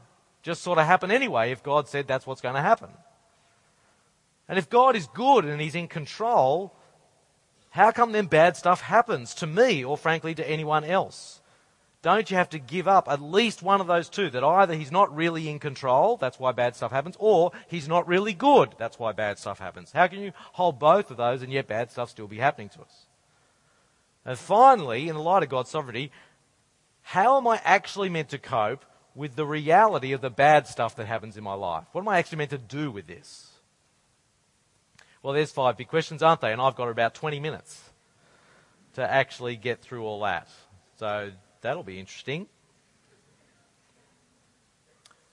just 0.42 0.62
sort 0.62 0.78
of 0.78 0.86
happen 0.86 1.10
anyway 1.10 1.50
if 1.50 1.64
God 1.64 1.88
said 1.88 2.06
that's 2.06 2.26
what's 2.26 2.40
going 2.40 2.54
to 2.54 2.60
happen? 2.60 2.90
And 4.48 4.56
if 4.56 4.70
God 4.70 4.94
is 4.94 5.08
good 5.08 5.44
and 5.44 5.60
he's 5.60 5.74
in 5.74 5.88
control, 5.88 6.72
how 7.74 7.90
come 7.90 8.12
then 8.12 8.26
bad 8.26 8.56
stuff 8.56 8.82
happens 8.82 9.34
to 9.34 9.48
me 9.48 9.84
or 9.84 9.98
frankly 9.98 10.32
to 10.36 10.48
anyone 10.48 10.84
else? 10.84 11.40
Don't 12.02 12.30
you 12.30 12.36
have 12.36 12.50
to 12.50 12.60
give 12.60 12.86
up 12.86 13.08
at 13.08 13.20
least 13.20 13.64
one 13.64 13.80
of 13.80 13.88
those 13.88 14.08
two? 14.08 14.30
That 14.30 14.44
either 14.44 14.74
he's 14.74 14.92
not 14.92 15.12
really 15.12 15.48
in 15.48 15.58
control, 15.58 16.16
that's 16.16 16.38
why 16.38 16.52
bad 16.52 16.76
stuff 16.76 16.92
happens, 16.92 17.16
or 17.18 17.50
he's 17.66 17.88
not 17.88 18.06
really 18.06 18.32
good, 18.32 18.76
that's 18.78 18.96
why 18.96 19.10
bad 19.10 19.40
stuff 19.40 19.58
happens. 19.58 19.90
How 19.90 20.06
can 20.06 20.20
you 20.20 20.30
hold 20.52 20.78
both 20.78 21.10
of 21.10 21.16
those 21.16 21.42
and 21.42 21.52
yet 21.52 21.66
bad 21.66 21.90
stuff 21.90 22.10
still 22.10 22.28
be 22.28 22.38
happening 22.38 22.68
to 22.68 22.80
us? 22.82 23.06
And 24.24 24.38
finally, 24.38 25.08
in 25.08 25.16
the 25.16 25.20
light 25.20 25.42
of 25.42 25.48
God's 25.48 25.70
sovereignty, 25.70 26.12
how 27.02 27.38
am 27.38 27.48
I 27.48 27.60
actually 27.64 28.08
meant 28.08 28.28
to 28.28 28.38
cope 28.38 28.84
with 29.16 29.34
the 29.34 29.46
reality 29.46 30.12
of 30.12 30.20
the 30.20 30.30
bad 30.30 30.68
stuff 30.68 30.94
that 30.94 31.06
happens 31.06 31.36
in 31.36 31.42
my 31.42 31.54
life? 31.54 31.86
What 31.90 32.02
am 32.02 32.08
I 32.08 32.18
actually 32.18 32.38
meant 32.38 32.50
to 32.50 32.58
do 32.58 32.92
with 32.92 33.08
this? 33.08 33.53
Well, 35.24 35.32
there's 35.32 35.50
five 35.50 35.78
big 35.78 35.88
questions, 35.88 36.22
aren't 36.22 36.42
they? 36.42 36.52
And 36.52 36.60
I've 36.60 36.76
got 36.76 36.90
about 36.90 37.14
20 37.14 37.40
minutes 37.40 37.82
to 38.92 39.10
actually 39.10 39.56
get 39.56 39.80
through 39.80 40.04
all 40.04 40.20
that. 40.20 40.48
So 40.98 41.30
that'll 41.62 41.82
be 41.82 41.98
interesting. 41.98 42.46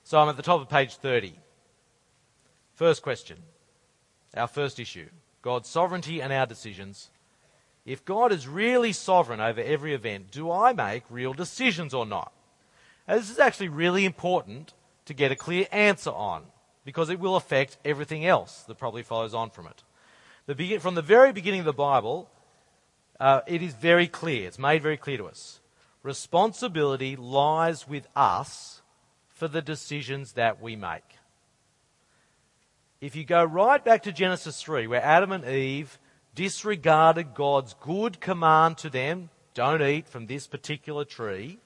So 0.06 0.18
I'm 0.18 0.30
at 0.30 0.38
the 0.38 0.44
top 0.44 0.62
of 0.62 0.70
page 0.70 0.96
30. 0.96 1.34
First 2.74 3.02
question. 3.02 3.40
Our 4.34 4.48
first 4.48 4.80
issue 4.80 5.10
God's 5.42 5.68
sovereignty 5.68 6.22
and 6.22 6.32
our 6.32 6.46
decisions. 6.46 7.10
If 7.86 8.06
God 8.06 8.32
is 8.32 8.48
really 8.48 8.94
sovereign 8.94 9.42
over 9.42 9.60
every 9.60 9.94
event, 9.94 10.32
do 10.32 10.50
I 10.50 10.72
make 10.72 11.04
real 11.10 11.34
decisions 11.34 11.94
or 11.94 12.06
not? 12.06 12.32
Now, 13.10 13.18
this 13.18 13.30
is 13.30 13.40
actually 13.40 13.68
really 13.68 14.06
important 14.06 14.74
to 15.04 15.14
get 15.14 15.34
a 15.34 15.36
clear 15.36 15.68
answer 15.70 16.12
on 16.12 16.44
because 16.86 17.10
it 17.10 17.20
will 17.20 17.36
affect 17.36 17.78
everything 17.86 18.26
else 18.26 18.64
that 18.64 18.78
probably 18.78 19.04
follows 19.04 19.34
on 19.34 19.50
from 19.50 19.68
it. 19.68 19.84
The 20.48 20.80
from 20.80 20.96
the 20.96 21.02
very 21.02 21.32
beginning 21.32 21.60
of 21.60 21.66
the 21.66 21.74
Bible, 21.74 22.30
uh, 23.20 23.42
it 23.48 23.62
is 23.62 23.74
very 23.74 24.08
clear, 24.08 24.48
it's 24.48 24.60
made 24.60 24.82
very 24.82 24.98
clear 24.98 25.18
to 25.18 25.28
us. 25.28 25.60
Responsibility 26.04 27.16
lies 27.16 27.88
with 27.88 28.08
us 28.16 28.82
for 29.30 29.48
the 29.48 29.62
decisions 29.62 30.34
that 30.34 30.62
we 30.62 30.76
make. 30.76 31.18
If 33.00 33.16
you 33.16 33.24
go 33.24 33.44
right 33.44 33.84
back 33.84 34.04
to 34.04 34.12
Genesis 34.12 34.62
3, 34.62 34.88
where 34.88 35.04
Adam 35.04 35.32
and 35.32 35.46
Eve 35.46 36.00
disregarded 36.36 37.34
God's 37.34 37.76
good 37.82 38.20
command 38.20 38.78
to 38.80 38.90
them 38.90 39.30
don't 39.54 39.82
eat 39.82 40.08
from 40.08 40.28
this 40.28 40.48
particular 40.48 41.04
tree. 41.04 41.60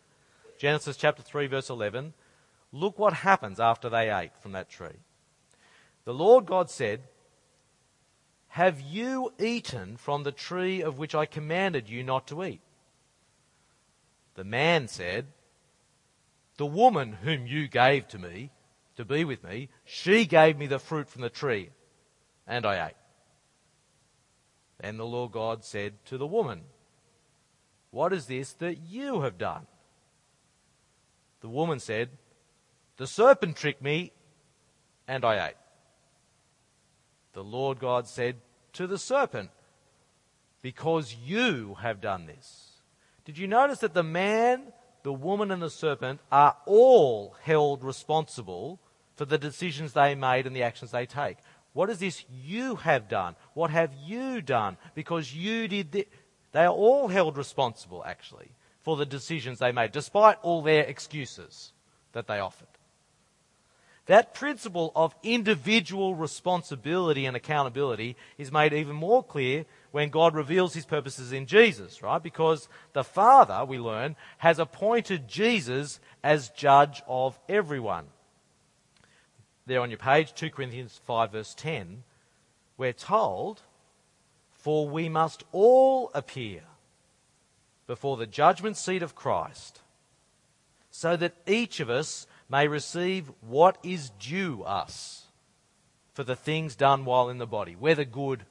Genesis 0.58 0.98
chapter 0.98 1.22
3, 1.22 1.48
verse 1.48 1.70
11. 1.70 2.14
look 2.72 2.98
what 2.98 3.14
happens 3.14 3.60
after 3.60 3.90
they 3.90 4.10
ate 4.10 4.36
from 4.38 4.54
that 4.54 4.70
tree. 4.70 4.98
The 6.06 6.14
Lord 6.14 6.46
God 6.46 6.70
said, 6.70 7.02
Have 8.50 8.80
you 8.80 9.34
eaten 9.40 9.98
from 9.98 10.24
the 10.24 10.32
tree 10.32 10.82
of 10.82 11.00
which 11.00 11.16
I 11.16 11.26
commanded 11.26 11.90
you 11.90 12.04
not 12.04 12.28
to 12.28 12.44
eat? 12.44 12.62
The 14.36 14.44
man 14.44 14.88
said, 14.88 15.26
The 16.58 16.66
woman 16.66 17.14
whom 17.14 17.48
you 17.48 17.68
gave 17.68 18.08
to 18.10 18.20
me 18.20 18.52
to 18.98 19.04
be 19.04 19.26
with 19.26 19.44
me, 19.44 19.70
she 19.84 20.26
gave 20.26 20.58
me 20.58 20.68
the 20.68 20.80
fruit 20.80 21.10
from 21.10 21.22
the 21.24 21.30
tree, 21.30 21.72
and 22.48 22.66
I 22.66 22.88
ate. 22.88 22.96
Then 24.80 24.98
the 24.98 25.06
Lord 25.06 25.32
God 25.32 25.64
said 25.64 25.94
to 26.06 26.18
the 26.18 26.28
woman, 26.28 26.62
What 27.90 28.14
is 28.14 28.28
this 28.28 28.54
that 28.54 28.78
you 28.78 29.22
have 29.22 29.38
done? 29.38 29.66
The 31.42 31.50
woman 31.50 31.80
said, 31.80 32.10
The 32.98 33.08
serpent 33.08 33.56
tricked 33.56 33.82
me, 33.82 34.12
and 35.08 35.26
I 35.26 35.48
ate. 35.48 35.56
The 37.36 37.44
Lord 37.44 37.80
God 37.80 38.08
said 38.08 38.38
to 38.74 38.88
the 38.88 38.98
serpent, 38.98 39.52
Because 40.62 41.14
you 41.14 41.76
have 41.82 42.00
done 42.00 42.26
this. 42.26 42.80
Did 43.26 43.38
you 43.38 43.46
notice 43.46 43.80
that 43.80 43.94
the 43.94 44.04
man, 44.04 44.64
the 45.04 45.12
woman, 45.12 45.52
and 45.52 45.62
the 45.62 45.70
serpent 45.70 46.22
are 46.32 46.56
all 46.66 47.36
held 47.44 47.84
responsible 47.84 48.80
for 49.18 49.26
the 49.26 49.38
decisions 49.38 49.92
they 49.92 50.16
made 50.16 50.48
and 50.48 50.56
the 50.56 50.64
actions 50.64 50.92
they 50.92 51.06
take? 51.06 51.38
What 51.74 51.90
is 51.90 52.00
this 52.00 52.24
you 52.32 52.78
have 52.78 53.10
done? 53.10 53.36
What 53.54 53.70
have 53.70 53.92
you 54.02 54.42
done? 54.42 54.78
Because 54.96 55.36
you 55.36 55.68
did 55.68 55.92
this. 55.92 56.06
They 56.54 56.64
are 56.64 56.70
all 56.70 57.10
held 57.10 57.38
responsible, 57.38 58.02
actually, 58.06 58.50
for 58.80 58.96
the 58.96 59.06
decisions 59.06 59.60
they 59.60 59.74
made, 59.74 59.92
despite 59.92 60.38
all 60.42 60.62
their 60.62 60.86
excuses 60.86 61.74
that 62.14 62.28
they 62.28 62.40
offered. 62.40 62.70
That 64.08 64.34
principle 64.34 64.92
of 64.96 65.16
individual 65.24 66.14
responsibility 66.14 67.26
and 67.26 67.36
accountability 67.36 68.16
is 68.38 68.52
made 68.52 68.74
even 68.74 68.96
more 68.96 69.24
clear 69.24 69.66
when 69.92 70.10
God 70.10 70.36
reveals 70.36 70.74
his 70.74 70.86
purposes 70.86 71.32
in 71.32 71.48
Jesus, 71.48 72.04
right? 72.04 72.22
Because 72.22 72.68
the 72.94 73.04
Father, 73.04 73.66
we 73.66 73.80
learn, 73.80 74.16
has 74.38 74.60
appointed 74.60 75.28
Jesus 75.28 76.00
as 76.24 76.50
judge 76.50 77.02
of 77.08 77.40
everyone 77.50 78.06
there 79.66 79.82
on 79.82 79.90
your 79.90 79.98
page, 79.98 80.34
2 80.34 80.52
Corinthians 80.52 81.00
5, 81.06 81.32
verse 81.32 81.54
10, 81.56 82.04
we're 82.78 82.94
told, 82.94 83.62
For 84.54 84.88
we 84.88 85.10
must 85.10 85.44
all 85.52 86.12
appear 86.14 86.62
before 87.88 88.18
the 88.18 88.28
judgment 88.28 88.78
seat 88.78 89.02
of 89.02 89.16
Christ, 89.16 89.82
so 90.92 91.16
that 91.18 91.36
each 91.48 91.80
of 91.80 91.90
us 91.90 92.28
may 92.50 92.68
receive 92.68 93.32
what 93.42 93.78
is 93.84 94.12
due 94.20 94.64
us 94.64 95.28
for 96.14 96.24
the 96.24 96.36
things 96.36 96.76
done 96.76 97.06
while 97.06 97.30
in 97.30 97.38
the 97.38 97.48
body, 97.48 97.76
whether 97.78 98.06
good 98.06 98.46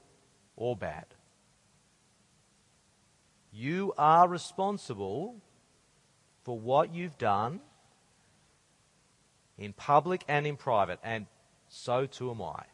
or 0.57 0.77
bad. 0.77 1.07
You 3.53 3.95
are 3.97 4.29
responsible 4.29 5.37
for 6.43 6.59
what 6.59 6.95
you've 6.95 7.19
done 7.19 7.61
in 9.57 9.73
public 9.73 10.25
and 10.29 10.47
in 10.47 10.57
private, 10.57 10.99
and 11.03 11.27
so 11.69 12.07
too 12.07 12.31
am 12.31 12.43
I. 12.43 12.65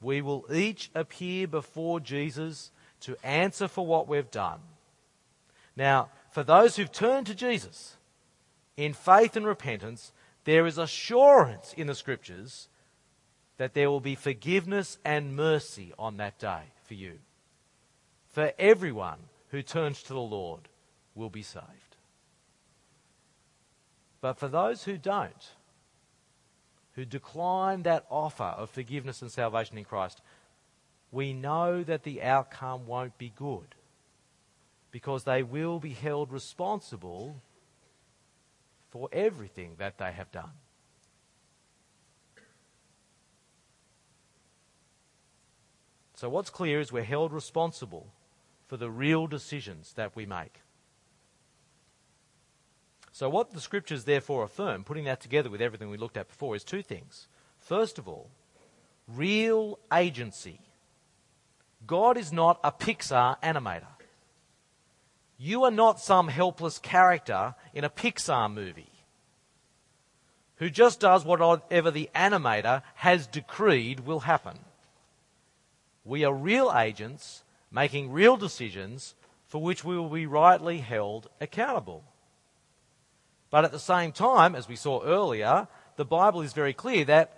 We 0.00 0.22
will 0.22 0.46
each 0.52 0.90
appear 0.94 1.46
before 1.46 2.00
Jesus 2.00 2.70
to 3.00 3.16
answer 3.24 3.68
for 3.68 3.84
what 3.84 4.08
we've 4.08 4.30
done. 4.30 4.60
Now, 5.76 6.08
for 6.30 6.42
those 6.42 6.76
who've 6.76 6.90
turned 6.90 7.26
to 7.26 7.34
Jesus 7.34 7.96
in 8.80 8.94
faith 8.94 9.36
and 9.36 9.46
repentance, 9.46 10.12
there 10.44 10.66
is 10.66 10.78
assurance 10.78 11.74
in 11.76 11.86
the 11.86 11.94
scriptures 11.94 12.68
that 13.58 13.74
there 13.74 13.90
will 13.90 14.00
be 14.00 14.14
forgiveness 14.14 14.96
and 15.04 15.36
mercy 15.36 15.92
on 15.98 16.16
that 16.16 16.38
day 16.38 16.62
for 16.84 16.94
you. 16.94 17.18
For 18.30 18.52
everyone 18.58 19.18
who 19.50 19.60
turns 19.62 20.02
to 20.04 20.14
the 20.14 20.20
Lord 20.20 20.62
will 21.14 21.28
be 21.28 21.42
saved. 21.42 21.96
But 24.22 24.38
for 24.38 24.48
those 24.48 24.84
who 24.84 24.96
don't, 24.96 25.50
who 26.94 27.04
decline 27.04 27.82
that 27.82 28.06
offer 28.08 28.44
of 28.44 28.70
forgiveness 28.70 29.20
and 29.20 29.30
salvation 29.30 29.76
in 29.76 29.84
Christ, 29.84 30.22
we 31.12 31.34
know 31.34 31.82
that 31.82 32.04
the 32.04 32.22
outcome 32.22 32.86
won't 32.86 33.18
be 33.18 33.32
good 33.36 33.74
because 34.90 35.24
they 35.24 35.42
will 35.42 35.80
be 35.80 35.92
held 35.92 36.32
responsible 36.32 37.42
for 38.90 39.08
everything 39.12 39.76
that 39.78 39.98
they 39.98 40.12
have 40.12 40.30
done. 40.30 40.52
So, 46.14 46.28
what's 46.28 46.50
clear 46.50 46.80
is 46.80 46.92
we're 46.92 47.02
held 47.04 47.32
responsible 47.32 48.08
for 48.66 48.76
the 48.76 48.90
real 48.90 49.26
decisions 49.26 49.94
that 49.94 50.14
we 50.14 50.26
make. 50.26 50.60
So, 53.12 53.30
what 53.30 53.52
the 53.52 53.60
scriptures 53.60 54.04
therefore 54.04 54.44
affirm, 54.44 54.84
putting 54.84 55.04
that 55.04 55.20
together 55.20 55.48
with 55.48 55.62
everything 55.62 55.88
we 55.88 55.96
looked 55.96 56.16
at 56.16 56.28
before, 56.28 56.54
is 56.56 56.64
two 56.64 56.82
things. 56.82 57.26
First 57.58 57.98
of 57.98 58.06
all, 58.06 58.30
real 59.08 59.78
agency. 59.92 60.60
God 61.86 62.16
is 62.18 62.32
not 62.32 62.60
a 62.62 62.70
Pixar 62.70 63.40
animator. 63.42 63.99
You 65.42 65.64
are 65.64 65.70
not 65.70 65.98
some 65.98 66.28
helpless 66.28 66.78
character 66.78 67.54
in 67.72 67.82
a 67.82 67.88
Pixar 67.88 68.52
movie 68.52 68.92
who 70.56 70.68
just 70.68 71.00
does 71.00 71.24
whatever 71.24 71.90
the 71.90 72.10
animator 72.14 72.82
has 72.96 73.26
decreed 73.26 74.00
will 74.00 74.20
happen. 74.20 74.58
We 76.04 76.24
are 76.24 76.34
real 76.34 76.70
agents 76.76 77.42
making 77.72 78.12
real 78.12 78.36
decisions 78.36 79.14
for 79.46 79.62
which 79.62 79.82
we 79.82 79.96
will 79.96 80.10
be 80.10 80.26
rightly 80.26 80.80
held 80.80 81.30
accountable. 81.40 82.04
But 83.48 83.64
at 83.64 83.72
the 83.72 83.78
same 83.78 84.12
time, 84.12 84.54
as 84.54 84.68
we 84.68 84.76
saw 84.76 85.02
earlier, 85.02 85.68
the 85.96 86.04
Bible 86.04 86.42
is 86.42 86.52
very 86.52 86.74
clear 86.74 87.06
that 87.06 87.32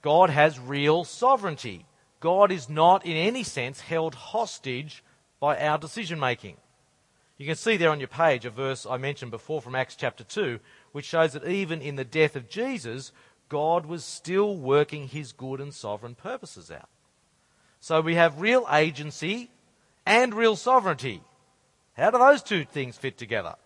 God 0.00 0.30
has 0.30 0.58
real 0.58 1.04
sovereignty. 1.04 1.84
God 2.18 2.50
is 2.50 2.70
not 2.70 3.04
in 3.04 3.12
any 3.12 3.42
sense 3.42 3.80
held 3.80 4.14
hostage 4.14 5.04
by 5.38 5.58
our 5.58 5.76
decision 5.76 6.18
making. 6.18 6.56
You 7.42 7.48
can 7.48 7.56
see 7.56 7.76
there 7.76 7.90
on 7.90 7.98
your 7.98 8.06
page 8.06 8.44
a 8.44 8.50
verse 8.50 8.86
I 8.88 8.98
mentioned 8.98 9.32
before 9.32 9.60
from 9.60 9.74
Acts 9.74 9.96
chapter 9.96 10.22
2, 10.22 10.60
which 10.92 11.06
shows 11.06 11.32
that 11.32 11.44
even 11.44 11.82
in 11.82 11.96
the 11.96 12.04
death 12.04 12.36
of 12.36 12.48
Jesus, 12.48 13.10
God 13.48 13.84
was 13.84 14.04
still 14.04 14.56
working 14.56 15.08
his 15.08 15.32
good 15.32 15.60
and 15.60 15.74
sovereign 15.74 16.14
purposes 16.14 16.70
out. 16.70 16.88
So 17.80 18.00
we 18.00 18.14
have 18.14 18.40
real 18.40 18.64
agency 18.70 19.50
and 20.06 20.32
real 20.32 20.54
sovereignty. 20.54 21.20
How 21.94 22.12
do 22.12 22.18
those 22.18 22.44
two 22.44 22.64
things 22.64 22.96
fit 22.96 23.18
together? 23.18 23.56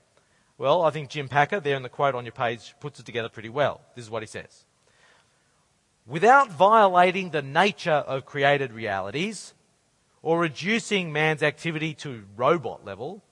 Well, 0.56 0.80
I 0.80 0.88
think 0.88 1.10
Jim 1.10 1.28
Packer, 1.28 1.60
there 1.60 1.76
in 1.76 1.82
the 1.82 1.90
quote 1.90 2.14
on 2.14 2.24
your 2.24 2.32
page, 2.32 2.74
puts 2.80 2.98
it 2.98 3.04
together 3.04 3.28
pretty 3.28 3.50
well. 3.50 3.82
This 3.94 4.06
is 4.06 4.10
what 4.10 4.22
he 4.22 4.26
says. 4.26 4.64
Without 6.06 6.50
violating 6.50 7.28
the 7.28 7.42
nature 7.42 7.90
of 7.90 8.24
created 8.24 8.72
realities 8.72 9.52
or 10.22 10.40
reducing 10.40 11.12
man's 11.12 11.42
activity 11.42 11.92
to 11.92 12.24
robot 12.38 12.82
level, 12.82 13.22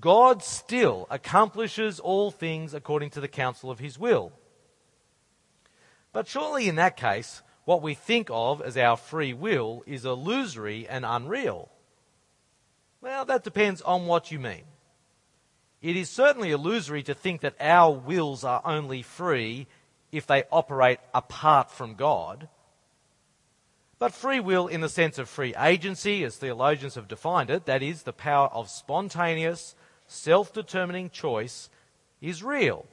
God 0.00 0.42
still 0.42 1.06
accomplishes 1.10 2.00
all 2.00 2.30
things 2.30 2.74
according 2.74 3.10
to 3.10 3.20
the 3.20 3.28
counsel 3.28 3.70
of 3.70 3.78
his 3.78 3.98
will. 3.98 4.32
But 6.12 6.28
surely 6.28 6.68
in 6.68 6.76
that 6.76 6.96
case, 6.96 7.42
what 7.64 7.82
we 7.82 7.94
think 7.94 8.28
of 8.30 8.60
as 8.60 8.76
our 8.76 8.96
free 8.96 9.32
will 9.32 9.82
is 9.86 10.04
illusory 10.04 10.86
and 10.88 11.04
unreal. 11.04 11.70
Well, 13.00 13.24
that 13.26 13.44
depends 13.44 13.82
on 13.82 14.06
what 14.06 14.30
you 14.30 14.38
mean. 14.38 14.64
It 15.82 15.96
is 15.96 16.08
certainly 16.08 16.50
illusory 16.50 17.02
to 17.02 17.14
think 17.14 17.42
that 17.42 17.56
our 17.60 17.92
wills 17.92 18.44
are 18.44 18.62
only 18.64 19.02
free 19.02 19.66
if 20.10 20.26
they 20.26 20.44
operate 20.50 21.00
apart 21.12 21.70
from 21.70 21.94
God. 21.94 22.48
But 23.98 24.14
free 24.14 24.40
will, 24.40 24.66
in 24.66 24.80
the 24.80 24.88
sense 24.88 25.18
of 25.18 25.28
free 25.28 25.54
agency, 25.56 26.24
as 26.24 26.36
theologians 26.36 26.94
have 26.94 27.08
defined 27.08 27.50
it, 27.50 27.66
that 27.66 27.82
is, 27.82 28.02
the 28.02 28.12
power 28.12 28.48
of 28.48 28.70
spontaneous, 28.70 29.74
self 30.06 30.52
determining 30.52 31.10
choice, 31.10 31.70
is 32.20 32.42
real. 32.42 32.86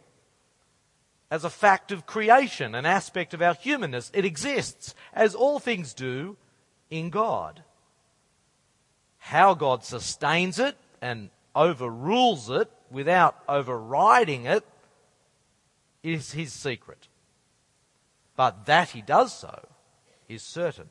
As 1.30 1.43
a 1.45 1.49
fact 1.49 1.91
of 1.91 2.05
creation, 2.05 2.76
an 2.76 2.86
aspect 2.86 3.34
of 3.34 3.41
our 3.41 3.53
humanness, 3.53 4.12
it 4.14 4.26
exists, 4.26 4.93
as 5.14 5.34
all 5.34 5.59
things 5.59 5.93
do, 5.93 6.36
in 6.89 7.09
God. 7.09 7.64
How 9.18 9.53
God 9.53 9.84
sustains 9.86 10.59
it 10.59 10.76
and 11.01 11.30
overrules 11.55 12.49
it 12.49 12.70
without 12.89 13.38
overriding 13.47 14.45
it 14.45 14.66
is 16.03 16.32
his 16.32 16.51
secret. 16.51 17.07
But 18.36 18.66
that 18.66 18.89
he 18.89 19.01
does 19.01 19.38
so 19.38 19.68
is 20.28 20.41
certain. 20.41 20.89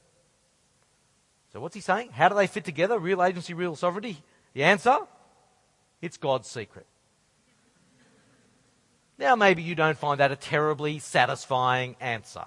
So 1.53 1.61
what's 1.61 1.75
he 1.75 1.81
saying? 1.81 2.11
How 2.12 2.29
do 2.29 2.35
they 2.35 2.47
fit 2.47 2.64
together? 2.64 2.99
Real 2.99 3.23
agency, 3.23 3.55
real 3.55 3.77
sovereignty? 3.77 4.23
The 4.55 4.62
answer? 4.64 4.99
It's 6.01 6.17
God's 6.17 6.49
secret. 6.49 6.87
Now, 9.19 9.37
maybe 9.37 9.63
you 9.63 9.75
don't 9.75 9.99
find 9.99 10.21
that 10.21 10.33
a 10.33 10.37
terribly 10.37 10.99
satisfying 10.99 11.95
answer. 12.01 12.47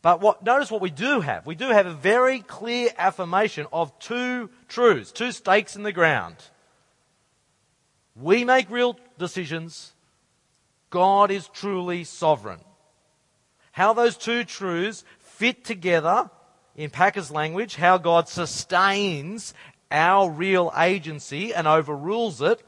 But 0.00 0.20
what, 0.20 0.44
notice 0.44 0.70
what 0.70 0.80
we 0.80 0.90
do 0.90 1.20
have. 1.20 1.46
We 1.46 1.54
do 1.54 1.68
have 1.68 1.86
a 1.86 1.94
very 1.94 2.40
clear 2.40 2.90
affirmation 2.96 3.66
of 3.72 3.96
two 3.98 4.50
truths, 4.68 5.12
two 5.12 5.32
stakes 5.32 5.76
in 5.76 5.82
the 5.82 5.92
ground. 5.92 6.36
We 8.14 8.44
make 8.44 8.70
real 8.70 8.98
decisions. 9.18 9.92
God 10.90 11.30
is 11.30 11.48
truly 11.48 12.04
sovereign. 12.04 12.60
How 13.72 13.94
those 13.94 14.16
two 14.16 14.44
truths 14.44 15.04
fit 15.18 15.64
together 15.64 16.30
in 16.76 16.90
Packer's 16.90 17.30
language, 17.30 17.76
how 17.76 17.98
God 17.98 18.28
sustains 18.28 19.54
our 19.92 20.30
real 20.30 20.72
agency 20.76 21.54
and 21.54 21.68
overrules 21.68 22.40
it 22.40 22.62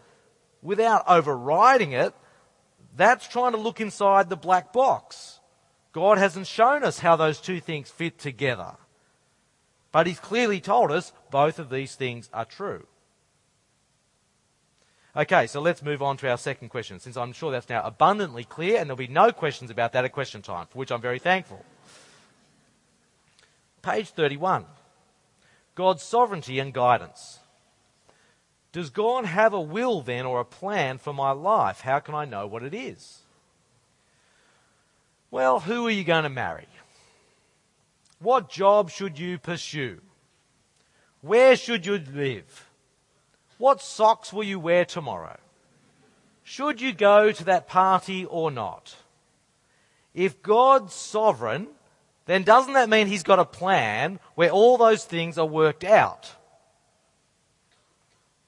without 0.63 1.05
overriding 1.09 1.93
it, 1.93 2.15
that's 2.97 3.27
trying 3.27 3.53
to 3.53 3.59
look 3.59 3.81
inside 3.81 4.29
the 4.29 4.37
black 4.37 4.73
box. 4.73 5.41
God 5.93 6.19
hasn't 6.19 6.47
shown 6.47 6.85
us 6.85 6.99
how 6.99 7.17
those 7.17 7.41
two 7.41 7.61
things 7.61 7.91
fit 7.91 8.19
together. 8.19 8.75
But 9.93 10.07
He's 10.07 10.21
clearly 10.21 10.61
told 10.61 10.91
us 10.91 11.13
both 11.31 11.59
of 11.59 11.71
these 11.71 11.95
things 11.95 12.29
are 12.33 12.45
true. 12.45 12.87
Okay, 15.17 15.47
so 15.47 15.61
let's 15.61 15.83
move 15.83 16.03
on 16.03 16.17
to 16.17 16.29
our 16.29 16.37
second 16.37 16.71
question, 16.71 16.99
since 16.99 17.17
I'm 17.17 17.33
sure 17.33 17.53
that's 17.53 17.69
now 17.69 17.83
abundantly 17.85 18.43
clear 18.43 18.79
and 18.79 18.91
there'll 18.91 18.97
be 18.97 19.07
no 19.07 19.31
questions 19.31 19.71
about 19.71 19.93
that 19.93 20.05
at 20.05 20.11
question 20.11 20.43
time, 20.43 20.67
for 20.69 20.79
which 20.79 20.91
I'm 20.91 21.01
very 21.01 21.21
thankful. 21.21 21.65
Page 23.83 24.09
31. 24.11 24.65
God's 25.75 26.03
sovereignty 26.03 26.59
and 26.59 26.73
guidance. 26.73 27.41
Does 28.73 28.91
God 28.91 29.25
have 29.25 29.53
a 29.53 29.61
will 29.61 30.03
then 30.03 30.27
or 30.27 30.41
a 30.41 30.45
plan 30.45 30.99
for 30.99 31.13
my 31.13 31.31
life? 31.31 31.81
How 31.81 32.01
can 32.01 32.15
I 32.15 32.25
know 32.25 32.47
what 32.47 32.63
it 32.63 32.75
is? 32.75 33.21
Well, 35.31 35.61
who 35.61 35.87
are 35.87 35.91
you 35.91 36.05
going 36.05 36.25
to 36.25 36.29
marry? 36.29 36.67
What 38.19 38.49
job 38.49 38.91
should 38.91 39.19
you 39.19 39.39
pursue? 39.39 40.01
Where 41.21 41.57
should 41.57 41.87
you 41.87 41.99
live? 42.13 42.69
What 43.59 43.81
socks 43.81 44.33
will 44.33 44.45
you 44.45 44.59
wear 44.59 44.85
tomorrow? 44.85 45.39
Should 46.43 46.81
you 46.81 46.93
go 46.93 47.33
to 47.33 47.45
that 47.45 47.67
party 47.67 48.25
or 48.25 48.51
not? 48.51 48.97
If 50.13 50.43
God's 50.43 50.95
sovereign, 50.95 51.69
then 52.27 52.43
doesn't 52.43 52.73
that 52.75 52.89
mean 52.89 53.07
He's 53.07 53.23
got 53.23 53.39
a 53.39 53.45
plan 53.45 54.19
where 54.35 54.51
all 54.51 54.79
those 54.79 55.05
things 55.05 55.39
are 55.39 55.47
worked 55.47 55.85
out? 55.85 56.35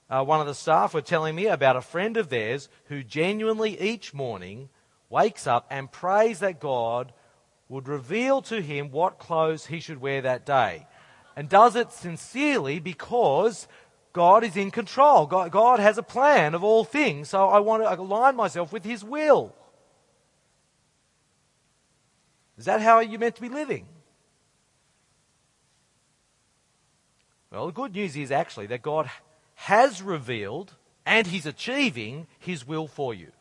Uh, 0.09 0.25
one 0.25 0.41
of 0.41 0.47
the 0.47 0.55
staff 0.55 0.95
were 0.95 1.01
telling 1.01 1.35
me 1.35 1.47
about 1.47 1.77
a 1.77 1.81
friend 1.81 2.17
of 2.17 2.29
theirs 2.29 2.69
who 2.87 3.03
genuinely 3.03 3.81
each 3.81 4.15
morning 4.15 4.69
wakes 5.11 5.47
up 5.47 5.67
and 5.69 5.91
prays 5.91 6.39
that 6.39 6.61
God 6.61 7.13
would 7.69 7.89
reveal 7.89 8.41
to 8.43 8.63
him 8.63 8.93
what 8.93 9.19
clothes 9.19 9.67
he 9.67 9.81
should 9.81 10.01
wear 10.01 10.23
that 10.23 10.47
day. 10.47 10.87
And 11.35 11.49
does 11.49 11.75
it 11.75 11.93
sincerely 11.93 12.79
because 12.79 13.67
God 14.17 14.45
is 14.45 14.57
in 14.57 14.71
control. 14.71 15.27
God, 15.27 15.53
God 15.53 15.79
has 15.79 15.99
a 15.99 16.03
plan 16.03 16.55
of 16.55 16.65
all 16.65 16.85
things, 16.85 17.29
so 17.29 17.51
I 17.51 17.59
want 17.59 17.83
to 17.83 18.01
align 18.01 18.35
myself 18.35 18.73
with 18.73 18.83
his 18.83 19.05
will. 19.05 19.55
Is 22.59 22.65
that 22.65 22.81
how 22.81 23.01
you're 23.01 23.21
meant 23.21 23.37
to 23.37 23.43
be 23.43 23.49
living? 23.49 23.87
Well, 27.51 27.67
the 27.67 27.73
good 27.73 27.95
news 27.95 28.17
is 28.17 28.31
actually 28.31 28.67
that 28.69 28.83
God 28.83 29.11
has 29.55 30.03
revealed 30.03 30.75
and 31.05 31.27
he's 31.27 31.47
achieving 31.47 32.27
his 32.39 32.67
will 32.67 32.89
for 32.89 33.15
you. 33.15 33.33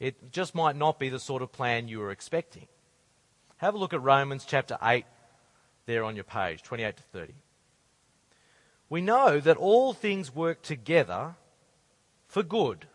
It 0.00 0.32
just 0.32 0.54
might 0.54 0.76
not 0.76 0.98
be 0.98 1.08
the 1.08 1.18
sort 1.18 1.42
of 1.42 1.52
plan 1.52 1.88
you 1.88 1.98
were 1.98 2.10
expecting. 2.10 2.66
Have 3.58 3.74
a 3.74 3.78
look 3.78 3.92
at 3.92 4.02
Romans 4.02 4.44
chapter 4.46 4.78
8 4.82 5.04
there 5.86 6.04
on 6.04 6.14
your 6.14 6.24
page, 6.24 6.62
28 6.62 6.96
to 6.96 7.02
30. 7.02 7.34
We 8.88 9.00
know 9.00 9.40
that 9.40 9.56
all 9.56 9.92
things 9.92 10.34
work 10.34 10.62
together 10.62 11.34
for 12.26 12.42
good 12.42 12.86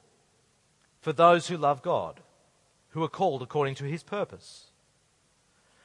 for 1.02 1.12
those 1.12 1.48
who 1.48 1.58
love 1.58 1.82
God, 1.82 2.22
who 2.94 3.04
are 3.04 3.10
called 3.10 3.44
according 3.44 3.76
to 3.76 3.84
his 3.84 4.02
purpose. 4.02 4.72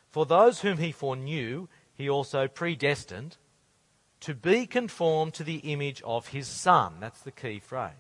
For 0.08 0.24
those 0.24 0.60
whom 0.60 0.78
he 0.78 0.92
foreknew, 0.92 1.68
he 1.94 2.08
also 2.08 2.48
predestined 2.48 3.36
to 4.20 4.34
be 4.34 4.66
conformed 4.66 5.34
to 5.34 5.44
the 5.44 5.56
image 5.58 6.00
of 6.02 6.28
his 6.28 6.48
Son. 6.48 6.94
That's 7.00 7.20
the 7.20 7.30
key 7.30 7.58
phrase 7.58 7.92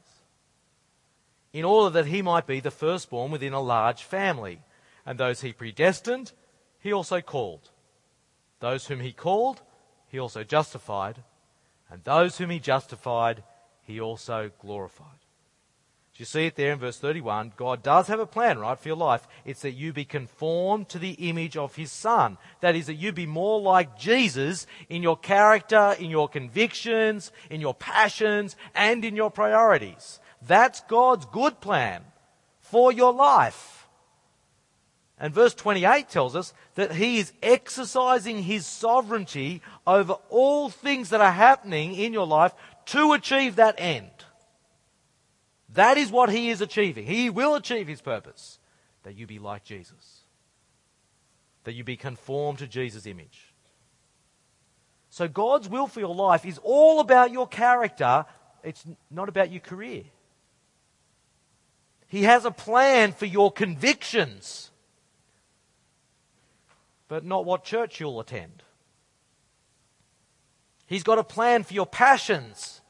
in 1.52 1.64
order 1.64 1.90
that 1.90 2.06
he 2.06 2.22
might 2.22 2.46
be 2.46 2.60
the 2.60 2.70
firstborn 2.70 3.30
within 3.30 3.52
a 3.52 3.60
large 3.60 4.02
family. 4.02 4.60
And 5.06 5.18
those 5.18 5.40
he 5.40 5.52
predestined, 5.52 6.32
he 6.80 6.92
also 6.92 7.20
called. 7.20 7.70
Those 8.60 8.86
whom 8.86 9.00
he 9.00 9.12
called, 9.12 9.62
he 10.08 10.18
also 10.18 10.44
justified. 10.44 11.22
And 11.90 12.04
those 12.04 12.38
whom 12.38 12.50
he 12.50 12.58
justified, 12.58 13.42
he 13.82 14.00
also 14.00 14.50
glorified. 14.60 15.17
You 16.18 16.24
see 16.24 16.46
it 16.46 16.56
there 16.56 16.72
in 16.72 16.80
verse 16.80 16.98
31? 16.98 17.52
God 17.56 17.80
does 17.80 18.08
have 18.08 18.18
a 18.18 18.26
plan, 18.26 18.58
right, 18.58 18.76
for 18.76 18.88
your 18.88 18.96
life. 18.96 19.28
It's 19.44 19.62
that 19.62 19.74
you 19.74 19.92
be 19.92 20.04
conformed 20.04 20.88
to 20.88 20.98
the 20.98 21.12
image 21.12 21.56
of 21.56 21.76
his 21.76 21.92
Son. 21.92 22.38
That 22.60 22.74
is, 22.74 22.86
that 22.86 22.94
you 22.94 23.12
be 23.12 23.24
more 23.24 23.60
like 23.60 23.96
Jesus 23.96 24.66
in 24.88 25.00
your 25.00 25.16
character, 25.16 25.94
in 25.96 26.10
your 26.10 26.28
convictions, 26.28 27.30
in 27.50 27.60
your 27.60 27.72
passions, 27.72 28.56
and 28.74 29.04
in 29.04 29.14
your 29.14 29.30
priorities. 29.30 30.18
That's 30.44 30.80
God's 30.88 31.24
good 31.26 31.60
plan 31.60 32.02
for 32.60 32.90
your 32.90 33.12
life. 33.12 33.86
And 35.20 35.32
verse 35.32 35.54
28 35.54 36.08
tells 36.08 36.34
us 36.34 36.52
that 36.74 36.92
He 36.92 37.18
is 37.18 37.32
exercising 37.44 38.42
His 38.42 38.66
sovereignty 38.66 39.62
over 39.86 40.14
all 40.30 40.68
things 40.68 41.10
that 41.10 41.20
are 41.20 41.32
happening 41.32 41.94
in 41.94 42.12
your 42.12 42.26
life 42.26 42.54
to 42.86 43.12
achieve 43.12 43.54
that 43.54 43.76
end. 43.78 44.10
That 45.70 45.98
is 45.98 46.10
what 46.10 46.30
He 46.30 46.50
is 46.50 46.60
achieving. 46.60 47.06
He 47.06 47.30
will 47.30 47.54
achieve 47.54 47.88
His 47.88 48.00
purpose 48.00 48.58
that 49.02 49.16
you 49.16 49.26
be 49.26 49.38
like 49.38 49.64
Jesus, 49.64 50.20
that 51.64 51.74
you 51.74 51.84
be 51.84 51.96
conformed 51.96 52.58
to 52.58 52.66
Jesus' 52.66 53.06
image. 53.06 53.52
So 55.10 55.28
God's 55.28 55.68
will 55.68 55.86
for 55.86 56.00
your 56.00 56.14
life 56.14 56.44
is 56.44 56.58
all 56.62 57.00
about 57.00 57.30
your 57.30 57.48
character, 57.48 58.26
it's 58.62 58.84
not 59.10 59.28
about 59.28 59.50
your 59.50 59.60
career. 59.60 60.04
He 62.08 62.22
has 62.22 62.44
a 62.44 62.50
plan 62.50 63.12
for 63.12 63.26
your 63.26 63.52
convictions, 63.52 64.70
but 67.06 67.24
not 67.24 67.44
what 67.44 67.64
church 67.64 68.00
you'll 68.00 68.20
attend. 68.20 68.62
He's 70.86 71.02
got 71.02 71.18
a 71.18 71.24
plan 71.24 71.64
for 71.64 71.74
your 71.74 71.86
passions, 71.86 72.80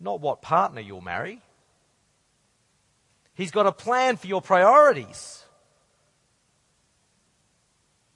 not 0.00 0.20
what 0.20 0.42
partner 0.42 0.80
you'll 0.80 1.00
marry. 1.00 1.40
He's 3.34 3.50
got 3.50 3.66
a 3.66 3.72
plan 3.72 4.16
for 4.16 4.26
your 4.26 4.42
priorities. 4.42 5.44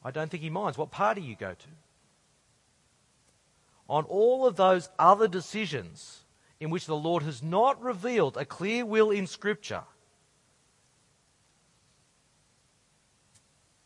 I 0.05 0.11
don't 0.11 0.31
think 0.31 0.43
he 0.43 0.51
minds 0.51 0.77
what 0.77 0.91
party 0.91 1.23
you 1.23 1.37
go 1.37 1.55
to. 1.55 1.69
On 3.89 4.05
all 4.05 4.47
of 4.47 4.57
those 4.57 4.89
other 4.99 5.29
decisions, 5.29 6.25
in 6.59 6.71
which 6.71 6.87
the 6.87 6.97
Lord 6.97 7.23
has 7.23 7.43
not 7.43 7.83
revealed 7.83 8.37
a 8.37 8.45
clear 8.45 8.85
will 8.85 9.11
in 9.11 9.27
Scripture, 9.27 9.83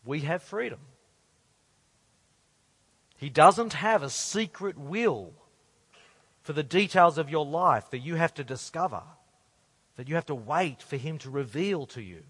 we 0.05 0.21
have 0.21 0.41
freedom. 0.41 0.79
He 3.17 3.29
doesn't 3.29 3.73
have 3.73 4.03
a 4.03 4.09
secret 4.09 4.77
will 4.77 5.33
for 6.47 6.53
the 6.53 6.63
details 6.63 7.17
of 7.17 7.29
your 7.29 7.45
life 7.45 7.89
that 7.89 7.99
you 7.99 8.15
have 8.15 8.33
to 8.33 8.41
discover, 8.41 9.03
that 9.97 10.07
you 10.07 10.15
have 10.15 10.27
to 10.27 10.33
wait 10.33 10.81
for 10.81 10.95
Him 10.95 11.17
to 11.17 11.29
reveal 11.29 11.85
to 11.87 12.01
you. 12.01 12.23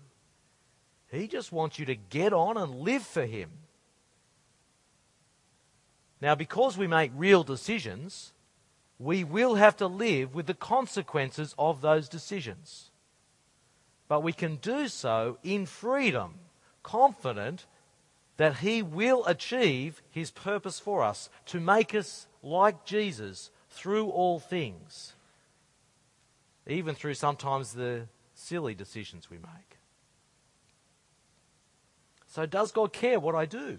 He 1.11 1.27
just 1.27 1.51
wants 1.51 1.77
you 1.77 1.85
to 1.85 1.93
get 1.93 2.33
on 2.33 2.57
and 2.57 2.79
live 2.79 3.03
for 3.03 3.27
Him. 3.27 3.51
Now, 6.19 6.33
because 6.33 6.79
we 6.79 6.87
make 6.87 7.11
real 7.15 7.43
decisions, 7.43 8.33
we 8.97 9.23
will 9.23 9.53
have 9.53 9.77
to 9.77 9.85
live 9.85 10.33
with 10.33 10.47
the 10.47 10.55
consequences 10.55 11.53
of 11.55 11.81
those 11.81 12.09
decisions. 12.09 12.89
But 14.07 14.23
we 14.23 14.33
can 14.33 14.55
do 14.55 14.87
so 14.87 15.37
in 15.43 15.67
freedom, 15.67 16.39
confident 16.81 17.67
that 18.37 18.57
He 18.57 18.81
will 18.81 19.23
achieve 19.27 20.01
His 20.09 20.31
purpose 20.31 20.79
for 20.79 21.03
us 21.03 21.29
to 21.45 21.59
make 21.59 21.93
us 21.93 22.25
like 22.41 22.83
Jesus 22.83 23.51
through 23.77 24.09
all 24.09 24.39
things, 24.39 25.13
even 26.65 26.95
through 26.95 27.13
sometimes 27.13 27.73
the 27.73 28.07
silly 28.33 28.73
decisions 28.73 29.29
we 29.29 29.37
make. 29.37 29.77
So, 32.27 32.45
does 32.45 32.71
God 32.71 32.91
care 32.91 33.19
what 33.19 33.35
I 33.35 33.45
do? 33.45 33.77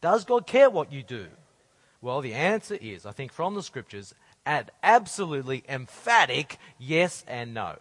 Does 0.00 0.24
God 0.24 0.46
care 0.46 0.68
what 0.68 0.92
you 0.92 1.02
do? 1.02 1.26
Well, 2.00 2.20
the 2.20 2.34
answer 2.34 2.76
is, 2.80 3.06
I 3.06 3.12
think, 3.12 3.32
from 3.32 3.54
the 3.54 3.62
scriptures, 3.62 4.14
an 4.44 4.68
absolutely 4.82 5.64
emphatic 5.68 6.58
yes 6.78 7.24
and 7.26 7.54
no. 7.54 7.76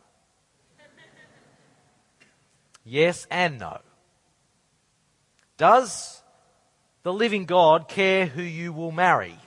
yes 2.86 3.27
and 3.29 3.59
no. 3.59 3.79
Does 5.57 6.21
the 7.03 7.13
living 7.13 7.45
God 7.45 7.88
care 7.88 8.25
who 8.25 8.41
you 8.41 8.71
will 8.71 8.91
marry? 8.91 9.38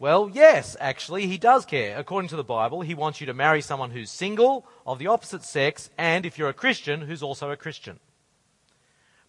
Well, 0.00 0.30
yes, 0.32 0.76
actually, 0.78 1.26
he 1.26 1.38
does 1.38 1.64
care. 1.64 1.98
According 1.98 2.28
to 2.28 2.36
the 2.36 2.44
Bible, 2.44 2.82
he 2.82 2.94
wants 2.94 3.20
you 3.20 3.26
to 3.26 3.34
marry 3.34 3.60
someone 3.60 3.90
who's 3.90 4.10
single, 4.10 4.64
of 4.86 5.00
the 5.00 5.08
opposite 5.08 5.42
sex, 5.42 5.90
and 5.98 6.24
if 6.24 6.38
you're 6.38 6.48
a 6.48 6.54
Christian, 6.54 7.00
who's 7.00 7.22
also 7.22 7.50
a 7.50 7.56
Christian. 7.56 7.98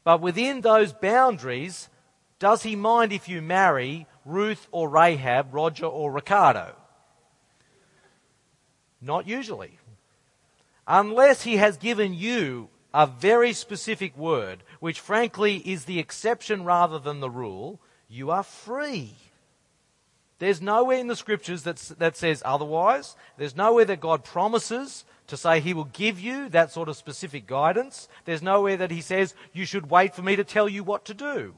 But 0.04 0.22
within 0.22 0.62
those 0.62 0.94
boundaries, 0.94 1.90
does 2.38 2.62
he 2.62 2.76
mind 2.76 3.12
if 3.12 3.28
you 3.28 3.42
marry 3.42 4.06
Ruth 4.26 4.68
or 4.72 4.90
Rahab, 4.90 5.54
Roger 5.54 5.88
or 5.88 6.12
Ricardo? 6.12 6.76
Not 9.02 9.28
usually. 9.28 9.80
Unless 10.88 11.44
he 11.44 11.58
has 11.58 11.78
given 11.78 12.14
you 12.14 12.70
a 12.94 13.08
very 13.08 13.54
specific 13.54 14.16
word, 14.16 14.64
which 14.80 15.00
frankly 15.00 15.58
is 15.58 15.86
the 15.86 16.00
exception 16.00 16.64
rather 16.64 17.00
than 17.00 17.22
the 17.22 17.30
rule, 17.30 17.80
you 18.08 18.30
are 18.30 18.44
free. 18.44 19.16
There's 20.40 20.62
nowhere 20.62 20.98
in 20.98 21.08
the 21.08 21.16
scriptures 21.18 21.64
that, 21.64 21.78
that 22.00 22.16
says 22.16 22.42
otherwise. 22.46 23.16
There's 23.38 23.56
nowhere 23.56 23.86
that 23.86 24.00
God 24.00 24.24
promises 24.24 25.04
to 25.28 25.38
say 25.38 25.60
he 25.60 25.74
will 25.74 25.86
give 25.86 26.20
you 26.20 26.50
that 26.50 26.72
sort 26.72 26.90
of 26.90 26.96
specific 26.96 27.46
guidance. 27.46 28.08
There's 28.26 28.42
nowhere 28.42 28.78
that 28.78 28.90
he 28.90 29.02
says 29.02 29.36
you 29.54 29.66
should 29.66 29.92
wait 29.92 30.16
for 30.16 30.22
me 30.22 30.38
to 30.38 30.44
tell 30.44 30.70
you 30.70 30.84
what 30.84 31.06
to 31.06 31.14
do. 31.14 31.54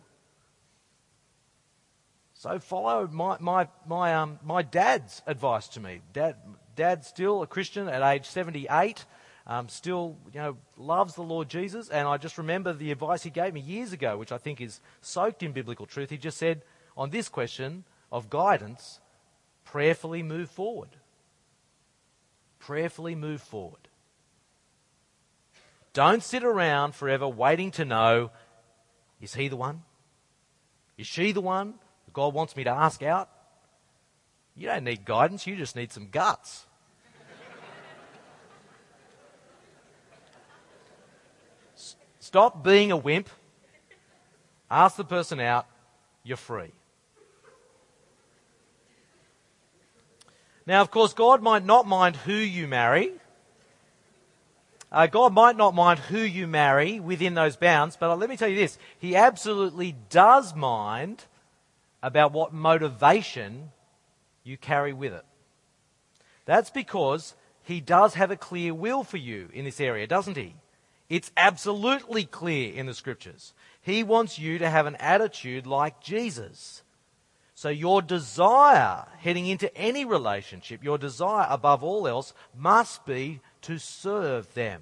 So 2.34 2.58
follow 2.58 3.08
my, 3.12 3.38
my, 3.40 3.68
my, 3.88 4.16
um, 4.16 4.40
my 4.44 4.64
dad's 4.64 5.22
advice 5.28 5.68
to 5.70 5.80
me. 5.80 6.02
Dad, 6.12 6.36
dad's 6.76 7.06
still 7.06 7.44
a 7.44 7.48
Christian 7.48 7.88
at 7.88 8.02
age 8.02 8.26
78, 8.26 9.06
um, 9.46 9.70
still 9.70 10.18
you 10.34 10.40
know, 10.40 10.58
loves 10.76 11.14
the 11.14 11.22
Lord 11.22 11.50
Jesus. 11.50 11.88
And 11.90 12.08
I 12.08 12.18
just 12.18 12.40
remember 12.40 12.74
the 12.74 12.92
advice 12.92 13.22
he 13.22 13.30
gave 13.30 13.54
me 13.54 13.62
years 13.62 13.94
ago, 13.94 14.18
which 14.18 14.32
I 14.32 14.40
think 14.40 14.60
is 14.60 14.82
soaked 15.02 15.44
in 15.44 15.52
biblical 15.52 15.86
truth. 15.86 16.10
He 16.10 16.18
just 16.18 16.40
said, 16.40 16.64
on 16.98 17.12
this 17.12 17.30
question 17.30 17.84
of 18.12 18.30
guidance, 18.30 18.99
prayerfully 19.64 20.24
move 20.24 20.49
forward. 20.49 20.89
Prayerfully 22.59 23.16
move 23.16 23.41
forward. 23.41 23.88
Don't 25.93 26.24
sit 26.24 26.43
around 26.43 26.95
forever 26.95 27.28
waiting 27.28 27.72
to 27.72 27.86
know 27.86 28.32
is 29.20 29.36
he 29.36 29.47
the 29.47 29.55
one? 29.55 29.84
Is 30.97 31.05
she 31.05 31.32
the 31.32 31.41
one? 31.41 31.76
that 32.05 32.14
God 32.14 32.34
wants 32.34 32.55
me 32.55 32.64
to 32.64 32.70
ask 32.70 33.01
out. 33.03 33.30
You 34.55 34.68
don't 34.68 34.84
need 34.84 35.05
guidance, 35.05 35.47
you 35.47 35.55
just 35.55 35.76
need 35.76 35.91
some 35.91 36.09
guts. 36.09 36.66
Stop 42.20 42.64
being 42.64 42.91
a 42.91 42.97
wimp. 42.97 43.30
Ask 44.70 44.95
the 44.95 45.03
person 45.03 45.39
out. 45.39 45.66
You're 46.24 46.38
free. 46.38 46.72
Now, 50.72 50.80
of 50.80 50.89
course, 50.89 51.11
God 51.11 51.41
might 51.41 51.65
not 51.65 51.86
mind 51.86 52.15
who 52.15 52.32
you 52.32 52.65
marry. 52.65 53.11
Uh, 54.89 55.07
God 55.07 55.34
might 55.34 55.57
not 55.57 55.76
mind 55.76 55.99
who 55.99 56.19
you 56.19 56.47
marry 56.47 56.97
within 56.97 57.34
those 57.34 57.57
bounds, 57.57 57.97
but 57.97 58.17
let 58.17 58.30
me 58.30 58.38
tell 58.38 58.47
you 58.47 58.55
this 58.55 58.78
He 58.97 59.13
absolutely 59.13 59.97
does 60.09 60.55
mind 60.55 61.26
about 62.01 62.32
what 62.32 62.53
motivation 62.53 63.72
you 64.45 64.55
carry 64.55 64.93
with 64.93 65.11
it. 65.11 65.26
That's 66.45 66.69
because 66.69 67.36
he 67.63 67.82
does 67.82 68.13
have 68.13 68.32
a 68.32 68.38
clear 68.38 68.74
will 68.74 69.03
for 69.03 69.17
you 69.17 69.49
in 69.53 69.65
this 69.65 69.82
area, 69.82 70.07
doesn't 70.07 70.38
he? 70.38 70.55
It's 71.09 71.32
absolutely 71.36 72.24
clear 72.24 72.74
in 72.74 72.86
the 72.86 72.93
scriptures. 72.93 73.51
He 73.82 74.03
wants 74.03 74.39
you 74.39 74.57
to 74.59 74.69
have 74.69 74.86
an 74.86 74.95
attitude 74.95 75.67
like 75.67 75.99
Jesus. 75.99 76.82
So 77.62 77.70
your 77.70 78.01
desire 78.01 79.05
heading 79.20 79.45
into 79.45 79.72
any 79.78 80.03
relationship, 80.03 80.84
your 80.84 80.97
desire 80.97 81.45
above 81.47 81.84
all 81.84 82.07
else 82.07 82.34
must 82.57 83.05
be 83.05 83.39
to 83.62 83.78
serve 83.78 84.51
them. 84.55 84.82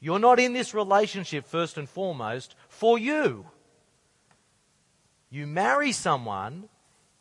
You're 0.00 0.18
not 0.18 0.40
in 0.40 0.54
this 0.54 0.74
relationship 0.74 1.46
first 1.46 1.78
and 1.78 1.88
foremost 1.88 2.56
for 2.68 2.98
you. 2.98 3.46
You 5.30 5.46
marry 5.46 5.92
someone 5.92 6.68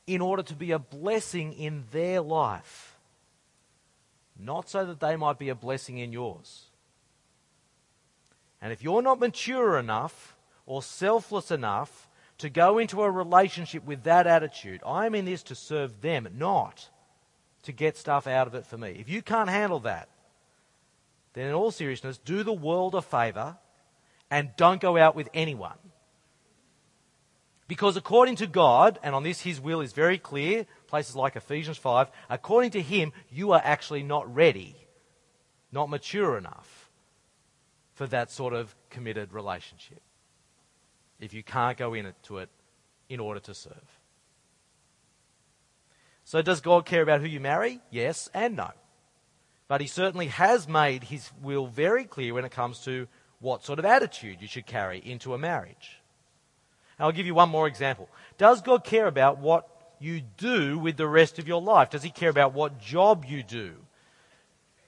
in 0.08 0.22
order 0.22 0.42
to 0.42 0.56
be 0.56 0.72
a 0.72 0.80
blessing 0.80 1.54
in 1.54 1.84
their 1.92 2.20
life, 2.20 2.98
not 4.40 4.70
so 4.70 4.88
that 4.88 5.00
they 5.00 5.16
might 5.16 5.38
be 5.38 5.50
a 5.50 5.56
blessing 5.56 6.00
in 6.00 6.12
yours. 6.12 6.72
And 8.60 8.74
if 8.74 8.82
you're 8.82 9.04
not 9.04 9.20
mature 9.20 9.78
enough 9.78 10.36
or 10.66 10.82
selfless 10.82 11.52
enough 11.52 12.07
to 12.40 12.50
go 12.50 12.78
into 12.78 13.02
a 13.02 13.10
relationship 13.10 13.86
with 13.86 14.04
that 14.04 14.28
attitude, 14.28 14.82
I'm 14.86 15.16
in 15.16 15.26
this 15.26 15.44
to 15.44 15.56
serve 15.56 16.02
them, 16.02 16.28
not 16.36 16.90
to 17.64 17.72
get 17.72 17.98
stuff 17.98 18.28
out 18.28 18.48
of 18.48 18.56
it 18.56 18.66
for 18.66 18.78
me. 18.78 18.98
If 19.00 19.10
you 19.10 19.22
can't 19.22 19.50
handle 19.50 19.80
that, 19.82 20.10
then 21.34 21.48
in 21.48 21.54
all 21.54 21.72
seriousness, 21.72 22.18
do 22.18 22.44
the 22.44 22.54
world 22.54 22.96
a 22.96 23.02
favor 23.02 23.58
and 24.30 24.52
don't 24.58 24.82
go 24.82 24.98
out 24.98 25.16
with 25.16 25.30
anyone. 25.34 25.78
Because 27.68 27.98
according 27.98 28.38
to 28.38 28.48
God, 28.48 28.98
and 29.04 29.14
on 29.14 29.24
this 29.24 29.42
his 29.42 29.60
will 29.60 29.82
is 29.82 29.92
very 29.92 30.18
clear, 30.18 30.66
places 30.88 31.16
like 31.16 31.36
Ephesians 31.36 31.78
5, 31.78 32.10
according 32.30 32.72
to 32.72 32.82
him, 32.82 33.12
you 33.30 33.52
are 33.52 33.62
actually 33.64 34.04
not 34.04 34.34
ready, 34.34 34.76
not 35.72 35.90
mature 35.90 36.38
enough 36.38 36.90
for 37.94 38.08
that 38.08 38.32
sort 38.32 38.54
of 38.54 38.74
committed 38.90 39.34
relationship. 39.34 40.02
If 41.20 41.34
you 41.34 41.44
can't 41.44 41.78
go 41.78 41.94
into 41.94 42.38
it 42.38 42.50
in 43.10 43.20
order 43.20 43.40
to 43.42 43.54
serve. 43.54 44.00
So, 46.24 46.42
does 46.42 46.62
God 46.62 46.86
care 46.86 47.02
about 47.02 47.22
who 47.22 47.28
you 47.28 47.40
marry? 47.40 47.80
Yes 47.90 48.30
and 48.34 48.58
no. 48.58 48.72
But 49.68 49.82
he 49.82 49.88
certainly 49.88 50.28
has 50.28 50.68
made 50.68 51.06
his 51.06 51.32
will 51.42 51.68
very 51.68 52.04
clear 52.04 52.34
when 52.34 52.46
it 52.46 52.52
comes 52.52 52.80
to 52.80 53.08
what 53.40 53.64
sort 53.64 53.80
of 53.80 53.86
attitude 53.86 54.42
you 54.42 54.48
should 54.48 54.66
carry 54.66 55.00
into 55.00 55.34
a 55.34 55.38
marriage. 55.38 56.02
I'll 57.00 57.12
give 57.12 57.26
you 57.26 57.36
one 57.36 57.50
more 57.50 57.68
example. 57.68 58.10
Does 58.38 58.62
God 58.62 58.84
care 58.84 59.08
about 59.08 59.38
what 59.38 59.68
you 60.00 60.22
do 60.38 60.78
with 60.80 60.98
the 60.98 61.08
rest 61.08 61.38
of 61.40 61.48
your 61.48 61.62
life? 61.62 61.92
Does 61.92 62.04
He 62.04 62.10
care 62.10 62.30
about 62.30 62.54
what 62.54 62.80
job 62.80 63.26
you 63.26 63.44
do? 63.44 63.74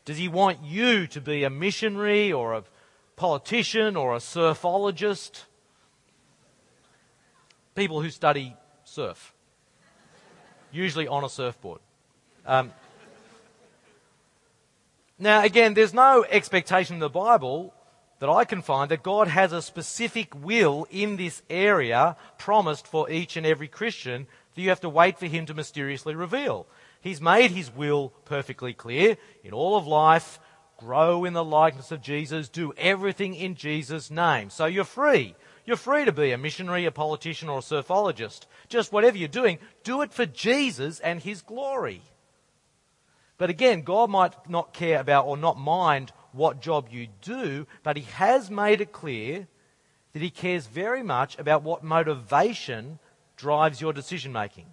Does 0.06 0.18
He 0.18 0.28
want 0.28 0.64
you 0.64 1.08
to 1.08 1.22
be 1.22 1.44
a 1.44 1.50
missionary 1.50 2.32
or 2.32 2.54
a 2.54 2.64
politician 3.16 3.96
or 3.96 4.16
a 4.16 4.20
surfologist? 4.20 5.44
People 7.80 8.02
who 8.02 8.10
study 8.10 8.58
surf, 8.84 9.34
usually 10.70 11.08
on 11.08 11.24
a 11.24 11.30
surfboard. 11.30 11.80
Um, 12.46 12.74
now, 15.18 15.46
again, 15.46 15.76
there's 15.76 15.94
no 15.94 16.26
expectation 16.30 16.96
in 16.96 17.00
the 17.00 17.08
Bible 17.08 17.74
that 18.20 18.30
I 18.30 18.44
can 18.44 18.62
find 18.62 18.92
that 18.92 19.02
God 19.02 19.30
has 19.30 19.54
a 19.54 19.62
specific 19.62 20.36
will 20.36 20.88
in 20.92 21.16
this 21.16 21.42
area 21.50 22.18
promised 22.38 22.86
for 22.86 23.10
each 23.10 23.38
and 23.38 23.46
every 23.46 23.70
Christian 23.70 24.28
that 24.56 24.62
you 24.62 24.68
have 24.68 24.82
to 24.82 24.90
wait 24.90 25.18
for 25.18 25.28
Him 25.28 25.46
to 25.46 25.54
mysteriously 25.54 26.16
reveal. 26.16 26.68
He's 27.00 27.22
made 27.22 27.52
His 27.52 27.74
will 27.74 28.10
perfectly 28.26 28.74
clear 28.74 29.16
in 29.42 29.54
all 29.54 29.78
of 29.78 29.88
life. 29.88 30.42
Grow 30.76 31.24
in 31.24 31.32
the 31.32 31.46
likeness 31.46 31.94
of 31.94 32.02
Jesus. 32.02 32.50
Do 32.50 32.74
everything 32.78 33.36
in 33.36 33.56
Jesus' 33.56 34.12
name. 34.12 34.50
So 34.50 34.66
you're 34.66 34.84
free. 34.84 35.34
You're 35.70 35.78
free 35.78 36.06
to 36.06 36.12
be 36.12 36.32
a 36.32 36.38
missionary, 36.40 36.86
a 36.86 36.92
politician, 36.92 37.48
or 37.48 37.60
a 37.60 37.62
surfologist. 37.62 38.48
Just 38.70 38.92
whatever 38.92 39.18
you're 39.18 39.28
doing, 39.28 39.60
do 39.84 40.02
it 40.02 40.12
for 40.12 40.26
Jesus 40.26 41.00
and 41.00 41.22
His 41.22 41.44
glory. 41.44 42.02
But 43.38 43.52
again, 43.52 43.84
God 43.84 44.10
might 44.10 44.50
not 44.50 44.74
care 44.74 45.00
about 45.00 45.28
or 45.28 45.38
not 45.38 45.60
mind 45.60 46.12
what 46.32 46.60
job 46.60 46.88
you 46.90 47.10
do, 47.22 47.68
but 47.84 47.98
he 47.98 48.04
has 48.14 48.50
made 48.50 48.82
it 48.82 48.92
clear 48.92 49.48
that 50.14 50.24
he 50.24 50.32
cares 50.32 50.66
very 50.66 51.04
much 51.04 51.38
about 51.38 51.62
what 51.62 51.84
motivation 51.84 52.98
drives 53.38 53.80
your 53.80 53.94
decision 53.94 54.34
making. 54.34 54.66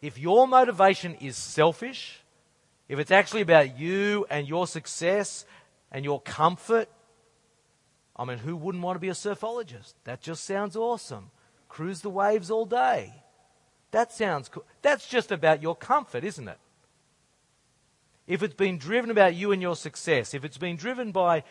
If 0.00 0.18
your 0.18 0.48
motivation 0.48 1.16
is 1.16 1.36
selfish, 1.36 2.22
if 2.88 2.98
it's 2.98 3.10
actually 3.10 3.42
about 3.42 3.78
you 3.78 4.24
and 4.30 4.48
your 4.48 4.66
success 4.66 5.44
and 5.90 6.02
your 6.02 6.22
comfort, 6.22 6.88
I 8.22 8.24
mean, 8.24 8.38
who 8.38 8.56
wouldn't 8.56 8.84
want 8.84 8.96
to 8.96 9.00
be 9.00 9.08
a 9.08 9.12
surfologist? 9.12 9.94
That 10.04 10.20
just 10.20 10.44
sounds 10.44 10.76
awesome. 10.76 11.30
Cruise 11.68 12.00
the 12.00 12.10
waves 12.10 12.50
all 12.50 12.66
day. 12.66 13.12
That 13.90 14.12
sounds 14.12 14.48
cool. 14.48 14.64
That's 14.80 15.08
just 15.08 15.32
about 15.32 15.62
your 15.62 15.76
comfort, 15.76 16.24
isn't 16.24 16.48
it? 16.48 16.58
if 18.28 18.42
it's 18.42 18.54
been 18.54 18.78
driven 18.78 19.10
about 19.10 19.34
you 19.34 19.50
and 19.50 19.60
your 19.60 19.74
success, 19.74 20.32
if 20.32 20.44
it's 20.44 20.56
been 20.56 20.76
driven 20.76 21.10
by 21.10 21.42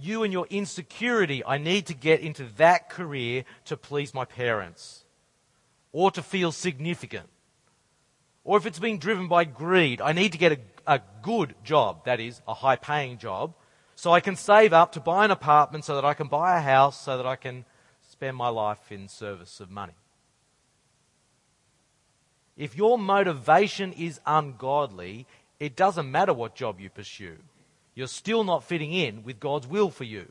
you 0.00 0.24
and 0.24 0.32
your 0.32 0.46
insecurity, 0.50 1.44
I 1.46 1.58
need 1.58 1.86
to 1.86 1.94
get 1.94 2.20
into 2.20 2.44
that 2.56 2.90
career 2.90 3.44
to 3.66 3.76
please 3.76 4.12
my 4.12 4.24
parents 4.24 5.04
or 5.92 6.10
to 6.10 6.22
feel 6.22 6.50
significant 6.50 7.28
or 8.48 8.56
if 8.56 8.64
it's 8.64 8.78
being 8.78 8.98
driven 8.98 9.28
by 9.28 9.44
greed, 9.44 10.00
I 10.00 10.12
need 10.12 10.32
to 10.32 10.38
get 10.38 10.52
a, 10.52 10.58
a 10.94 11.02
good 11.20 11.54
job, 11.64 12.06
that 12.06 12.18
is, 12.18 12.40
a 12.48 12.54
high 12.54 12.76
paying 12.76 13.18
job, 13.18 13.52
so 13.98 14.12
I 14.12 14.20
can 14.20 14.36
save 14.36 14.72
up 14.72 14.92
to 14.92 15.00
buy 15.00 15.24
an 15.24 15.32
apartment 15.32 15.84
so 15.84 15.96
that 15.96 16.04
I 16.04 16.14
can 16.14 16.28
buy 16.28 16.56
a 16.56 16.60
house 16.60 17.02
so 17.02 17.16
that 17.16 17.26
I 17.26 17.34
can 17.34 17.64
spend 18.08 18.36
my 18.36 18.46
life 18.46 18.92
in 18.92 19.08
service 19.08 19.58
of 19.58 19.72
money. 19.72 19.94
If 22.56 22.76
your 22.76 22.96
motivation 22.96 23.92
is 23.92 24.20
ungodly, 24.24 25.26
it 25.58 25.74
doesn't 25.74 26.08
matter 26.08 26.32
what 26.32 26.54
job 26.54 26.78
you 26.78 26.90
pursue. 26.90 27.38
You're 27.96 28.06
still 28.06 28.44
not 28.44 28.62
fitting 28.62 28.92
in 28.92 29.24
with 29.24 29.40
God's 29.40 29.66
will 29.66 29.90
for 29.90 30.04
you. 30.04 30.30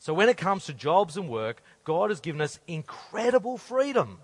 So 0.00 0.12
when 0.12 0.28
it 0.28 0.36
comes 0.36 0.66
to 0.66 0.74
jobs 0.74 1.16
and 1.16 1.28
work, 1.28 1.62
God 1.84 2.10
has 2.10 2.18
given 2.18 2.40
us 2.40 2.58
incredible 2.66 3.56
freedom. 3.56 4.18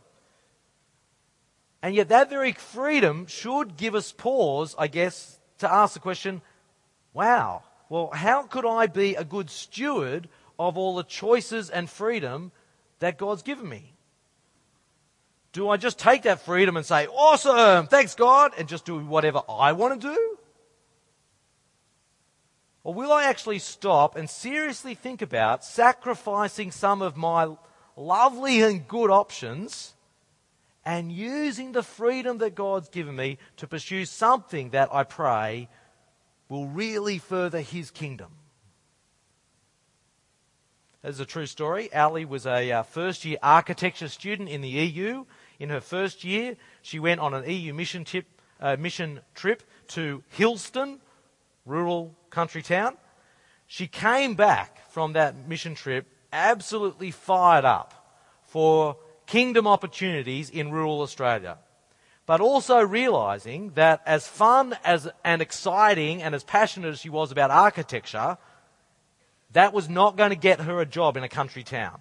And 1.82 1.94
yet 1.94 2.08
that 2.08 2.30
very 2.30 2.50
freedom 2.50 3.26
should 3.28 3.76
give 3.76 3.94
us 3.94 4.10
pause, 4.10 4.74
I 4.76 4.88
guess, 4.88 5.38
to 5.58 5.72
ask 5.72 5.94
the 5.94 6.00
question, 6.00 6.42
wow, 7.16 7.62
well, 7.88 8.10
how 8.12 8.42
could 8.42 8.66
I 8.66 8.88
be 8.88 9.14
a 9.14 9.24
good 9.24 9.48
steward 9.48 10.28
of 10.58 10.76
all 10.76 10.96
the 10.96 11.02
choices 11.02 11.70
and 11.70 11.88
freedom 11.88 12.52
that 12.98 13.16
God's 13.16 13.40
given 13.40 13.66
me? 13.66 13.94
Do 15.52 15.70
I 15.70 15.78
just 15.78 15.98
take 15.98 16.24
that 16.24 16.44
freedom 16.44 16.76
and 16.76 16.84
say, 16.84 17.06
awesome, 17.06 17.86
thanks 17.86 18.14
God, 18.14 18.52
and 18.58 18.68
just 18.68 18.84
do 18.84 18.98
whatever 18.98 19.40
I 19.48 19.72
want 19.72 19.98
to 19.98 20.08
do? 20.14 20.38
Or 22.84 22.92
will 22.92 23.10
I 23.10 23.24
actually 23.24 23.60
stop 23.60 24.14
and 24.14 24.28
seriously 24.28 24.94
think 24.94 25.22
about 25.22 25.64
sacrificing 25.64 26.70
some 26.70 27.00
of 27.00 27.16
my 27.16 27.48
lovely 27.96 28.60
and 28.60 28.86
good 28.86 29.10
options 29.10 29.94
and 30.84 31.10
using 31.10 31.72
the 31.72 31.82
freedom 31.82 32.36
that 32.38 32.54
God's 32.54 32.90
given 32.90 33.16
me 33.16 33.38
to 33.56 33.66
pursue 33.66 34.04
something 34.04 34.70
that 34.70 34.90
I 34.92 35.04
pray 35.04 35.70
will 36.48 36.66
really 36.66 37.18
further 37.18 37.60
His 37.60 37.90
kingdom? 37.90 38.30
As 41.02 41.20
a 41.20 41.24
true 41.24 41.46
story. 41.46 41.92
Ali 41.94 42.24
was 42.24 42.46
a 42.46 42.72
uh, 42.72 42.82
first 42.82 43.24
year 43.24 43.38
architecture 43.42 44.08
student 44.08 44.48
in 44.48 44.60
the 44.60 44.68
EU 44.68 45.24
in 45.58 45.70
her 45.70 45.80
first 45.80 46.24
year, 46.24 46.56
she 46.82 46.98
went 46.98 47.20
on 47.20 47.34
an 47.34 47.48
EU 47.48 47.72
mission, 47.72 48.04
tip, 48.04 48.26
uh, 48.60 48.76
mission 48.78 49.20
trip 49.34 49.62
to 49.88 50.22
Hillston, 50.36 50.98
rural 51.64 52.14
country 52.30 52.62
town. 52.62 52.96
She 53.66 53.86
came 53.86 54.34
back 54.34 54.90
from 54.90 55.14
that 55.14 55.48
mission 55.48 55.74
trip 55.74 56.06
absolutely 56.32 57.10
fired 57.10 57.64
up 57.64 58.20
for 58.44 58.96
kingdom 59.26 59.66
opportunities 59.66 60.50
in 60.50 60.70
rural 60.70 61.00
Australia. 61.00 61.58
But 62.26 62.40
also 62.40 62.80
realizing 62.80 63.70
that 63.74 64.02
as 64.04 64.26
fun 64.26 64.76
as, 64.84 65.08
and 65.24 65.40
exciting 65.40 66.22
and 66.22 66.34
as 66.34 66.42
passionate 66.42 66.88
as 66.88 66.98
she 66.98 67.08
was 67.08 67.30
about 67.30 67.52
architecture, 67.52 68.36
that 69.52 69.72
was 69.72 69.88
not 69.88 70.16
going 70.16 70.30
to 70.30 70.36
get 70.36 70.60
her 70.60 70.80
a 70.80 70.86
job 70.86 71.16
in 71.16 71.22
a 71.22 71.28
country 71.28 71.62
town. 71.62 72.00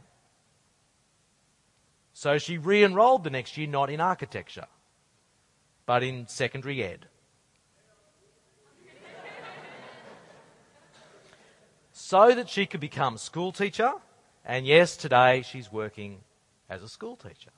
So 2.13 2.39
she 2.39 2.57
re 2.57 2.84
enrolled 2.84 3.23
the 3.23 3.30
next 3.30 3.55
year 3.55 3.67
not 3.67 3.91
in 3.91 4.01
architecture, 4.01 4.65
but 5.86 6.01
in 6.01 6.28
secondary 6.28 6.84
ed. 6.84 7.05
so 11.91 12.34
that 12.34 12.49
she 12.49 12.65
could 12.65 12.80
become 12.80 13.17
school 13.17 13.51
teacher, 13.51 13.93
and 14.43 14.65
yes, 14.65 14.97
today 14.97 15.43
she's 15.43 15.71
working 15.71 16.21
as 16.67 16.82
a 16.82 16.89
school 16.89 17.15
teacher. 17.15 17.51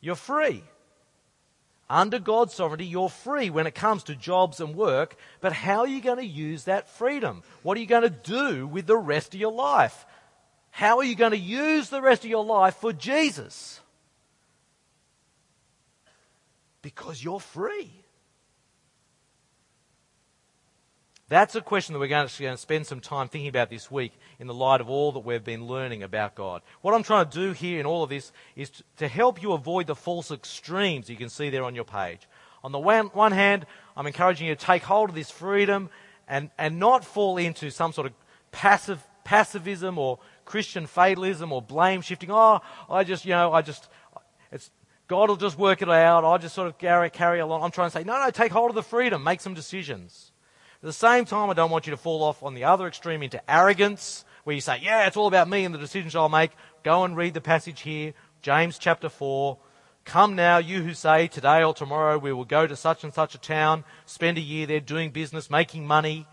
You're 0.00 0.16
free. 0.16 0.64
Under 1.90 2.20
God's 2.20 2.54
sovereignty, 2.54 2.86
you're 2.86 3.08
free 3.08 3.50
when 3.50 3.66
it 3.66 3.74
comes 3.74 4.04
to 4.04 4.14
jobs 4.14 4.60
and 4.60 4.76
work, 4.76 5.16
but 5.40 5.52
how 5.52 5.80
are 5.80 5.88
you 5.88 6.00
going 6.00 6.18
to 6.18 6.24
use 6.24 6.64
that 6.64 6.88
freedom? 6.88 7.42
What 7.64 7.76
are 7.76 7.80
you 7.80 7.86
going 7.86 8.04
to 8.04 8.10
do 8.10 8.64
with 8.64 8.86
the 8.86 8.96
rest 8.96 9.34
of 9.34 9.40
your 9.40 9.50
life? 9.50 10.06
How 10.70 10.98
are 10.98 11.04
you 11.04 11.16
going 11.16 11.32
to 11.32 11.36
use 11.36 11.88
the 11.90 12.00
rest 12.00 12.22
of 12.22 12.30
your 12.30 12.44
life 12.44 12.76
for 12.76 12.92
Jesus? 12.92 13.80
Because 16.80 17.24
you're 17.24 17.40
free. 17.40 17.90
That's 21.28 21.56
a 21.56 21.60
question 21.60 21.92
that 21.94 21.98
we're 21.98 22.06
going 22.06 22.28
to 22.28 22.56
spend 22.56 22.86
some 22.86 23.00
time 23.00 23.28
thinking 23.28 23.48
about 23.48 23.68
this 23.68 23.90
week 23.90 24.12
in 24.40 24.46
the 24.46 24.54
light 24.54 24.80
of 24.80 24.88
all 24.88 25.12
that 25.12 25.20
we've 25.20 25.44
been 25.44 25.66
learning 25.66 26.02
about 26.02 26.34
God. 26.34 26.62
What 26.80 26.94
I'm 26.94 27.02
trying 27.02 27.28
to 27.28 27.38
do 27.38 27.52
here 27.52 27.78
in 27.78 27.84
all 27.84 28.02
of 28.02 28.08
this 28.08 28.32
is 28.56 28.72
to 28.96 29.06
help 29.06 29.42
you 29.42 29.52
avoid 29.52 29.86
the 29.86 29.94
false 29.94 30.30
extremes 30.30 31.10
you 31.10 31.16
can 31.16 31.28
see 31.28 31.50
there 31.50 31.62
on 31.62 31.74
your 31.74 31.84
page. 31.84 32.26
On 32.64 32.72
the 32.72 32.78
one, 32.78 33.32
hand, 33.32 33.66
I'm 33.96 34.06
encouraging 34.06 34.48
you 34.48 34.54
to 34.54 34.64
take 34.64 34.82
hold 34.82 35.10
of 35.10 35.14
this 35.14 35.30
freedom 35.30 35.90
and, 36.26 36.48
and 36.56 36.78
not 36.78 37.04
fall 37.04 37.36
into 37.36 37.70
some 37.70 37.92
sort 37.92 38.06
of 38.06 38.14
passive, 38.50 39.06
passivism 39.26 39.98
or 39.98 40.18
Christian 40.46 40.86
fatalism 40.86 41.52
or 41.52 41.60
blame 41.60 42.00
shifting. 42.00 42.30
Oh, 42.30 42.60
I 42.88 43.04
just, 43.04 43.26
you 43.26 43.32
know, 43.32 43.52
I 43.52 43.60
just, 43.60 43.88
it's, 44.50 44.70
God 45.06 45.28
will 45.28 45.36
just 45.36 45.58
work 45.58 45.82
it 45.82 45.90
out. 45.90 46.24
I 46.24 46.38
just 46.38 46.54
sort 46.54 46.66
of 46.66 46.78
carry, 46.78 47.10
carry 47.10 47.40
along. 47.40 47.62
I'm 47.62 47.70
trying 47.70 47.90
to 47.90 47.92
say, 47.92 48.04
no, 48.04 48.18
no, 48.18 48.30
take 48.30 48.52
hold 48.52 48.70
of 48.70 48.74
the 48.74 48.82
freedom. 48.82 49.22
Make 49.22 49.42
some 49.42 49.52
decisions. 49.52 50.32
At 50.82 50.86
the 50.86 50.92
same 50.94 51.26
time, 51.26 51.50
I 51.50 51.54
don't 51.54 51.70
want 51.70 51.86
you 51.86 51.90
to 51.90 51.98
fall 51.98 52.22
off 52.22 52.42
on 52.42 52.54
the 52.54 52.64
other 52.64 52.86
extreme 52.86 53.22
into 53.22 53.42
arrogance, 53.50 54.24
where 54.44 54.54
you 54.54 54.60
say, 54.60 54.80
yeah, 54.82 55.06
it's 55.06 55.16
all 55.16 55.26
about 55.26 55.48
me 55.48 55.64
and 55.64 55.74
the 55.74 55.78
decisions 55.78 56.16
I'll 56.16 56.28
make. 56.28 56.52
Go 56.82 57.04
and 57.04 57.16
read 57.16 57.34
the 57.34 57.40
passage 57.40 57.82
here, 57.82 58.14
James 58.42 58.78
chapter 58.78 59.08
4. 59.08 59.58
Come 60.04 60.34
now, 60.34 60.58
you 60.58 60.82
who 60.82 60.94
say, 60.94 61.28
today 61.28 61.62
or 61.62 61.74
tomorrow 61.74 62.18
we 62.18 62.32
will 62.32 62.44
go 62.44 62.66
to 62.66 62.74
such 62.74 63.04
and 63.04 63.12
such 63.12 63.34
a 63.34 63.38
town, 63.38 63.84
spend 64.06 64.38
a 64.38 64.42
year 64.42 64.66
there 64.66 64.80
doing 64.80 65.10
business, 65.10 65.50
making 65.50 65.86
money, 65.86 66.26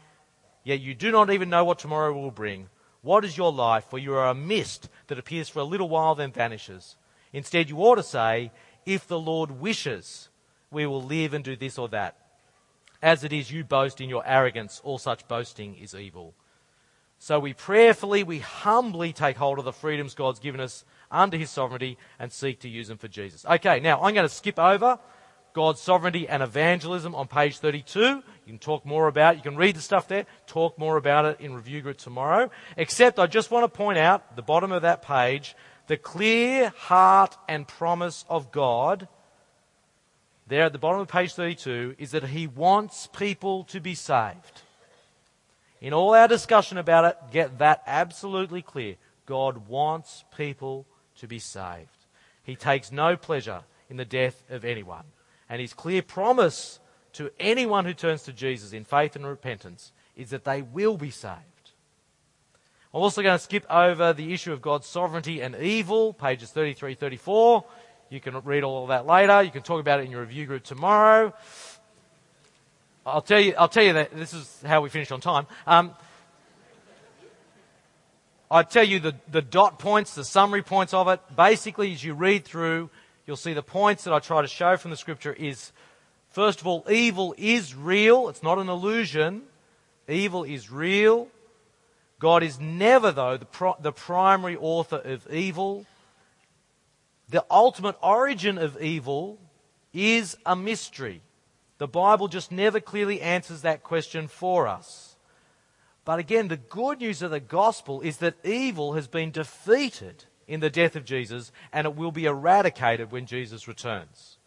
yet 0.63 0.79
you 0.79 0.95
do 0.95 1.11
not 1.11 1.29
even 1.29 1.49
know 1.49 1.63
what 1.63 1.79
tomorrow 1.79 2.13
will 2.13 2.31
bring. 2.31 2.69
What 3.01 3.23
is 3.23 3.37
your 3.37 3.51
life? 3.51 3.85
For 3.89 3.99
you 3.99 4.13
are 4.15 4.29
a 4.29 4.35
mist 4.35 4.89
that 5.07 5.19
appears 5.19 5.49
for 5.49 5.59
a 5.59 5.65
little 5.65 5.89
while 5.89 6.15
then 6.15 6.31
vanishes. 6.31 6.95
Instead, 7.33 7.69
you 7.69 7.77
ought 7.77 7.95
to 7.95 8.03
say, 8.03 8.51
If 8.85 9.07
the 9.07 9.19
Lord 9.19 9.51
wishes, 9.51 10.29
we 10.71 10.85
will 10.85 11.03
live 11.03 11.33
and 11.33 11.43
do 11.43 11.55
this 11.55 11.77
or 11.77 11.87
that. 11.89 12.17
As 13.01 13.23
it 13.23 13.31
is, 13.31 13.51
you 13.51 13.63
boast 13.63 14.01
in 14.01 14.09
your 14.09 14.23
arrogance. 14.25 14.81
All 14.83 14.97
such 14.97 15.27
boasting 15.27 15.75
is 15.75 15.93
evil. 15.93 16.33
So 17.19 17.39
we 17.39 17.53
prayerfully, 17.53 18.23
we 18.23 18.39
humbly 18.39 19.11
take 19.11 19.37
hold 19.37 19.59
of 19.59 19.65
the 19.65 19.73
freedoms 19.73 20.13
God's 20.13 20.39
given 20.39 20.61
us 20.61 20.85
under 21.09 21.37
His 21.37 21.49
sovereignty 21.49 21.97
and 22.19 22.31
seek 22.31 22.59
to 22.61 22.69
use 22.69 22.87
them 22.87 22.97
for 22.97 23.07
Jesus. 23.07 23.45
Okay, 23.45 23.79
now 23.79 24.01
I'm 24.01 24.13
going 24.13 24.27
to 24.27 24.33
skip 24.33 24.59
over 24.59 24.99
God's 25.53 25.81
sovereignty 25.81 26.27
and 26.27 26.43
evangelism 26.43 27.15
on 27.15 27.27
page 27.27 27.57
32. 27.57 27.99
You 27.99 28.23
can 28.45 28.59
talk 28.59 28.85
more 28.85 29.07
about 29.07 29.33
it. 29.33 29.37
You 29.37 29.43
can 29.43 29.57
read 29.57 29.75
the 29.75 29.81
stuff 29.81 30.07
there, 30.07 30.27
talk 30.45 30.77
more 30.77 30.97
about 30.97 31.25
it 31.25 31.41
in 31.41 31.55
review 31.55 31.81
group 31.81 31.97
tomorrow. 31.97 32.51
Except 32.77 33.17
I 33.17 33.25
just 33.25 33.49
want 33.49 33.63
to 33.63 33.75
point 33.75 33.97
out 33.97 34.35
the 34.35 34.43
bottom 34.43 34.71
of 34.71 34.83
that 34.83 35.01
page, 35.01 35.55
the 35.87 35.97
clear 35.97 36.69
heart 36.77 37.35
and 37.47 37.67
promise 37.67 38.23
of 38.29 38.51
God 38.51 39.07
there 40.47 40.63
at 40.63 40.73
the 40.73 40.79
bottom 40.79 41.01
of 41.01 41.07
page 41.07 41.33
32 41.33 41.95
is 41.97 42.11
that 42.11 42.25
he 42.25 42.47
wants 42.47 43.07
people 43.07 43.63
to 43.65 43.79
be 43.81 43.95
saved. 43.95 44.61
In 45.81 45.93
all 45.93 46.13
our 46.13 46.27
discussion 46.27 46.77
about 46.77 47.05
it, 47.05 47.17
get 47.31 47.59
that 47.59 47.83
absolutely 47.85 48.61
clear. 48.61 48.95
God 49.25 49.67
wants 49.67 50.23
people 50.35 50.87
to 51.17 51.27
be 51.27 51.39
saved. 51.39 52.05
He 52.43 52.55
takes 52.55 52.91
no 52.91 53.15
pleasure 53.17 53.61
in 53.89 53.97
the 53.97 54.05
death 54.05 54.43
of 54.49 54.65
anyone. 54.65 55.03
And 55.49 55.61
his 55.61 55.73
clear 55.73 56.01
promise 56.01 56.79
to 57.13 57.31
anyone 57.39 57.85
who 57.85 57.93
turns 57.93 58.23
to 58.23 58.33
Jesus 58.33 58.73
in 58.73 58.83
faith 58.83 59.15
and 59.15 59.25
repentance 59.25 59.91
is 60.15 60.29
that 60.31 60.43
they 60.43 60.61
will 60.61 60.97
be 60.97 61.11
saved. 61.11 61.43
I'm 62.93 63.01
also 63.01 63.21
going 63.21 63.37
to 63.37 63.43
skip 63.43 63.65
over 63.69 64.13
the 64.13 64.33
issue 64.33 64.53
of 64.53 64.61
God's 64.61 64.87
sovereignty 64.87 65.41
and 65.41 65.55
evil, 65.55 66.13
pages 66.13 66.49
33 66.51 66.95
34. 66.95 67.63
You 68.09 68.21
can 68.21 68.39
read 68.39 68.63
all 68.63 68.83
of 68.83 68.89
that 68.89 69.05
later. 69.05 69.43
You 69.43 69.51
can 69.51 69.61
talk 69.61 69.81
about 69.81 69.99
it 69.99 70.05
in 70.05 70.11
your 70.11 70.21
review 70.21 70.45
group 70.45 70.63
tomorrow. 70.63 71.33
I'll 73.07 73.21
tell 73.21 73.39
you, 73.39 73.53
I'll 73.57 73.69
tell 73.69 73.85
you 73.85 73.93
that 73.93 74.13
this 74.13 74.33
is 74.33 74.61
how 74.65 74.81
we 74.81 74.89
finish 74.89 75.11
on 75.11 75.21
time. 75.21 75.47
Um, 75.65 75.91
I 78.51 78.63
tell 78.63 78.83
you 78.83 78.99
the, 78.99 79.15
the 79.31 79.41
dot 79.41 79.79
points, 79.79 80.13
the 80.13 80.25
summary 80.25 80.61
points 80.61 80.93
of 80.93 81.07
it. 81.07 81.21
Basically, 81.33 81.93
as 81.93 82.03
you 82.03 82.13
read 82.13 82.43
through, 82.43 82.89
you'll 83.25 83.37
see 83.37 83.53
the 83.53 83.63
points 83.63 84.03
that 84.03 84.13
I 84.13 84.19
try 84.19 84.41
to 84.41 84.47
show 84.47 84.75
from 84.75 84.91
the 84.91 84.97
scripture 84.97 85.31
is 85.31 85.71
first 86.31 86.59
of 86.59 86.67
all, 86.67 86.85
evil 86.89 87.33
is 87.37 87.73
real. 87.73 88.27
It's 88.27 88.43
not 88.43 88.59
an 88.59 88.67
illusion. 88.67 89.43
Evil 90.09 90.43
is 90.43 90.69
real. 90.69 91.29
God 92.19 92.43
is 92.43 92.59
never, 92.59 93.13
though, 93.13 93.37
the, 93.37 93.45
pro- 93.45 93.77
the 93.79 93.93
primary 93.93 94.57
author 94.57 94.97
of 94.97 95.25
evil. 95.31 95.85
The 97.29 97.45
ultimate 97.49 97.95
origin 98.03 98.57
of 98.57 98.81
evil 98.81 99.37
is 99.93 100.35
a 100.45 100.57
mystery. 100.57 101.21
The 101.77 101.87
Bible 101.87 102.27
just 102.27 102.51
never 102.51 102.79
clearly 102.79 103.21
answers 103.21 103.61
that 103.61 103.83
question 103.83 104.27
for 104.27 104.67
us. 104.67 105.15
But 106.05 106.19
again, 106.19 106.47
the 106.47 106.57
good 106.57 106.99
news 106.99 107.21
of 107.21 107.31
the 107.31 107.39
gospel 107.39 108.01
is 108.01 108.17
that 108.17 108.45
evil 108.45 108.93
has 108.93 109.07
been 109.07 109.29
defeated 109.29 110.25
in 110.47 110.61
the 110.61 110.69
death 110.69 110.95
of 110.95 111.05
Jesus, 111.05 111.51
and 111.73 111.85
it 111.85 111.95
will 111.95 112.11
be 112.11 112.25
eradicated 112.25 113.11
when 113.11 113.25
Jesus 113.25 113.67
returns. 113.67 114.37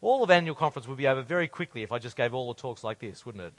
All 0.00 0.24
of 0.24 0.30
annual 0.30 0.56
conference 0.56 0.88
would 0.88 0.98
be 0.98 1.06
over 1.06 1.22
very 1.22 1.46
quickly 1.46 1.82
if 1.82 1.92
I 1.92 1.98
just 1.98 2.16
gave 2.16 2.34
all 2.34 2.52
the 2.52 2.60
talks 2.60 2.82
like 2.82 2.98
this, 2.98 3.24
wouldn't 3.24 3.44
it? 3.44 3.52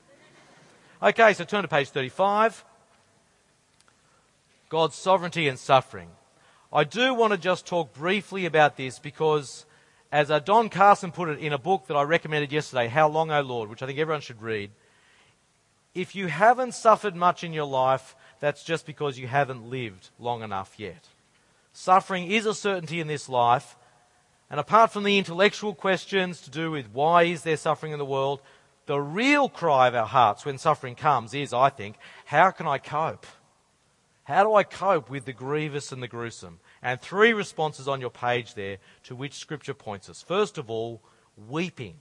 Okay, 1.01 1.33
so 1.33 1.43
turn 1.43 1.61
to 1.61 1.67
page 1.67 1.89
35. 1.89 2.65
God's 4.69 4.95
sovereignty 4.95 5.47
and 5.47 5.59
suffering. 5.59 6.09
I 6.71 6.83
do 6.83 7.13
want 7.13 7.31
to 7.31 7.37
just 7.37 7.67
talk 7.67 7.93
briefly 7.93 8.47
about 8.47 8.77
this 8.77 8.97
because, 8.97 9.65
as 10.13 10.29
uh, 10.29 10.37
Don 10.37 10.69
Carson 10.69 11.11
put 11.11 11.27
it 11.27 11.39
in 11.39 11.53
a 11.53 11.57
book 11.57 11.87
that 11.87 11.97
I 11.97 12.03
recommended 12.03 12.51
yesterday, 12.51 12.87
How 12.87 13.09
Long, 13.09 13.31
O 13.31 13.41
Lord, 13.41 13.67
which 13.67 13.81
I 13.81 13.87
think 13.87 13.97
everyone 13.97 14.21
should 14.21 14.43
read, 14.43 14.69
if 15.95 16.13
you 16.13 16.27
haven't 16.27 16.75
suffered 16.75 17.15
much 17.15 17.43
in 17.43 17.51
your 17.51 17.65
life, 17.65 18.15
that's 18.39 18.63
just 18.63 18.85
because 18.85 19.17
you 19.17 19.25
haven't 19.25 19.71
lived 19.71 20.11
long 20.19 20.43
enough 20.43 20.75
yet. 20.77 21.07
Suffering 21.73 22.31
is 22.31 22.45
a 22.45 22.53
certainty 22.53 22.99
in 22.99 23.07
this 23.07 23.27
life, 23.27 23.75
and 24.51 24.59
apart 24.59 24.91
from 24.91 25.03
the 25.03 25.17
intellectual 25.17 25.73
questions 25.73 26.41
to 26.41 26.51
do 26.51 26.69
with 26.69 26.93
why 26.93 27.23
is 27.23 27.41
there 27.41 27.57
suffering 27.57 27.91
in 27.91 27.97
the 27.97 28.05
world, 28.05 28.39
the 28.85 29.01
real 29.01 29.49
cry 29.49 29.87
of 29.87 29.95
our 29.95 30.05
hearts 30.05 30.45
when 30.45 30.59
suffering 30.59 30.93
comes 30.93 31.33
is, 31.33 31.53
I 31.53 31.69
think, 31.69 31.95
how 32.25 32.51
can 32.51 32.67
I 32.67 32.77
cope? 32.77 33.25
How 34.25 34.43
do 34.43 34.53
I 34.53 34.61
cope 34.61 35.09
with 35.09 35.25
the 35.25 35.33
grievous 35.33 35.91
and 35.91 36.03
the 36.03 36.07
gruesome? 36.07 36.59
And 36.83 36.99
three 36.99 37.31
responses 37.31 37.87
on 37.87 38.01
your 38.01 38.09
page 38.09 38.55
there 38.55 38.77
to 39.03 39.15
which 39.15 39.39
Scripture 39.39 39.73
points 39.73 40.09
us. 40.09 40.21
First 40.21 40.57
of 40.57 40.69
all, 40.69 41.01
weeping. 41.47 41.95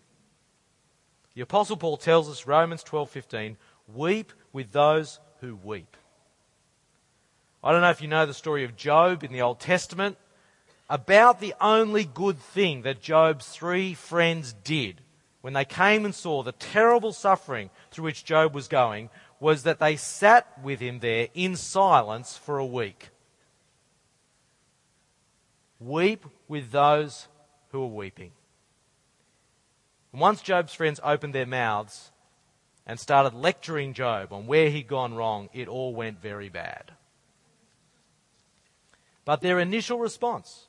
The 1.34 1.42
Apostle 1.42 1.76
Paul 1.76 1.96
tells 1.96 2.28
us, 2.28 2.46
Romans 2.46 2.82
12:15, 2.82 3.56
weep 3.86 4.32
with 4.52 4.72
those 4.72 5.20
who 5.40 5.54
weep. 5.54 5.96
I 7.64 7.70
don't 7.70 7.80
know 7.80 7.90
if 7.90 8.02
you 8.02 8.08
know 8.08 8.26
the 8.26 8.34
story 8.34 8.64
of 8.64 8.76
Job 8.76 9.22
in 9.22 9.32
the 9.32 9.42
Old 9.42 9.60
Testament. 9.60 10.18
About 10.90 11.38
the 11.38 11.54
only 11.60 12.04
good 12.04 12.38
thing 12.38 12.82
that 12.82 13.00
Job's 13.00 13.48
three 13.48 13.94
friends 13.94 14.52
did 14.52 15.00
when 15.42 15.52
they 15.52 15.64
came 15.64 16.04
and 16.04 16.14
saw 16.14 16.42
the 16.42 16.52
terrible 16.52 17.12
suffering 17.12 17.70
through 17.90 18.04
which 18.04 18.24
Job 18.24 18.52
was 18.52 18.66
going 18.66 19.10
was 19.38 19.62
that 19.62 19.78
they 19.78 19.96
sat 19.96 20.46
with 20.62 20.80
him 20.80 20.98
there 20.98 21.28
in 21.34 21.56
silence 21.56 22.36
for 22.36 22.58
a 22.58 22.66
week. 22.66 23.11
Weep 25.84 26.24
with 26.48 26.70
those 26.70 27.28
who 27.70 27.82
are 27.82 27.86
weeping. 27.86 28.32
And 30.12 30.20
once 30.20 30.42
Job's 30.42 30.74
friends 30.74 31.00
opened 31.02 31.34
their 31.34 31.46
mouths 31.46 32.12
and 32.86 33.00
started 33.00 33.34
lecturing 33.34 33.94
Job 33.94 34.32
on 34.32 34.46
where 34.46 34.70
he'd 34.70 34.88
gone 34.88 35.14
wrong, 35.14 35.48
it 35.52 35.68
all 35.68 35.94
went 35.94 36.20
very 36.20 36.48
bad. 36.48 36.92
But 39.24 39.40
their 39.40 39.58
initial 39.58 39.98
response, 39.98 40.66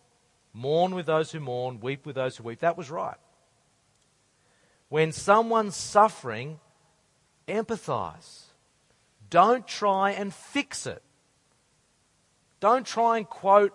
mourn 0.53 0.95
with 0.95 1.07
those 1.07 1.31
who 1.31 1.39
mourn, 1.39 1.79
weep 1.79 2.05
with 2.05 2.15
those 2.15 2.37
who 2.37 2.43
weep, 2.43 2.59
that 2.59 2.77
was 2.77 2.91
right. 2.91 3.17
When 4.89 5.11
someone's 5.11 5.75
suffering, 5.75 6.59
empathize. 7.47 8.43
Don't 9.29 9.67
try 9.67 10.11
and 10.11 10.33
fix 10.33 10.85
it. 10.85 11.01
Don't 12.59 12.85
try 12.85 13.17
and 13.17 13.27
quote 13.27 13.73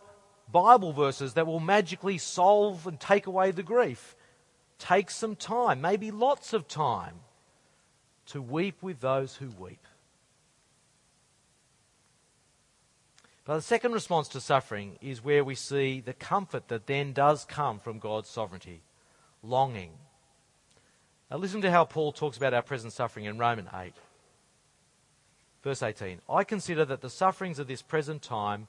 Bible 0.50 0.92
verses 0.92 1.34
that 1.34 1.46
will 1.46 1.60
magically 1.60 2.18
solve 2.18 2.86
and 2.86 2.98
take 2.98 3.26
away 3.26 3.50
the 3.50 3.62
grief. 3.62 4.16
Take 4.78 5.10
some 5.10 5.36
time, 5.36 5.80
maybe 5.80 6.10
lots 6.10 6.52
of 6.52 6.68
time, 6.68 7.16
to 8.26 8.40
weep 8.40 8.82
with 8.82 9.00
those 9.00 9.36
who 9.36 9.48
weep. 9.58 9.84
But 13.44 13.56
the 13.56 13.62
second 13.62 13.92
response 13.92 14.28
to 14.28 14.40
suffering 14.40 14.98
is 15.00 15.24
where 15.24 15.42
we 15.42 15.54
see 15.54 16.00
the 16.00 16.12
comfort 16.12 16.68
that 16.68 16.86
then 16.86 17.12
does 17.12 17.46
come 17.46 17.78
from 17.78 17.98
God's 17.98 18.28
sovereignty 18.28 18.82
longing. 19.42 19.92
Now, 21.30 21.38
listen 21.38 21.62
to 21.62 21.70
how 21.70 21.84
Paul 21.84 22.12
talks 22.12 22.36
about 22.36 22.54
our 22.54 22.62
present 22.62 22.92
suffering 22.92 23.24
in 23.24 23.38
Romans 23.38 23.68
8. 23.74 23.94
Verse 25.62 25.82
18 25.82 26.20
I 26.28 26.44
consider 26.44 26.84
that 26.84 27.00
the 27.00 27.10
sufferings 27.10 27.58
of 27.58 27.66
this 27.66 27.82
present 27.82 28.22
time 28.22 28.68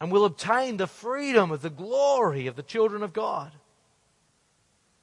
and 0.00 0.10
will 0.10 0.24
obtain 0.24 0.78
the 0.78 0.86
freedom 0.86 1.50
of 1.50 1.62
the 1.62 1.70
glory 1.70 2.46
of 2.46 2.56
the 2.56 2.62
children 2.62 3.02
of 3.02 3.12
God. 3.12 3.52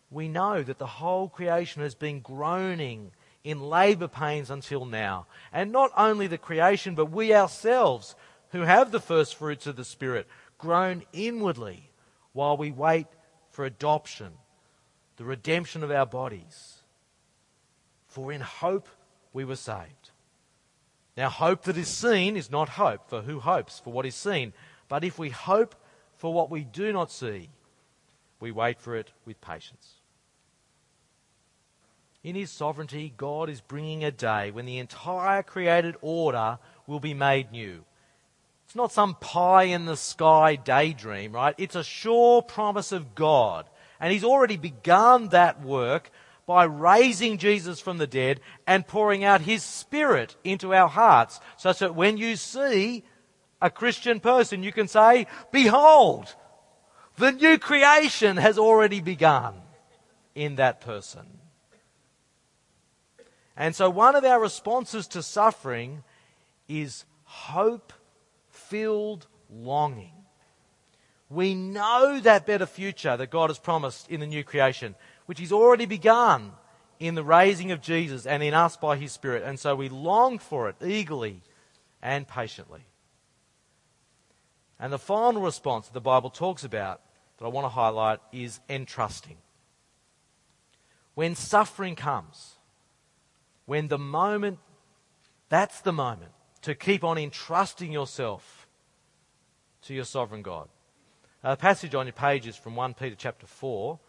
We 0.10 0.28
know 0.28 0.64
that 0.64 0.80
the 0.80 0.88
whole 0.88 1.30
creation 1.30 1.82
has 1.84 1.94
been 1.94 2.22
groaning 2.22 3.12
in 3.44 3.62
labor 3.62 4.08
pains 4.08 4.50
until 4.50 4.86
now. 4.86 5.28
And 5.54 5.72
not 5.72 5.92
only 5.96 6.28
the 6.28 6.38
creation, 6.38 6.96
but 6.96 7.12
we 7.12 7.34
ourselves, 7.34 8.16
who 8.52 8.62
have 8.62 8.92
the 8.92 9.00
first 9.00 9.36
fruits 9.36 9.68
of 9.68 9.76
the 9.76 9.86
Spirit, 9.86 10.28
groan 10.58 11.04
inwardly 11.14 11.92
while 12.34 12.58
we 12.58 12.72
wait 12.72 13.08
for 13.50 13.66
adoption, 13.66 14.34
the 15.18 15.26
redemption 15.26 15.84
of 15.84 15.92
our 15.92 16.06
bodies. 16.06 16.82
For 18.08 18.32
in 18.32 18.42
hope 18.42 18.88
we 19.34 19.46
were 19.46 19.56
saved. 19.56 20.12
Now, 21.16 21.30
hope 21.30 21.64
that 21.64 21.78
is 21.78 21.88
seen 21.88 22.38
is 22.38 22.52
not 22.52 22.70
hope, 22.70 23.10
for 23.10 23.22
who 23.22 23.40
hopes 23.40 23.80
for 23.80 23.92
what 23.92 24.06
is 24.06 24.16
seen? 24.16 24.54
But 24.88 25.04
if 25.04 25.20
we 25.20 25.30
hope 25.30 25.76
for 26.16 26.34
what 26.34 26.50
we 26.50 26.64
do 26.64 26.92
not 26.92 27.12
see, 27.12 27.50
we 28.40 28.52
wait 28.52 28.80
for 28.80 28.96
it 28.96 29.12
with 29.26 29.42
patience. 29.42 29.96
In 32.24 32.36
His 32.36 32.52
sovereignty, 32.52 33.14
God 33.16 33.50
is 33.50 33.62
bringing 33.62 34.04
a 34.04 34.12
day 34.12 34.52
when 34.52 34.66
the 34.66 34.80
entire 34.80 35.44
created 35.44 35.96
order 36.02 36.60
will 36.86 37.00
be 37.00 37.14
made 37.14 37.52
new. 37.52 37.84
It's 38.66 38.76
not 38.76 38.92
some 38.92 39.16
pie 39.16 39.64
in 39.64 39.86
the 39.86 39.96
sky 39.96 40.56
daydream, 40.56 41.32
right? 41.32 41.56
It's 41.58 41.76
a 41.76 41.84
sure 41.84 42.42
promise 42.42 42.92
of 42.92 43.16
God. 43.16 43.70
And 44.00 44.12
He's 44.12 44.24
already 44.26 44.58
begun 44.58 45.30
that 45.30 45.62
work 45.62 46.12
by 46.48 46.64
raising 46.64 47.38
Jesus 47.38 47.80
from 47.80 47.98
the 47.98 48.08
dead 48.08 48.40
and 48.66 48.88
pouring 48.88 49.24
out 49.24 49.42
his 49.42 49.64
spirit 49.64 50.36
into 50.46 50.74
our 50.74 50.88
hearts, 50.88 51.42
such 51.58 51.80
that 51.80 51.94
when 51.94 52.18
you 52.18 52.38
see 52.38 53.04
a 53.62 53.70
Christian 53.70 54.20
person, 54.20 54.64
you 54.64 54.72
can 54.72 54.88
say, 54.88 55.28
Behold, 55.52 56.36
the 57.18 57.32
new 57.32 57.58
creation 57.58 58.38
has 58.38 58.58
already 58.58 59.02
begun 59.02 59.56
in 60.36 60.56
that 60.56 60.82
person. 60.82 61.26
And 63.56 63.76
so, 63.76 63.90
one 63.90 64.16
of 64.16 64.24
our 64.24 64.40
responses 64.40 65.08
to 65.10 65.24
suffering 65.24 66.04
is 66.68 67.06
hope 67.24 67.92
filled 68.50 69.26
longing. 69.50 70.14
We 71.30 71.56
know 71.56 72.20
that 72.20 72.46
better 72.46 72.66
future 72.66 73.18
that 73.18 73.32
God 73.32 73.50
has 73.50 73.60
promised 73.60 74.10
in 74.10 74.20
the 74.20 74.28
new 74.28 74.44
creation 74.44 74.96
which 75.26 75.40
He's 75.40 75.52
already 75.52 75.86
begun 75.86 76.54
in 77.00 77.16
the 77.16 77.24
raising 77.24 77.72
of 77.72 77.82
Jesus 77.82 78.26
and 78.26 78.42
in 78.42 78.54
us 78.54 78.78
by 78.78 78.96
His 78.96 79.12
Spirit. 79.12 79.44
And 79.44 79.60
so 79.60 79.76
we 79.76 79.90
long 79.90 80.40
for 80.40 80.70
it 80.70 80.76
eagerly 80.84 81.42
and 82.02 82.28
patiently. 82.28 82.86
And 84.80 84.94
the 84.94 85.00
final 85.00 85.42
response 85.42 85.88
that 85.88 85.94
the 85.94 86.02
Bible 86.02 86.30
talks 86.30 86.64
about 86.64 87.02
that 87.38 87.46
I 87.46 87.50
want 87.50 87.66
to 87.66 87.70
highlight 87.70 88.20
is 88.32 88.60
entrusting. 88.70 89.38
When 91.16 91.36
suffering 91.36 91.96
comes, 91.96 92.56
when 93.66 93.88
the 93.88 93.98
moment, 93.98 94.60
that's 95.50 95.82
the 95.82 95.92
moment 95.92 96.32
to 96.62 96.76
keep 96.76 97.04
on 97.04 97.18
entrusting 97.18 97.92
yourself 97.92 98.68
to 99.84 99.94
your 99.94 100.06
sovereign 100.06 100.42
God. 100.42 100.70
Uh, 101.44 101.52
the 101.52 101.62
passage 101.62 101.96
on 101.96 102.06
your 102.06 102.14
page 102.14 102.48
is 102.48 102.56
from 102.56 102.76
1 102.76 102.94
Peter 102.96 103.16
chapter 103.18 103.48
4. 103.48 104.00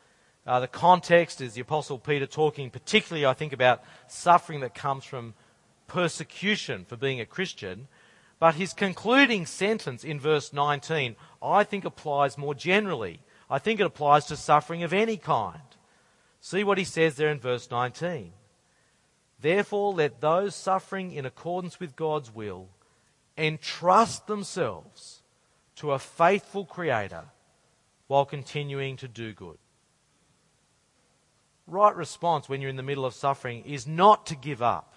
Uh, 0.46 0.60
the 0.60 0.66
context 0.66 1.40
is 1.40 1.54
the 1.54 1.60
Apostle 1.60 1.98
Peter 1.98 2.26
talking 2.26 2.70
particularly, 2.70 3.26
I 3.26 3.34
think, 3.34 3.52
about 3.52 3.82
suffering 4.06 4.60
that 4.60 4.74
comes 4.74 5.04
from 5.04 5.34
persecution 5.86 6.84
for 6.84 6.96
being 6.96 7.20
a 7.20 7.26
Christian. 7.26 7.88
But 8.38 8.54
his 8.54 8.72
concluding 8.72 9.46
sentence 9.46 10.04
in 10.04 10.20
verse 10.20 10.52
19, 10.52 11.16
I 11.42 11.64
think, 11.64 11.84
applies 11.84 12.38
more 12.38 12.54
generally. 12.54 13.20
I 13.50 13.58
think 13.58 13.80
it 13.80 13.86
applies 13.86 14.26
to 14.26 14.36
suffering 14.36 14.82
of 14.82 14.92
any 14.92 15.16
kind. 15.16 15.60
See 16.40 16.62
what 16.62 16.78
he 16.78 16.84
says 16.84 17.16
there 17.16 17.30
in 17.30 17.40
verse 17.40 17.70
19. 17.70 18.32
Therefore, 19.40 19.92
let 19.92 20.20
those 20.20 20.54
suffering 20.54 21.12
in 21.12 21.26
accordance 21.26 21.80
with 21.80 21.96
God's 21.96 22.32
will 22.32 22.68
entrust 23.36 24.26
themselves 24.26 25.22
to 25.76 25.92
a 25.92 25.98
faithful 25.98 26.64
Creator 26.64 27.24
while 28.08 28.24
continuing 28.24 28.96
to 28.96 29.08
do 29.08 29.32
good. 29.32 29.58
Right 31.66 31.94
response 31.94 32.48
when 32.48 32.60
you're 32.60 32.70
in 32.70 32.76
the 32.76 32.82
middle 32.82 33.04
of 33.04 33.14
suffering 33.14 33.62
is 33.64 33.86
not 33.86 34.26
to 34.26 34.34
give 34.34 34.62
up. 34.62 34.94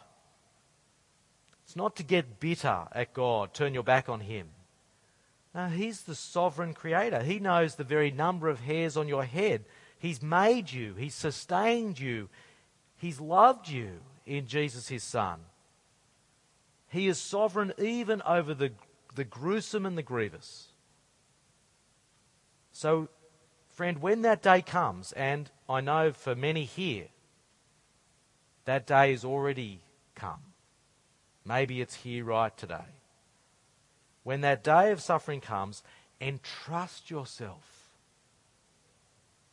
It's 1.72 1.78
not 1.78 1.96
to 1.96 2.04
get 2.04 2.42
bitter 2.42 2.84
at 2.92 3.14
God, 3.14 3.54
turn 3.54 3.74
your 3.74 3.84
back 3.84 4.10
on 4.10 4.20
Him. 4.20 4.50
No, 5.56 5.68
He's 5.68 6.02
the 6.02 6.16
sovereign 6.16 6.74
creator. 6.74 7.24
He 7.24 7.40
knows 7.40 7.76
the 7.76 7.86
very 7.86 8.12
number 8.12 8.50
of 8.50 8.60
hairs 8.60 8.98
on 8.98 9.08
your 9.08 9.24
head. 9.24 9.64
He's 9.98 10.22
made 10.22 10.70
you, 10.70 10.96
He's 10.96 11.16
sustained 11.16 11.98
you, 11.98 12.28
He's 12.98 13.22
loved 13.22 13.70
you 13.70 14.02
in 14.26 14.48
Jesus, 14.48 14.90
His 14.90 15.02
Son. 15.02 15.40
He 16.90 17.08
is 17.08 17.18
sovereign 17.18 17.72
even 17.78 18.22
over 18.24 18.54
the, 18.54 18.74
the 19.16 19.24
gruesome 19.24 19.86
and 19.86 19.98
the 19.98 20.04
grievous. 20.04 20.74
So, 22.74 23.08
friend, 23.70 24.02
when 24.02 24.24
that 24.24 24.42
day 24.42 24.62
comes, 24.62 25.14
and 25.14 25.50
I 25.70 25.80
know 25.80 26.12
for 26.12 26.36
many 26.36 26.66
here, 26.66 27.08
that 28.66 28.86
day 28.86 29.14
is 29.14 29.24
already 29.24 29.80
come. 30.16 30.51
Maybe 31.46 31.82
it's 31.82 31.96
here 31.96 32.26
right 32.26 32.56
today. 32.56 32.86
When 34.24 34.42
that 34.42 34.64
day 34.64 34.92
of 34.92 35.02
suffering 35.02 35.42
comes, 35.42 35.84
entrust 36.20 37.10
yourself 37.10 37.90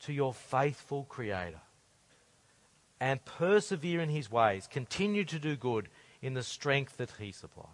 to 0.00 0.12
your 0.12 0.34
faithful 0.34 1.04
Creator 1.04 1.60
and 3.00 3.24
persevere 3.24 4.00
in 4.00 4.10
His 4.10 4.30
ways. 4.30 4.68
Continue 4.70 5.24
to 5.24 5.38
do 5.38 5.56
good 5.56 5.88
in 6.20 6.34
the 6.34 6.42
strength 6.42 6.98
that 6.98 7.12
He 7.18 7.32
supplies. 7.32 7.66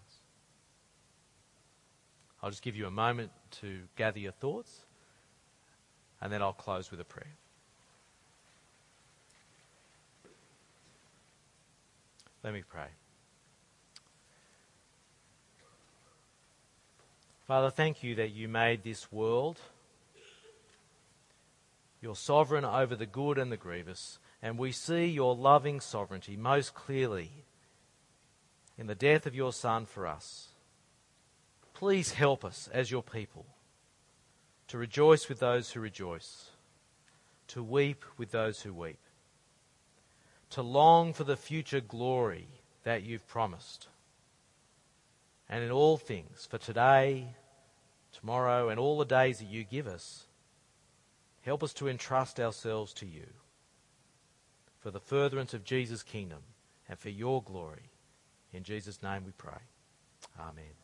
I'll 2.43 2.51
just 2.51 2.62
give 2.62 2.77
you 2.77 2.86
a 2.86 2.91
moment 2.91 3.31
to 3.62 3.81
gather 3.97 4.19
your 4.19 4.32
thoughts, 4.32 4.85
and 6.20 6.32
then 6.32 6.43
I'll 6.43 6.53
close 6.53 6.91
with 6.91 7.01
a 7.01 7.05
prayer. 7.05 7.32
Let 12.43 12.53
me 12.53 12.62
pray. 12.69 12.89
Father, 17.47 17.69
thank 17.69 18.03
you 18.03 18.15
that 18.15 18.31
you 18.31 18.49
made 18.49 18.83
this 18.83 19.12
world. 19.12 19.61
You're 22.01 22.16
sovereign 22.16 22.65
over 22.65 22.97
the 22.97 23.05
good 23.05 23.37
and 23.37 23.53
the 23.53 23.59
grievous, 23.59 24.19
and 24.41 24.59
we 24.59 24.73
see 24.73 25.07
your 25.07 25.37
loving 25.37 25.81
sovereignty 25.81 26.39
most 26.39 26.73
clearly 26.73 27.45
in 28.79 28.87
the 28.87 28.95
death 28.95 29.27
of 29.27 29.35
your 29.35 29.53
Son 29.53 29.85
for 29.85 30.07
us. 30.07 30.49
Please 31.75 32.12
help 32.12 32.47
us 32.47 32.71
as 32.73 32.91
your 32.91 33.03
people 33.03 33.45
to 34.69 34.79
rejoice 34.79 35.29
with 35.29 35.41
those 35.41 35.71
who 35.71 35.81
rejoice, 35.81 36.51
to 37.49 37.62
weep 37.62 38.07
with 38.16 38.31
those 38.31 38.62
who 38.62 38.73
weep, 38.73 39.01
to 40.49 40.62
long 40.62 41.12
for 41.12 41.25
the 41.25 41.37
future 41.37 41.81
glory 41.81 42.49
that 42.85 43.03
you've 43.03 43.27
promised. 43.29 43.89
And 45.55 45.62
in 45.62 45.70
all 45.70 45.97
things, 45.97 46.48
for 46.51 46.59
today, 46.59 47.28
tomorrow, 48.10 48.70
and 48.70 48.81
all 48.81 48.98
the 48.98 49.05
days 49.05 49.39
that 49.39 49.44
you 49.44 49.62
give 49.62 49.86
us, 49.86 50.24
help 51.43 51.62
us 51.62 51.72
to 51.74 51.86
entrust 51.86 52.40
ourselves 52.40 52.93
to 52.94 53.06
you 53.06 53.28
for 54.81 54.90
the 54.90 54.98
furtherance 54.98 55.55
of 55.55 55.62
Jesus' 55.62 56.02
kingdom 56.02 56.40
and 56.89 56.98
for 56.98 57.10
your 57.10 57.40
glory. 57.40 57.93
In 58.52 58.64
Jesus' 58.64 59.01
name 59.01 59.22
we 59.24 59.31
pray. 59.31 59.62
Amen. 60.40 60.84